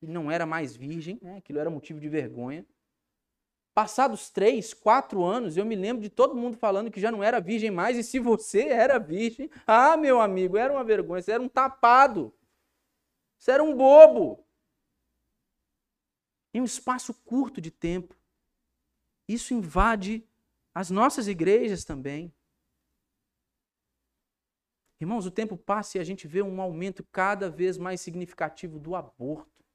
não 0.00 0.30
era 0.30 0.46
mais 0.46 0.76
virgem, 0.76 1.18
né? 1.20 1.38
aquilo 1.38 1.58
era 1.58 1.68
motivo 1.68 1.98
de 1.98 2.08
vergonha. 2.08 2.64
Passados 3.76 4.30
três, 4.30 4.72
quatro 4.72 5.22
anos, 5.22 5.58
eu 5.58 5.66
me 5.66 5.76
lembro 5.76 6.02
de 6.02 6.08
todo 6.08 6.34
mundo 6.34 6.56
falando 6.56 6.90
que 6.90 6.98
já 6.98 7.12
não 7.12 7.22
era 7.22 7.42
virgem 7.42 7.70
mais, 7.70 7.98
e 7.98 8.02
se 8.02 8.18
você 8.18 8.68
era 8.68 8.98
virgem, 8.98 9.50
ah, 9.66 9.98
meu 9.98 10.18
amigo, 10.18 10.56
era 10.56 10.72
uma 10.72 10.82
vergonha, 10.82 11.20
você 11.20 11.32
era 11.32 11.42
um 11.42 11.48
tapado, 11.48 12.34
você 13.38 13.50
era 13.50 13.62
um 13.62 13.76
bobo. 13.76 14.42
Em 16.54 16.62
um 16.62 16.64
espaço 16.64 17.12
curto 17.12 17.60
de 17.60 17.70
tempo. 17.70 18.16
Isso 19.28 19.52
invade 19.52 20.26
as 20.74 20.88
nossas 20.88 21.28
igrejas 21.28 21.84
também. 21.84 22.34
Irmãos, 24.98 25.26
o 25.26 25.30
tempo 25.30 25.54
passa 25.54 25.98
e 25.98 26.00
a 26.00 26.04
gente 26.04 26.26
vê 26.26 26.40
um 26.40 26.62
aumento 26.62 27.04
cada 27.12 27.50
vez 27.50 27.76
mais 27.76 28.00
significativo 28.00 28.78
do 28.78 28.94
aborto. 28.94 29.65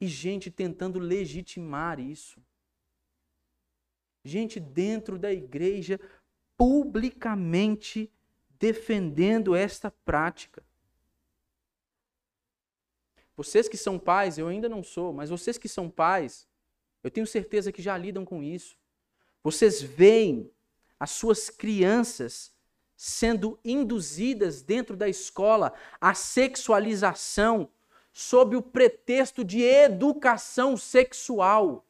E 0.00 0.06
gente 0.06 0.50
tentando 0.50 0.98
legitimar 0.98 2.00
isso. 2.00 2.42
Gente 4.24 4.58
dentro 4.58 5.18
da 5.18 5.32
igreja 5.32 6.00
publicamente 6.56 8.10
defendendo 8.58 9.54
esta 9.54 9.90
prática. 9.90 10.62
Vocês 13.36 13.68
que 13.68 13.76
são 13.76 13.98
pais, 13.98 14.38
eu 14.38 14.46
ainda 14.48 14.68
não 14.68 14.82
sou, 14.82 15.12
mas 15.12 15.30
vocês 15.30 15.58
que 15.58 15.68
são 15.68 15.90
pais, 15.90 16.48
eu 17.02 17.10
tenho 17.10 17.26
certeza 17.26 17.72
que 17.72 17.82
já 17.82 17.98
lidam 17.98 18.24
com 18.24 18.42
isso. 18.42 18.78
Vocês 19.42 19.82
veem 19.82 20.50
as 20.98 21.10
suas 21.10 21.50
crianças 21.50 22.54
sendo 22.96 23.58
induzidas 23.64 24.62
dentro 24.62 24.96
da 24.96 25.08
escola 25.08 25.74
à 26.00 26.14
sexualização 26.14 27.68
sob 28.14 28.56
o 28.56 28.62
pretexto 28.62 29.44
de 29.44 29.60
educação 29.62 30.74
sexual. 30.74 31.86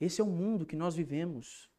Esse 0.00 0.20
é 0.20 0.24
o 0.24 0.26
mundo 0.26 0.66
que 0.66 0.74
nós 0.74 0.96
vivemos, 0.96 1.70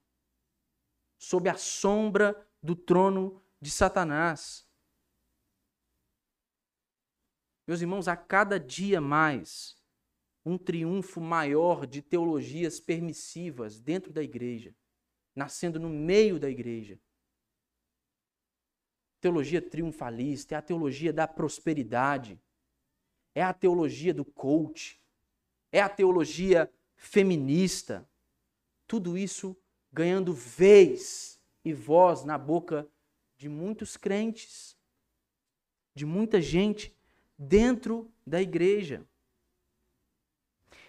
sob 1.18 1.50
a 1.50 1.58
sombra 1.58 2.48
do 2.62 2.74
trono 2.74 3.42
de 3.60 3.70
Satanás. 3.70 4.66
Meus 7.68 7.82
irmãos, 7.82 8.08
a 8.08 8.16
cada 8.16 8.58
dia 8.58 9.02
mais, 9.02 9.76
um 10.46 10.58
triunfo 10.58 11.20
maior 11.20 11.86
de 11.86 12.02
teologias 12.02 12.80
permissivas 12.80 13.78
dentro 13.80 14.14
da 14.14 14.24
igreja 14.24 14.74
nascendo 15.36 15.80
no 15.80 15.90
meio 15.90 16.40
da 16.40 16.50
igreja. 16.50 17.00
Teologia 19.24 19.62
triunfalista 19.62 20.54
é 20.54 20.58
a 20.58 20.62
teologia 20.62 21.14
da 21.14 21.26
prosperidade, 21.26 22.38
é 23.34 23.42
a 23.42 23.54
teologia 23.54 24.14
do 24.14 24.26
coach, 24.26 25.02
é 25.72 25.80
a 25.80 25.88
teologia 25.88 26.70
feminista. 26.98 28.06
Tudo 28.86 29.18
isso 29.18 29.56
ganhando 29.94 30.34
vez 30.34 31.40
e 31.64 31.72
voz 31.72 32.26
na 32.26 32.38
boca 32.38 32.86
de 33.38 33.48
muitos 33.48 33.96
crentes, 33.96 34.76
de 35.96 36.06
muita 36.06 36.42
gente 36.42 36.94
dentro 37.38 38.12
da 38.28 38.42
igreja. 38.42 39.08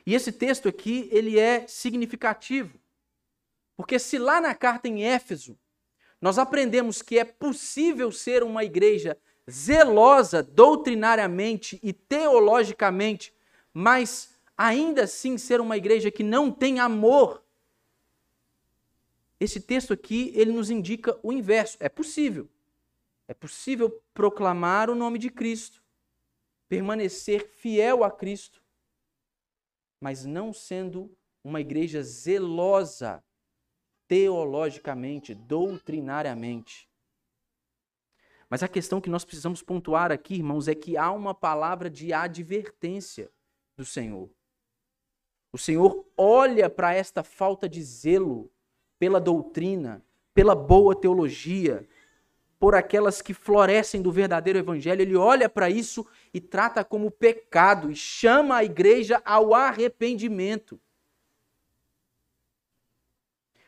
E 0.05 0.13
esse 0.13 0.33
texto 0.33 0.69
aqui, 0.69 1.09
ele 1.13 1.39
é 1.39 1.69
significativo. 1.69 2.81
Porque 3.77 3.97
se 3.97 4.19
lá 4.19 4.41
na 4.41 4.57
carta 4.57 4.89
em 4.89 5.05
Éfeso 5.05 5.57
nós 6.25 6.39
aprendemos 6.39 7.03
que 7.03 7.19
é 7.19 7.25
possível 7.27 8.11
ser 8.11 8.43
uma 8.43 8.65
igreja 8.65 9.15
zelosa 9.49 10.43
doutrinariamente 10.43 11.79
e 11.83 11.93
teologicamente, 11.93 13.31
mas 13.75 14.35
ainda 14.57 15.03
assim 15.03 15.37
ser 15.37 15.61
uma 15.61 15.77
igreja 15.77 16.11
que 16.11 16.23
não 16.23 16.51
tem 16.51 16.81
amor. 16.81 17.45
Esse 19.39 19.61
texto 19.61 19.93
aqui, 19.93 20.33
ele 20.35 20.51
nos 20.51 20.71
indica 20.71 21.15
o 21.23 21.31
inverso. 21.31 21.77
É 21.79 21.91
possível. 21.91 22.49
É 23.29 23.35
possível 23.35 24.03
proclamar 24.15 24.89
o 24.89 24.95
nome 24.95 25.19
de 25.19 25.29
Cristo, 25.29 25.83
permanecer 26.71 27.47
fiel 27.51 28.03
a 28.03 28.11
Cristo, 28.11 28.63
mas 30.01 30.25
não 30.25 30.55
sendo 30.55 31.15
uma 31.45 31.61
igreja 31.61 32.03
zelosa 32.03 33.23
teologicamente, 34.15 35.35
doutrinariamente. 35.35 36.89
Mas 38.49 38.63
a 38.63 38.69
questão 38.69 39.01
que 39.01 39.11
nós 39.11 39.25
precisamos 39.25 39.61
pontuar 39.61 40.13
aqui, 40.13 40.35
irmãos, 40.37 40.69
é 40.69 40.75
que 40.75 40.97
há 40.97 41.11
uma 41.11 41.35
palavra 41.35 41.91
de 41.91 42.13
advertência 42.13 43.29
do 43.77 43.85
Senhor. 43.85 44.31
O 45.53 45.59
Senhor 45.59 46.07
olha 46.17 46.71
para 46.71 46.95
esta 46.95 47.25
falta 47.25 47.69
de 47.69 47.83
zelo 47.83 48.49
pela 49.01 49.21
doutrina, 49.21 50.01
pela 50.33 50.55
boa 50.55 50.95
teologia, 50.95 51.85
por 52.57 52.77
aquelas 52.77 53.21
que 53.21 53.35
florescem 53.35 54.01
do 54.01 54.13
verdadeiro 54.13 54.61
evangelho, 54.61 55.03
ele 55.03 55.17
olha 55.17 55.49
para 55.49 55.69
isso 55.69 56.07
e 56.33 56.41
trata 56.41 56.85
como 56.85 57.11
pecado 57.11 57.91
e 57.91 57.97
chama 57.97 58.59
a 58.59 58.65
igreja 58.65 59.21
ao 59.25 59.53
arrependimento. 59.53 60.81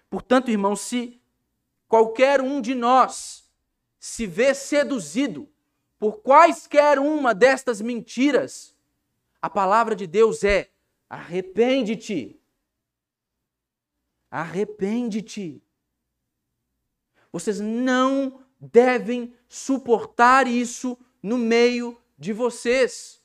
Portanto, 0.09 0.51
irmãos, 0.51 0.81
se 0.81 1.21
qualquer 1.89 2.41
um 2.41 2.61
de 2.61 2.75
nós 2.75 3.51
se 3.99 4.27
vê 4.27 4.55
seduzido 4.55 5.49
por 5.99 6.19
quaisquer 6.19 6.99
uma 6.99 7.35
destas 7.35 7.81
mentiras, 7.81 8.77
a 9.41 9.49
palavra 9.51 9.95
de 9.95 10.07
Deus 10.07 10.45
é: 10.45 10.71
arrepende-te. 11.09 12.41
Arrepende-te. 14.31 15.63
Vocês 17.33 17.61
não 17.61 18.41
devem 18.61 19.35
suportar 19.49 20.47
isso 20.47 20.99
no 21.23 21.39
meio 21.39 22.01
de 22.19 22.33
vocês. 22.33 23.23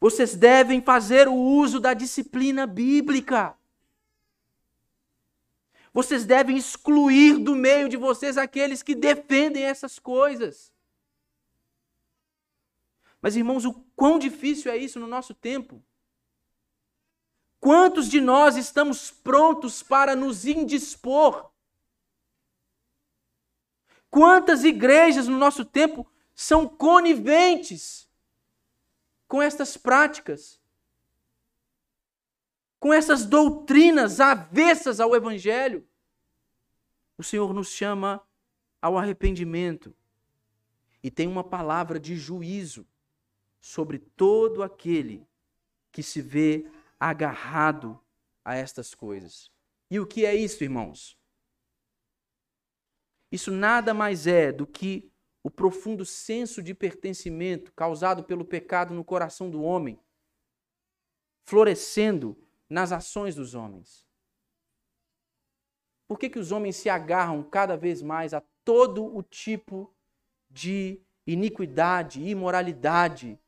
Vocês 0.00 0.34
devem 0.34 0.82
fazer 0.82 1.28
o 1.28 1.34
uso 1.34 1.80
da 1.80 1.94
disciplina 1.94 2.66
bíblica. 2.66 3.56
Vocês 5.94 6.26
devem 6.26 6.56
excluir 6.56 7.38
do 7.38 7.54
meio 7.54 7.88
de 7.88 7.96
vocês 7.96 8.36
aqueles 8.36 8.82
que 8.82 8.96
defendem 8.96 9.62
essas 9.62 9.96
coisas. 9.96 10.72
Mas, 13.22 13.36
irmãos, 13.36 13.64
o 13.64 13.72
quão 13.94 14.18
difícil 14.18 14.72
é 14.72 14.76
isso 14.76 14.98
no 14.98 15.06
nosso 15.06 15.32
tempo? 15.32 15.80
Quantos 17.60 18.10
de 18.10 18.20
nós 18.20 18.56
estamos 18.56 19.12
prontos 19.12 19.84
para 19.84 20.16
nos 20.16 20.44
indispor? 20.44 21.52
Quantas 24.10 24.64
igrejas 24.64 25.28
no 25.28 25.38
nosso 25.38 25.64
tempo 25.64 26.04
são 26.34 26.66
coniventes 26.66 28.10
com 29.28 29.40
estas 29.40 29.76
práticas? 29.76 30.60
Com 32.84 32.92
essas 32.92 33.24
doutrinas 33.24 34.20
avessas 34.20 35.00
ao 35.00 35.16
Evangelho. 35.16 35.88
O 37.16 37.22
Senhor 37.22 37.54
nos 37.54 37.68
chama 37.68 38.22
ao 38.78 38.98
arrependimento 38.98 39.96
e 41.02 41.10
tem 41.10 41.26
uma 41.26 41.42
palavra 41.42 41.98
de 41.98 42.14
juízo 42.14 42.86
sobre 43.58 43.98
todo 43.98 44.62
aquele 44.62 45.26
que 45.90 46.02
se 46.02 46.20
vê 46.20 46.70
agarrado 47.00 47.98
a 48.44 48.54
estas 48.54 48.94
coisas. 48.94 49.50
E 49.90 49.98
o 49.98 50.06
que 50.06 50.26
é 50.26 50.34
isso, 50.34 50.62
irmãos? 50.62 51.18
Isso 53.32 53.50
nada 53.50 53.94
mais 53.94 54.26
é 54.26 54.52
do 54.52 54.66
que 54.66 55.10
o 55.42 55.50
profundo 55.50 56.04
senso 56.04 56.62
de 56.62 56.74
pertencimento 56.74 57.72
causado 57.72 58.22
pelo 58.24 58.44
pecado 58.44 58.92
no 58.92 59.02
coração 59.02 59.48
do 59.48 59.62
homem, 59.62 59.98
florescendo 61.46 62.44
nas 62.68 62.92
ações 62.92 63.34
dos 63.34 63.54
homens? 63.54 64.06
Por 66.06 66.18
que, 66.18 66.28
que 66.28 66.38
os 66.38 66.52
homens 66.52 66.76
se 66.76 66.88
agarram 66.88 67.42
cada 67.42 67.76
vez 67.76 68.02
mais 68.02 68.34
a 68.34 68.42
todo 68.64 69.04
o 69.04 69.22
tipo 69.22 69.94
de 70.50 71.00
iniquidade, 71.26 72.22
imoralidade, 72.22 73.38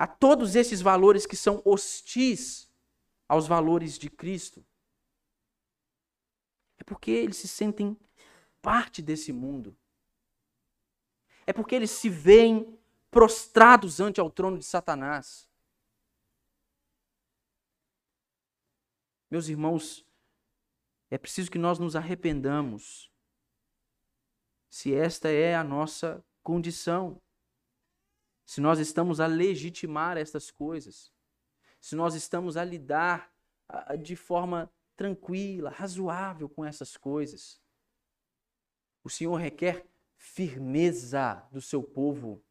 a 0.00 0.06
todos 0.06 0.56
esses 0.56 0.80
valores 0.80 1.26
que 1.26 1.36
são 1.36 1.60
hostis 1.64 2.70
aos 3.28 3.46
valores 3.46 3.98
de 3.98 4.08
Cristo. 4.08 4.64
É 6.78 6.84
porque 6.84 7.10
eles 7.10 7.36
se 7.36 7.46
sentem 7.46 7.94
parte 8.62 9.02
desse 9.02 9.30
mundo. 9.30 9.76
É 11.46 11.52
porque 11.52 11.74
eles 11.74 11.90
se 11.90 12.08
veem 12.08 12.78
prostrados 13.10 14.00
ante 14.00 14.20
ao 14.20 14.30
trono 14.30 14.56
de 14.56 14.64
Satanás. 14.64 15.49
Meus 19.30 19.48
irmãos, 19.48 20.04
é 21.10 21.16
preciso 21.16 21.50
que 21.50 21.58
nós 21.58 21.78
nos 21.78 21.94
arrependamos 21.94 23.10
se 24.68 24.94
esta 24.94 25.28
é 25.28 25.54
a 25.54 25.64
nossa 25.64 26.24
condição. 26.42 27.20
Se 28.44 28.60
nós 28.60 28.78
estamos 28.78 29.20
a 29.20 29.26
legitimar 29.26 30.16
estas 30.16 30.50
coisas, 30.50 31.12
se 31.80 31.94
nós 31.94 32.14
estamos 32.14 32.56
a 32.56 32.64
lidar 32.64 33.32
de 34.02 34.16
forma 34.16 34.72
tranquila, 34.96 35.70
razoável 35.70 36.48
com 36.48 36.64
essas 36.64 36.96
coisas. 36.96 37.60
O 39.02 39.08
Senhor 39.08 39.36
requer 39.36 39.86
firmeza 40.16 41.46
do 41.50 41.60
seu 41.60 41.82
povo. 41.82 42.42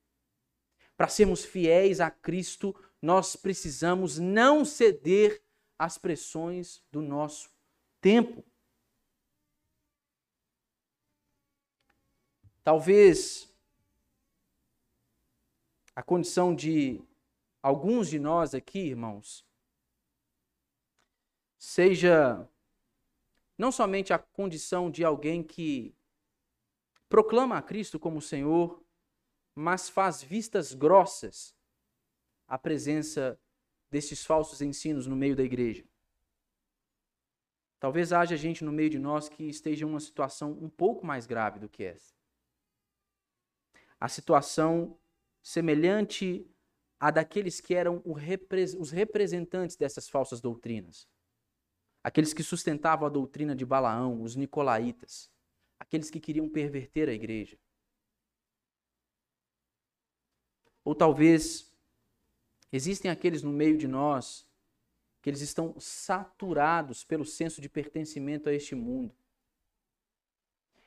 Para 0.97 1.07
sermos 1.07 1.45
fiéis 1.45 1.99
a 1.99 2.09
Cristo, 2.09 2.75
nós 3.01 3.35
precisamos 3.35 4.17
não 4.17 4.65
ceder 4.65 5.43
às 5.79 5.97
pressões 5.97 6.83
do 6.91 7.01
nosso 7.01 7.49
tempo. 8.01 8.43
Talvez 12.61 13.49
a 15.95 16.03
condição 16.03 16.53
de 16.53 17.01
alguns 17.63 18.09
de 18.09 18.19
nós 18.19 18.53
aqui, 18.53 18.79
irmãos, 18.79 19.45
seja 21.57 22.47
não 23.57 23.71
somente 23.71 24.13
a 24.13 24.19
condição 24.19 24.91
de 24.91 25.03
alguém 25.03 25.41
que 25.41 25.95
proclama 27.09 27.57
a 27.57 27.61
Cristo 27.61 27.99
como 27.99 28.21
Senhor, 28.21 28.83
mas 29.55 29.89
faz 29.89 30.21
vistas 30.21 30.73
grossas 30.73 31.55
à 32.47 32.57
presença 32.57 33.39
desses 33.89 34.25
falsos 34.25 34.61
ensinos 34.61 35.07
no 35.07 35.15
meio 35.15 35.35
da 35.35 35.43
igreja. 35.43 35.85
Talvez 37.79 38.11
haja 38.11 38.35
gente 38.35 38.63
no 38.63 38.71
meio 38.71 38.89
de 38.89 38.99
nós 38.99 39.29
que 39.29 39.43
esteja 39.43 39.85
em 39.85 39.87
uma 39.89 39.99
situação 39.99 40.51
um 40.51 40.69
pouco 40.69 41.05
mais 41.05 41.25
grave 41.25 41.59
do 41.59 41.69
que 41.69 41.83
essa. 41.83 42.13
A 43.99 44.09
situação 44.09 44.97
semelhante 45.41 46.45
à 46.99 47.09
daqueles 47.09 47.61
que 47.61 47.73
eram 47.73 48.01
os 48.05 48.91
representantes 48.91 49.77
dessas 49.77 50.09
falsas 50.09 50.41
doutrinas. 50.41 51.07
Aqueles 52.03 52.33
que 52.33 52.43
sustentavam 52.43 53.07
a 53.07 53.09
doutrina 53.09 53.55
de 53.55 53.65
Balaão, 53.65 54.21
os 54.21 54.35
nicolaítas, 54.35 55.31
aqueles 55.79 56.09
que 56.09 56.19
queriam 56.19 56.49
perverter 56.49 57.07
a 57.07 57.13
igreja. 57.13 57.57
Ou 60.83 60.93
talvez 60.95 61.68
existem 62.71 63.09
aqueles 63.09 63.43
no 63.43 63.51
meio 63.51 63.77
de 63.77 63.87
nós 63.87 64.47
que 65.21 65.29
eles 65.29 65.41
estão 65.41 65.75
saturados 65.79 67.03
pelo 67.03 67.25
senso 67.25 67.61
de 67.61 67.69
pertencimento 67.69 68.47
a 68.47 68.53
este 68.53 68.75
mundo. 68.75 69.13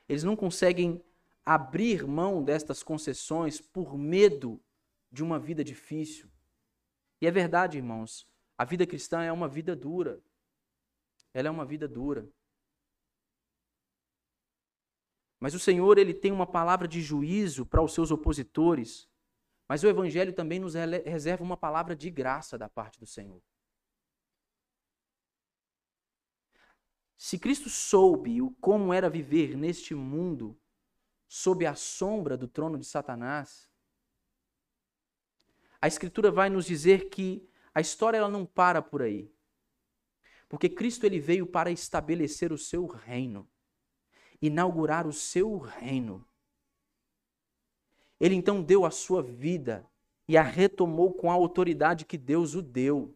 Eles 0.07 0.23
não 0.23 0.35
conseguem 0.35 1.03
abrir 1.45 2.07
mão 2.07 2.43
destas 2.43 2.81
concessões 2.81 3.59
por 3.59 3.97
medo 3.97 4.59
de 5.11 5.23
uma 5.23 5.37
vida 5.39 5.63
difícil. 5.63 6.29
E 7.21 7.27
é 7.27 7.31
verdade, 7.31 7.77
irmãos, 7.77 8.27
a 8.57 8.65
vida 8.65 8.85
cristã 8.85 9.23
é 9.23 9.31
uma 9.31 9.47
vida 9.47 9.75
dura. 9.75 10.21
Ela 11.33 11.47
é 11.47 11.51
uma 11.51 11.65
vida 11.65 11.87
dura. 11.87 12.27
Mas 15.39 15.53
o 15.53 15.59
Senhor, 15.59 15.97
ele 15.97 16.13
tem 16.13 16.31
uma 16.31 16.47
palavra 16.47 16.87
de 16.87 17.01
juízo 17.01 17.65
para 17.65 17.81
os 17.81 17.93
seus 17.93 18.11
opositores, 18.11 19.09
mas 19.67 19.83
o 19.83 19.87
evangelho 19.87 20.33
também 20.33 20.59
nos 20.59 20.73
reserva 20.73 21.43
uma 21.43 21.57
palavra 21.57 21.95
de 21.95 22.09
graça 22.09 22.57
da 22.57 22.69
parte 22.69 22.99
do 22.99 23.05
Senhor. 23.05 23.41
Se 27.17 27.39
Cristo 27.39 27.69
soube 27.69 28.41
o 28.41 28.51
como 28.51 28.93
era 28.93 29.09
viver 29.09 29.55
neste 29.55 29.95
mundo 29.95 30.59
sob 31.27 31.65
a 31.65 31.73
sombra 31.73 32.35
do 32.35 32.47
trono 32.47 32.77
de 32.77 32.85
Satanás, 32.85 33.71
a 35.81 35.87
escritura 35.87 36.31
vai 36.31 36.49
nos 36.49 36.65
dizer 36.65 37.09
que 37.09 37.49
a 37.73 37.81
história 37.81 38.17
ela 38.17 38.29
não 38.29 38.45
para 38.45 38.81
por 38.81 39.01
aí. 39.01 39.33
Porque 40.47 40.69
Cristo 40.69 41.05
ele 41.05 41.19
veio 41.19 41.47
para 41.47 41.71
estabelecer 41.71 42.51
o 42.53 42.57
seu 42.57 42.85
reino, 42.85 43.49
inaugurar 44.41 45.07
o 45.07 45.11
seu 45.13 45.57
reino. 45.57 46.27
Ele 48.23 48.35
então 48.35 48.63
deu 48.63 48.85
a 48.85 48.89
sua 48.89 49.21
vida 49.21 49.85
e 50.29 50.37
a 50.37 50.41
retomou 50.41 51.11
com 51.11 51.29
a 51.29 51.33
autoridade 51.33 52.05
que 52.05 52.17
Deus 52.17 52.55
o 52.55 52.61
deu. 52.61 53.13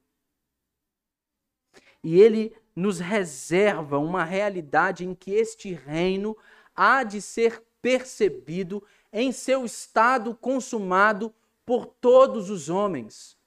E 2.03 2.19
ele 2.19 2.53
nos 2.75 2.99
reserva 2.99 3.97
uma 3.97 4.25
realidade 4.25 5.05
em 5.05 5.15
que 5.15 5.31
este 5.31 5.71
reino 5.71 6.35
há 6.75 7.05
de 7.05 7.21
ser 7.21 7.63
percebido 7.81 8.83
em 9.13 9.31
seu 9.31 9.63
estado 9.63 10.35
consumado 10.35 11.33
por 11.65 11.85
todos 11.85 12.49
os 12.49 12.67
homens. 12.67 13.37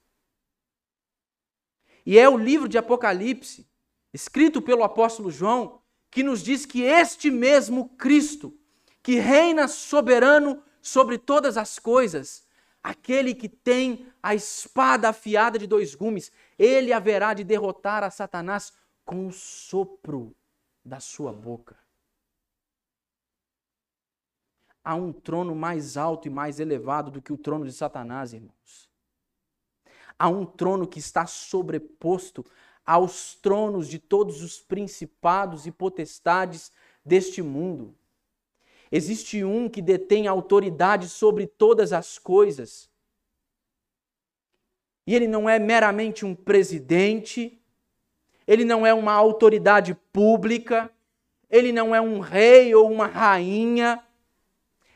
E 2.07 2.19
é 2.19 2.27
o 2.27 2.39
livro 2.39 2.71
de 2.71 2.79
Apocalipse, 2.79 3.69
escrito 4.15 4.63
pelo 4.63 4.83
apóstolo 4.83 5.31
João, 5.31 5.83
que 6.11 6.23
nos 6.23 6.43
diz 6.43 6.65
que 6.65 6.81
este 6.81 7.31
mesmo 7.31 7.91
Cristo, 7.99 8.59
que 9.03 9.17
reina 9.17 9.69
soberano 9.69 10.63
sobre 10.81 11.19
todas 11.19 11.57
as 11.57 11.79
coisas, 11.79 12.47
aquele 12.83 13.35
que 13.35 13.49
tem 13.49 14.07
a 14.23 14.35
espada 14.35 15.09
afiada 15.09 15.59
de 15.59 15.67
dois 15.67 15.95
gumes, 15.95 16.33
ele 16.59 16.93
haverá 16.93 17.35
de 17.35 17.45
derrotar 17.45 18.03
a 18.03 18.11
Satanás 18.11 18.73
com 19.05 19.27
o 19.27 19.33
sopro 19.33 20.35
da 20.85 21.01
sua 21.01 21.33
boca 21.33 21.77
há 24.85 24.95
um 24.95 25.13
trono 25.13 25.55
mais 25.55 25.97
alto 25.97 26.27
e 26.27 26.31
mais 26.31 26.59
elevado 26.59 27.11
do 27.11 27.23
que 27.23 27.33
o 27.33 27.39
trono 27.39 27.65
de 27.65 27.73
Satanás, 27.73 28.33
irmãos. 28.33 28.91
Há 30.19 30.29
um 30.29 30.45
trono 30.45 30.87
que 30.87 30.99
está 30.99 31.27
sobreposto 31.27 32.45
aos 32.85 33.35
tronos 33.37 33.89
de 33.89 33.99
todos 33.99 34.43
os 34.43 34.61
principados 34.61 35.67
e 35.67 35.71
potestades 35.71 36.73
deste 37.05 37.41
mundo. 37.41 37.95
Existe 38.91 39.45
um 39.45 39.69
que 39.69 39.81
detém 39.81 40.27
autoridade 40.27 41.09
sobre 41.09 41.47
todas 41.47 41.93
as 41.93 42.19
coisas. 42.19 42.91
E 45.07 45.15
ele 45.15 45.29
não 45.29 45.49
é 45.49 45.59
meramente 45.59 46.25
um 46.25 46.35
presidente, 46.35 47.61
ele 48.47 48.65
não 48.65 48.85
é 48.85 48.93
uma 48.93 49.13
autoridade 49.13 49.95
pública, 50.13 50.93
ele 51.49 51.73
não 51.73 51.95
é 51.95 52.01
um 52.01 52.19
rei 52.21 52.75
ou 52.75 52.91
uma 52.91 53.07
rainha, 53.07 54.05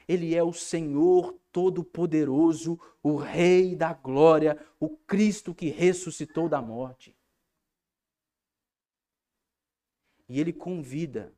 ele 0.09 0.35
é 0.35 0.43
o 0.43 0.53
Senhor 0.53 1.39
Todo-Poderoso, 1.51 2.79
o 3.03 3.17
Rei 3.17 3.77
da 3.77 3.93
Glória, 3.93 4.59
o 4.79 4.89
Cristo 4.89 5.55
que 5.55 5.69
ressuscitou 5.69 6.49
da 6.49 6.61
morte. 6.61 7.17
E 10.29 10.41
ele 10.41 10.53
convida 10.53 11.33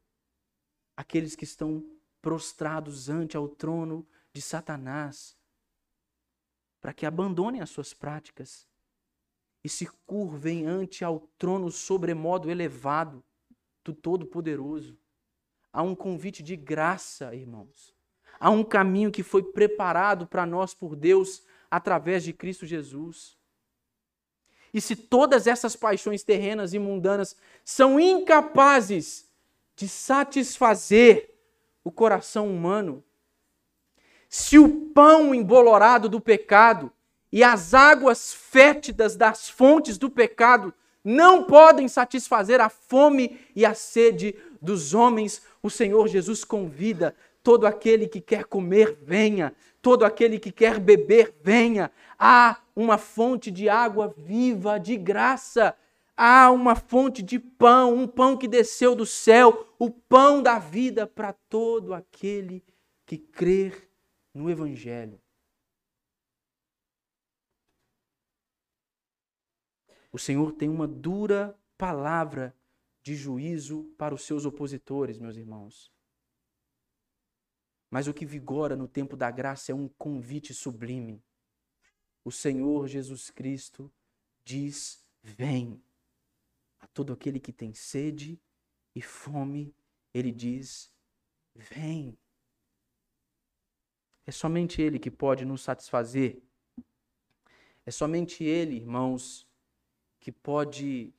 aqueles 0.96 1.36
que 1.36 1.44
estão 1.44 1.84
prostrados 2.26 3.08
ante 3.08 3.36
ao 3.36 3.46
trono 3.46 4.04
de 4.32 4.42
Satanás 4.42 5.36
para 6.80 6.92
que 6.92 7.06
abandonem 7.06 7.60
as 7.60 7.70
suas 7.70 7.94
práticas 7.94 8.66
e 9.62 9.68
se 9.68 9.86
curvem 10.04 10.66
ante 10.66 11.04
ao 11.04 11.20
trono 11.38 11.70
sobremodo 11.70 12.50
elevado 12.50 13.22
do 13.84 13.94
Todo-Poderoso. 13.94 14.98
Há 15.72 15.82
um 15.82 15.94
convite 15.94 16.42
de 16.42 16.56
graça, 16.56 17.32
irmãos. 17.32 17.94
Há 18.40 18.50
um 18.50 18.64
caminho 18.64 19.12
que 19.12 19.22
foi 19.22 19.44
preparado 19.44 20.26
para 20.26 20.44
nós 20.44 20.74
por 20.74 20.96
Deus 20.96 21.44
através 21.70 22.24
de 22.24 22.32
Cristo 22.32 22.66
Jesus. 22.66 23.38
E 24.74 24.80
se 24.80 24.96
todas 24.96 25.46
essas 25.46 25.76
paixões 25.76 26.24
terrenas 26.24 26.74
e 26.74 26.78
mundanas 26.80 27.36
são 27.64 28.00
incapazes 28.00 29.30
de 29.76 29.86
satisfazer 29.86 31.35
o 31.86 31.92
coração 31.92 32.50
humano, 32.50 33.00
se 34.28 34.58
o 34.58 34.90
pão 34.92 35.32
embolorado 35.32 36.08
do 36.08 36.20
pecado 36.20 36.90
e 37.30 37.44
as 37.44 37.74
águas 37.74 38.34
fétidas 38.34 39.14
das 39.14 39.48
fontes 39.48 39.96
do 39.96 40.10
pecado 40.10 40.74
não 41.04 41.44
podem 41.44 41.86
satisfazer 41.86 42.60
a 42.60 42.68
fome 42.68 43.38
e 43.54 43.64
a 43.64 43.72
sede 43.72 44.34
dos 44.60 44.94
homens, 44.94 45.42
o 45.62 45.70
Senhor 45.70 46.08
Jesus 46.08 46.42
convida 46.42 47.14
Todo 47.40 47.64
aquele 47.64 48.08
que 48.08 48.20
quer 48.20 48.46
comer, 48.46 48.98
venha. 49.04 49.54
todo 49.80 50.04
aquele 50.04 50.40
que 50.40 50.50
quer 50.50 50.80
beber, 50.80 51.36
venha. 51.40 51.92
Há 52.18 52.56
uma 52.74 52.98
fonte 52.98 53.52
de 53.52 53.68
água 53.68 54.12
viva, 54.18 54.80
de 54.80 54.96
graça. 54.96 55.72
Há 56.16 56.50
uma 56.50 56.74
fonte 56.74 57.22
de 57.22 57.38
pão, 57.38 57.94
um 57.94 58.08
pão 58.08 58.38
que 58.38 58.48
desceu 58.48 58.96
do 58.96 59.04
céu, 59.04 59.74
o 59.78 59.90
pão 59.90 60.42
da 60.42 60.58
vida 60.58 61.06
para 61.06 61.32
todo 61.32 61.92
aquele 61.92 62.64
que 63.04 63.18
crer 63.18 63.90
no 64.32 64.50
Evangelho. 64.50 65.20
O 70.10 70.18
Senhor 70.18 70.52
tem 70.52 70.70
uma 70.70 70.88
dura 70.88 71.54
palavra 71.76 72.56
de 73.02 73.14
juízo 73.14 73.84
para 73.98 74.14
os 74.14 74.22
seus 74.22 74.46
opositores, 74.46 75.18
meus 75.18 75.36
irmãos. 75.36 75.92
Mas 77.90 78.08
o 78.08 78.14
que 78.14 78.24
vigora 78.24 78.74
no 78.74 78.88
tempo 78.88 79.16
da 79.16 79.30
graça 79.30 79.70
é 79.70 79.74
um 79.74 79.88
convite 79.88 80.54
sublime. 80.54 81.22
O 82.24 82.32
Senhor 82.32 82.88
Jesus 82.88 83.30
Cristo 83.30 83.92
diz: 84.42 85.04
Vem. 85.22 85.85
A 86.78 86.86
todo 86.86 87.12
aquele 87.12 87.40
que 87.40 87.52
tem 87.52 87.72
sede 87.74 88.40
e 88.94 89.02
fome, 89.02 89.74
ele 90.12 90.32
diz: 90.32 90.90
Vem. 91.54 92.18
É 94.26 94.32
somente 94.32 94.80
Ele 94.82 94.98
que 94.98 95.10
pode 95.10 95.44
nos 95.44 95.62
satisfazer. 95.62 96.42
É 97.84 97.90
somente 97.90 98.42
Ele, 98.42 98.76
irmãos, 98.76 99.46
que 100.18 100.32
pode 100.32 101.14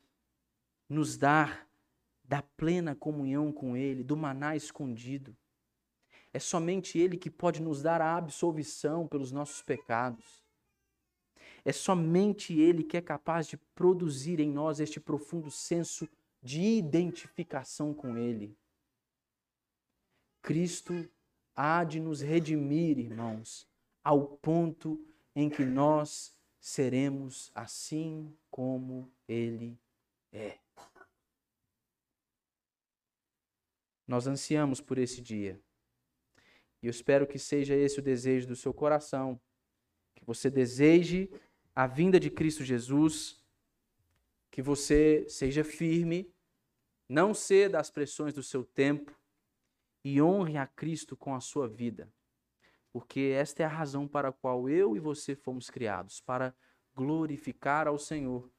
nos 0.89 1.15
dar 1.15 1.69
da 2.23 2.41
plena 2.41 2.95
comunhão 2.95 3.53
com 3.53 3.77
Ele, 3.77 4.03
do 4.03 4.17
maná 4.17 4.55
escondido. 4.55 5.37
É 6.33 6.39
somente 6.39 6.97
Ele 6.97 7.17
que 7.17 7.29
pode 7.29 7.61
nos 7.61 7.81
dar 7.81 8.01
a 8.01 8.17
absolvição 8.17 9.07
pelos 9.07 9.31
nossos 9.31 9.61
pecados. 9.61 10.43
É 11.67 11.73
somente 11.73 12.57
Ele 12.57 12.81
que 12.81 12.95
é 12.95 13.01
capaz 13.01 13.45
de 13.45 13.57
produzir 13.75 14.39
em 14.39 14.49
nós 14.49 14.79
este 14.79 15.01
profundo 15.01 15.51
senso 15.51 16.07
de 16.41 16.61
identificação 16.61 17.93
com 17.93 18.17
Ele. 18.17 18.57
Cristo 20.41 20.93
há 21.53 21.83
de 21.83 21.99
nos 21.99 22.21
redimir, 22.21 22.97
irmãos, 22.97 23.67
ao 24.01 24.37
ponto 24.37 25.05
em 25.35 25.49
que 25.49 25.65
nós 25.65 26.33
seremos 26.57 27.51
assim 27.53 28.33
como 28.49 29.11
Ele 29.27 29.77
é. 30.31 30.59
Nós 34.07 34.25
ansiamos 34.25 34.79
por 34.79 34.97
esse 34.97 35.19
dia. 35.19 35.59
E 36.81 36.87
eu 36.87 36.91
espero 36.91 37.27
que 37.27 37.37
seja 37.37 37.75
esse 37.75 37.99
o 37.99 38.01
desejo 38.01 38.47
do 38.47 38.55
seu 38.55 38.73
coração. 38.73 39.37
Que 40.15 40.23
você 40.23 40.49
deseje 40.49 41.29
a 41.77 41.85
vinda 41.85 42.19
de 42.19 42.29
Cristo 42.29 42.63
Jesus. 42.63 43.37
Que 44.49 44.61
você 44.61 45.29
seja 45.29 45.63
firme, 45.63 46.33
não 47.07 47.33
ceda 47.33 47.79
às 47.79 47.91
pressões 47.91 48.33
do 48.33 48.41
seu 48.41 48.63
tempo 48.63 49.15
e 50.03 50.19
honre 50.19 50.57
a 50.57 50.65
Cristo 50.65 51.15
com 51.15 51.35
a 51.35 51.39
sua 51.39 51.67
vida 51.67 52.11
porque 52.97 53.31
esta 53.35 53.61
é 53.61 53.65
a 53.67 53.69
razão 53.69 54.07
para 54.07 54.29
a 54.29 54.33
qual 54.33 54.67
eu 54.67 54.95
e 54.95 54.99
você 54.99 55.35
fomos 55.35 55.69
criados 55.69 56.19
para 56.19 56.55
glorificar 56.95 57.87
ao 57.87 57.99
Senhor 57.99 58.51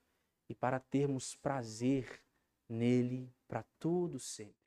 e 0.48 0.54
para 0.54 0.78
termos 0.78 1.34
prazer 1.34 2.22
nele 2.68 3.34
para 3.48 3.64
todo 3.80 4.20
sempre. 4.20 4.54